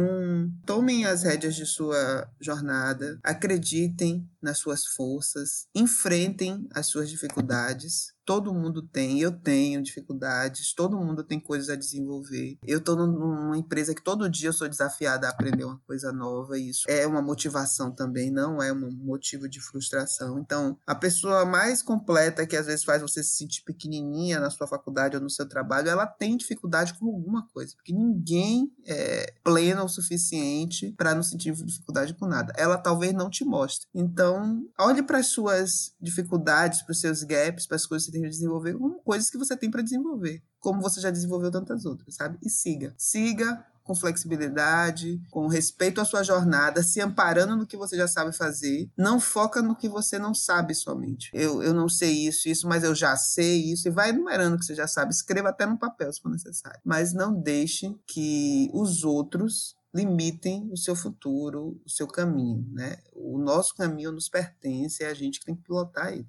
[0.64, 8.54] tomem as rédeas de sua jornada, acreditem nas suas forças, enfrentem as suas dificuldades, Todo
[8.54, 12.56] mundo tem, eu tenho dificuldades, todo mundo tem coisas a desenvolver.
[12.64, 16.56] Eu estou numa empresa que todo dia eu sou desafiada a aprender uma coisa nova,
[16.56, 20.38] e isso é uma motivação também, não é um motivo de frustração.
[20.38, 24.68] Então, a pessoa mais completa que às vezes faz você se sentir pequenininha na sua
[24.68, 29.84] faculdade ou no seu trabalho, ela tem dificuldade com alguma coisa, porque ninguém é pleno
[29.84, 32.52] o suficiente para não sentir dificuldade com nada.
[32.56, 33.88] Ela talvez não te mostre.
[33.92, 38.74] Então, olhe para as suas dificuldades, para os seus gaps, para as coisas tem desenvolver
[38.74, 42.38] como coisas que você tem para desenvolver, como você já desenvolveu tantas outras, sabe?
[42.42, 42.94] E siga.
[42.96, 48.36] Siga com flexibilidade, com respeito à sua jornada, se amparando no que você já sabe
[48.36, 48.90] fazer.
[48.96, 51.30] Não foca no que você não sabe somente.
[51.34, 53.88] Eu, eu não sei isso, isso, mas eu já sei isso.
[53.88, 55.12] E vai enumerando o que você já sabe.
[55.12, 56.80] Escreva até no papel, se for necessário.
[56.84, 62.96] Mas não deixe que os outros limitem o seu futuro, o seu caminho, né?
[63.12, 66.26] O nosso caminho nos pertence, é a gente que tem que pilotar ele.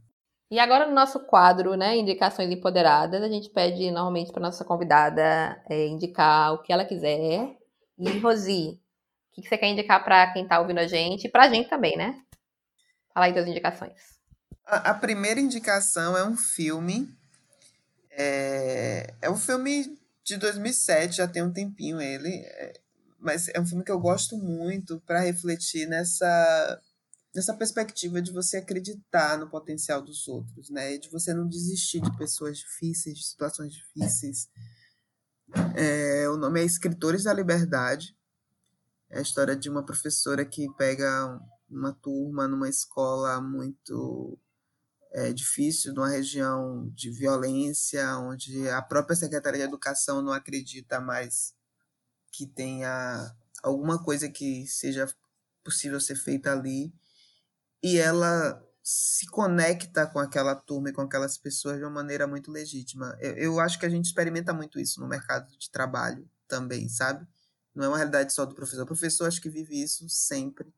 [0.52, 5.62] E agora no nosso quadro, né, Indicações Empoderadas, a gente pede normalmente para nossa convidada
[5.70, 7.58] é, indicar o que ela quiser.
[7.98, 8.80] E, Rosi,
[9.32, 11.70] o que você quer indicar para quem está ouvindo a gente e para a gente
[11.70, 12.22] também, né?
[13.14, 13.94] Fala aí das indicações.
[14.66, 17.10] A, a primeira indicação é um filme.
[18.12, 22.30] É, é um filme de 2007, já tem um tempinho ele.
[22.30, 22.74] É,
[23.20, 26.82] mas é um filme que eu gosto muito para refletir nessa
[27.34, 30.98] nessa perspectiva de você acreditar no potencial dos outros, né?
[30.98, 34.50] De você não desistir de pessoas difíceis, de situações difíceis.
[35.76, 38.16] É, o nome é Escritores da Liberdade.
[39.10, 41.40] É a história de uma professora que pega
[41.70, 44.38] uma turma numa escola muito
[45.12, 51.56] é, difícil, numa região de violência, onde a própria Secretaria de Educação não acredita mais
[52.32, 55.08] que tenha alguma coisa que seja
[55.64, 56.94] possível ser feita ali
[57.84, 62.52] e ela se conecta com aquela turma e com aquelas pessoas de uma maneira muito
[62.52, 63.18] legítima.
[63.20, 67.28] Eu, eu acho que a gente experimenta muito isso no mercado de trabalho também, sabe?
[67.76, 68.84] Não é uma realidade só do professor.
[68.84, 70.74] O professor acho que vive isso sempre,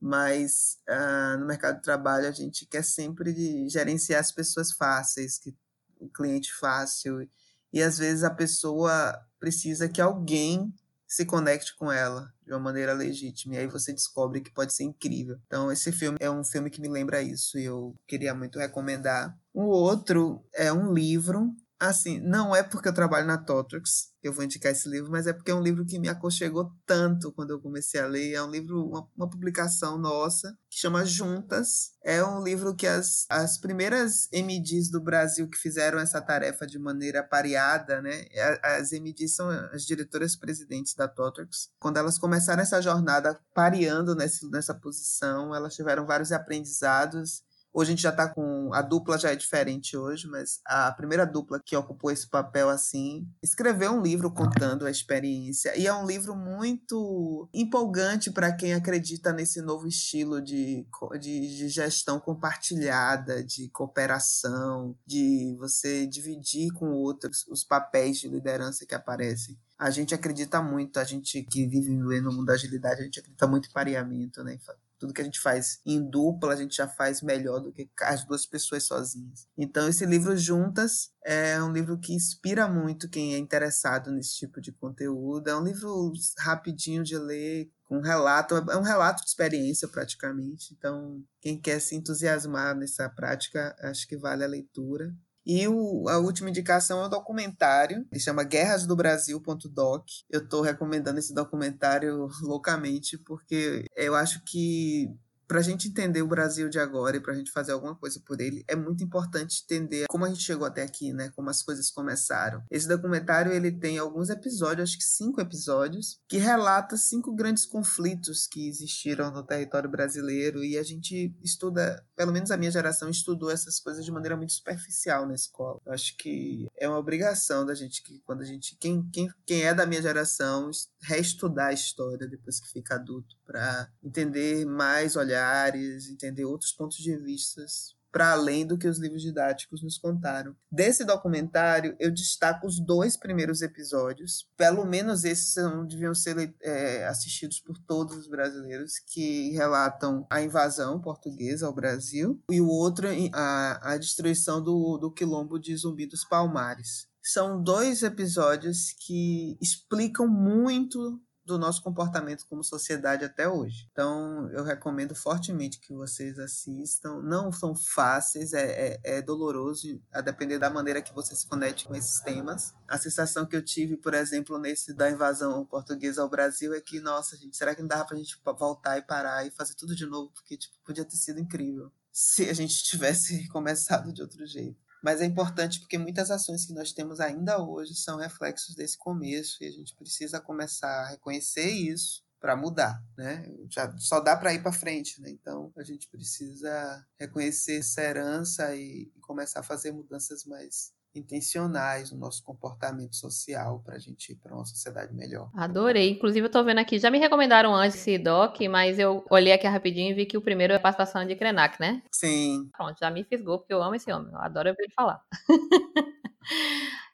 [0.00, 5.54] mas uh, no mercado de trabalho a gente quer sempre gerenciar as pessoas fáceis, que
[5.98, 7.28] o cliente fácil,
[7.72, 10.72] e às vezes a pessoa precisa que alguém
[11.08, 13.54] se conecte com ela de uma maneira legítima.
[13.54, 15.38] E aí você descobre que pode ser incrível.
[15.46, 19.34] Então, esse filme é um filme que me lembra isso e eu queria muito recomendar.
[19.54, 24.44] O outro é um livro Assim, não é porque eu trabalho na Totrix eu vou
[24.44, 27.60] indicar esse livro, mas é porque é um livro que me aconchegou tanto quando eu
[27.60, 28.34] comecei a ler.
[28.34, 31.92] É um livro, uma, uma publicação nossa, que chama Juntas.
[32.02, 36.78] É um livro que as, as primeiras MDs do Brasil que fizeram essa tarefa de
[36.78, 38.24] maneira pareada, né?
[38.62, 41.70] As MDs são as diretoras presidentes da Totrix.
[41.78, 47.42] Quando elas começaram essa jornada pareando nessa, nessa posição, elas tiveram vários aprendizados
[47.72, 48.72] Hoje a gente já está com.
[48.72, 53.28] A dupla já é diferente hoje, mas a primeira dupla que ocupou esse papel assim
[53.42, 55.76] escreveu um livro contando a experiência.
[55.76, 60.86] E é um livro muito empolgante para quem acredita nesse novo estilo de,
[61.20, 68.86] de, de, gestão compartilhada, de cooperação, de você dividir com outros os papéis de liderança
[68.86, 73.04] que aparecem a gente acredita muito, a gente que vive no mundo da agilidade, a
[73.04, 74.58] gente acredita muito em pareamento, né?
[74.98, 78.24] Tudo que a gente faz em dupla, a gente já faz melhor do que as
[78.24, 79.46] duas pessoas sozinhas.
[79.56, 84.60] Então, esse livro Juntas é um livro que inspira muito quem é interessado nesse tipo
[84.60, 85.48] de conteúdo.
[85.48, 90.74] É um livro rapidinho de ler, com um relato, é um relato de experiência praticamente.
[90.76, 95.14] Então, quem quer se entusiasmar nessa prática, acho que vale a leitura.
[95.48, 100.04] E o, a última indicação é um documentário, que chama Guerras do Brasil.doc.
[100.28, 105.10] Eu estou recomendando esse documentário loucamente, porque eu acho que
[105.48, 108.20] para a gente entender o Brasil de agora e para a gente fazer alguma coisa
[108.24, 111.30] por ele, é muito importante entender como a gente chegou até aqui, né?
[111.34, 112.62] Como as coisas começaram.
[112.70, 118.46] Esse documentário ele tem alguns episódios, acho que cinco episódios, que relata cinco grandes conflitos
[118.46, 123.50] que existiram no território brasileiro e a gente estuda, pelo menos a minha geração estudou
[123.50, 125.80] essas coisas de maneira muito superficial na escola.
[125.86, 129.62] Eu acho que é uma obrigação da gente que quando a gente quem, quem, quem
[129.62, 130.70] é da minha geração
[131.00, 136.98] reestudar a história depois que fica adulto para entender mais olhar olhares, entender outros pontos
[136.98, 137.64] de vista
[138.10, 140.56] para além do que os livros didáticos nos contaram.
[140.72, 147.06] Desse documentário, eu destaco os dois primeiros episódios, pelo menos esses não deviam ser é,
[147.06, 153.08] assistidos por todos os brasileiros, que relatam a invasão portuguesa ao Brasil, e o outro,
[153.34, 157.06] a, a destruição do, do quilombo de Zumbi dos Palmares.
[157.22, 163.88] São dois episódios que explicam muito do nosso comportamento como sociedade até hoje.
[163.90, 167.22] Então, eu recomendo fortemente que vocês assistam.
[167.22, 171.86] Não são fáceis, é, é, é, doloroso, a depender da maneira que você se conecte
[171.86, 172.74] com esses temas.
[172.86, 177.00] A sensação que eu tive, por exemplo, nesse da invasão portuguesa ao Brasil é que,
[177.00, 180.04] nossa, gente, será que não dava pra gente voltar e parar e fazer tudo de
[180.04, 180.30] novo?
[180.34, 184.87] Porque, tipo, podia ter sido incrível se a gente tivesse começado de outro jeito.
[185.02, 189.62] Mas é importante porque muitas ações que nós temos ainda hoje são reflexos desse começo
[189.62, 193.44] e a gente precisa começar a reconhecer isso para mudar, né?
[193.68, 195.30] Já só dá para ir para frente, né?
[195.30, 202.12] Então a gente precisa reconhecer essa herança e, e começar a fazer mudanças mais intencionais
[202.12, 205.50] no nosso comportamento social para a gente ir para uma sociedade melhor.
[205.54, 206.10] Adorei.
[206.10, 209.66] Inclusive, eu estou vendo aqui, já me recomendaram antes esse doc, mas eu olhei aqui
[209.66, 212.02] rapidinho e vi que o primeiro é a participação de Krenak, né?
[212.12, 212.68] Sim.
[212.76, 214.32] Pronto, já me fisgou, porque eu amo esse homem.
[214.32, 215.22] Eu adoro ouvir ele falar.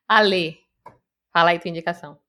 [0.08, 0.58] Ale,
[1.32, 2.23] fala aí tua indicação.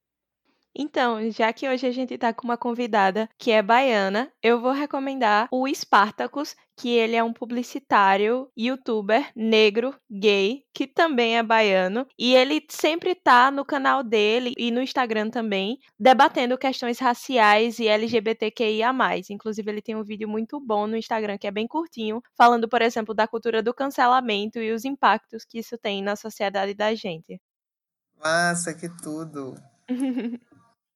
[0.77, 4.73] Então, já que hoje a gente tá com uma convidada que é baiana, eu vou
[4.73, 12.06] recomendar o Spartacus, que ele é um publicitário, youtuber, negro, gay, que também é baiano,
[12.19, 17.88] e ele sempre tá no canal dele e no Instagram também, debatendo questões raciais e
[17.88, 18.91] LGBTQIA+.
[19.30, 22.81] Inclusive, ele tem um vídeo muito bom no Instagram, que é bem curtinho, falando, por
[22.81, 27.39] exemplo, da cultura do cancelamento e os impactos que isso tem na sociedade da gente.
[28.19, 29.56] Massa, que tudo!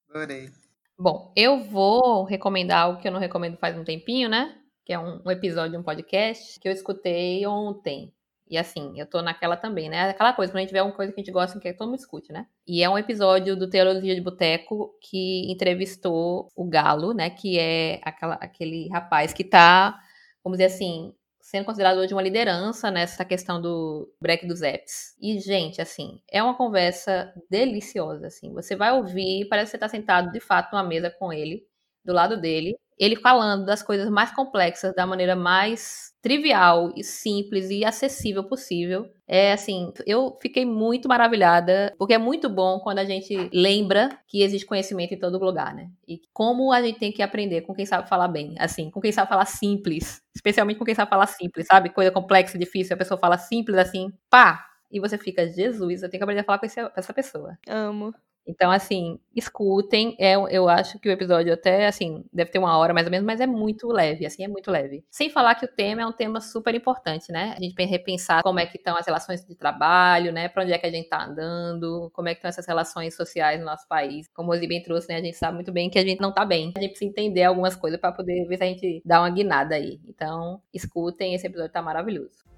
[0.09, 0.49] Adorei.
[0.97, 4.57] Bom, eu vou recomendar algo que eu não recomendo faz um tempinho, né?
[4.83, 8.11] Que é um, um episódio de um podcast que eu escutei ontem.
[8.49, 10.09] E assim, eu tô naquela também, né?
[10.09, 11.99] Aquela coisa, quando a gente vê alguma coisa que a gente gosta, que todo mundo
[11.99, 12.47] escute, né?
[12.67, 17.29] E é um episódio do Teologia de Boteco que entrevistou o Galo, né?
[17.29, 19.99] Que é aquela, aquele rapaz que tá,
[20.43, 21.13] vamos dizer assim,
[21.49, 25.15] sendo considerado hoje uma liderança nessa questão do break dos apps.
[25.19, 28.53] E, gente, assim, é uma conversa deliciosa, assim.
[28.53, 31.65] Você vai ouvir, parece que você está sentado, de fato, numa mesa com ele,
[32.05, 37.69] do lado dele, ele falando das coisas mais complexas da maneira mais trivial e simples
[37.69, 39.09] e acessível possível.
[39.25, 44.41] É assim, eu fiquei muito maravilhada, porque é muito bom quando a gente lembra que
[44.41, 45.89] existe conhecimento em todo lugar, né?
[46.05, 49.13] E como a gente tem que aprender com quem sabe falar bem, assim, com quem
[49.13, 51.89] sabe falar simples, especialmente com quem sabe falar simples, sabe?
[51.89, 56.19] Coisa complexa, difícil, a pessoa fala simples assim, pá, e você fica, Jesus, eu tenho
[56.19, 57.57] que aprender a falar com, essa pessoa.
[57.67, 58.13] Amo.
[58.49, 60.15] Então, assim, escutem.
[60.19, 63.25] É, eu acho que o episódio até, assim, deve ter uma hora mais ou menos,
[63.25, 65.05] mas é muito leve, assim, é muito leve.
[65.09, 67.53] Sem falar que o tema é um tema super importante, né?
[67.55, 70.49] A gente tem que repensar como é que estão as relações de trabalho, né?
[70.49, 73.59] Pra onde é que a gente tá andando, como é que estão essas relações sociais
[73.59, 74.27] no nosso país.
[74.33, 75.17] Como o Ozzy bem trouxe, né?
[75.17, 76.73] A gente sabe muito bem que a gente não tá bem.
[76.75, 79.75] A gente precisa entender algumas coisas para poder ver se a gente dá uma guinada
[79.75, 79.99] aí.
[80.07, 82.49] Então, escutem, esse episódio tá maravilhoso.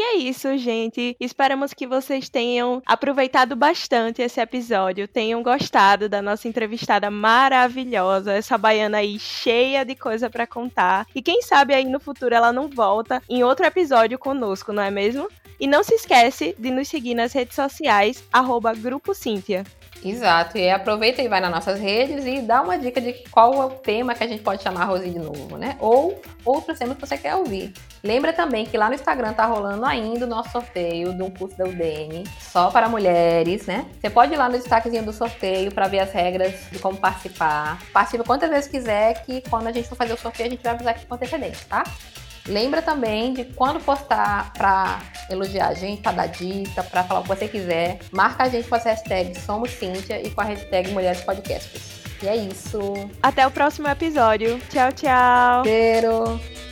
[0.00, 1.14] E é isso, gente.
[1.20, 8.56] Esperamos que vocês tenham aproveitado bastante esse episódio, tenham gostado da nossa entrevistada maravilhosa, essa
[8.56, 11.06] baiana aí cheia de coisa para contar.
[11.14, 14.90] E quem sabe aí no futuro ela não volta em outro episódio conosco, não é
[14.90, 15.28] mesmo?
[15.60, 19.66] E não se esquece de nos seguir nas redes sociais, arroba Grupo Cíntia.
[20.02, 23.66] Exato, e aproveita e vai nas nossas redes e dá uma dica de qual é
[23.66, 25.76] o tema que a gente pode chamar a Rosi de novo, né?
[25.78, 27.72] Ou outros temas que você quer ouvir.
[28.02, 31.56] Lembra também que lá no Instagram tá rolando ainda o nosso sorteio de um curso
[31.56, 33.86] da UDM, só para mulheres, né?
[34.00, 37.78] Você pode ir lá no destaquezinho do sorteio para ver as regras de como participar.
[37.92, 40.72] Participa quantas vezes quiser, que quando a gente for fazer o sorteio a gente vai
[40.72, 41.84] avisar aqui com antecedência, tá?
[42.50, 45.00] Lembra também de quando postar para
[45.30, 48.68] elogiar a gente, para dar dica, para falar o que você quiser, marca a gente
[48.68, 52.00] com as hashtags Somos Cíntia e com a hashtag Mulheres Podcasters.
[52.22, 52.78] E é isso.
[53.22, 54.58] Até o próximo episódio.
[54.68, 55.64] Tchau, tchau.
[55.64, 56.69] Cheiro.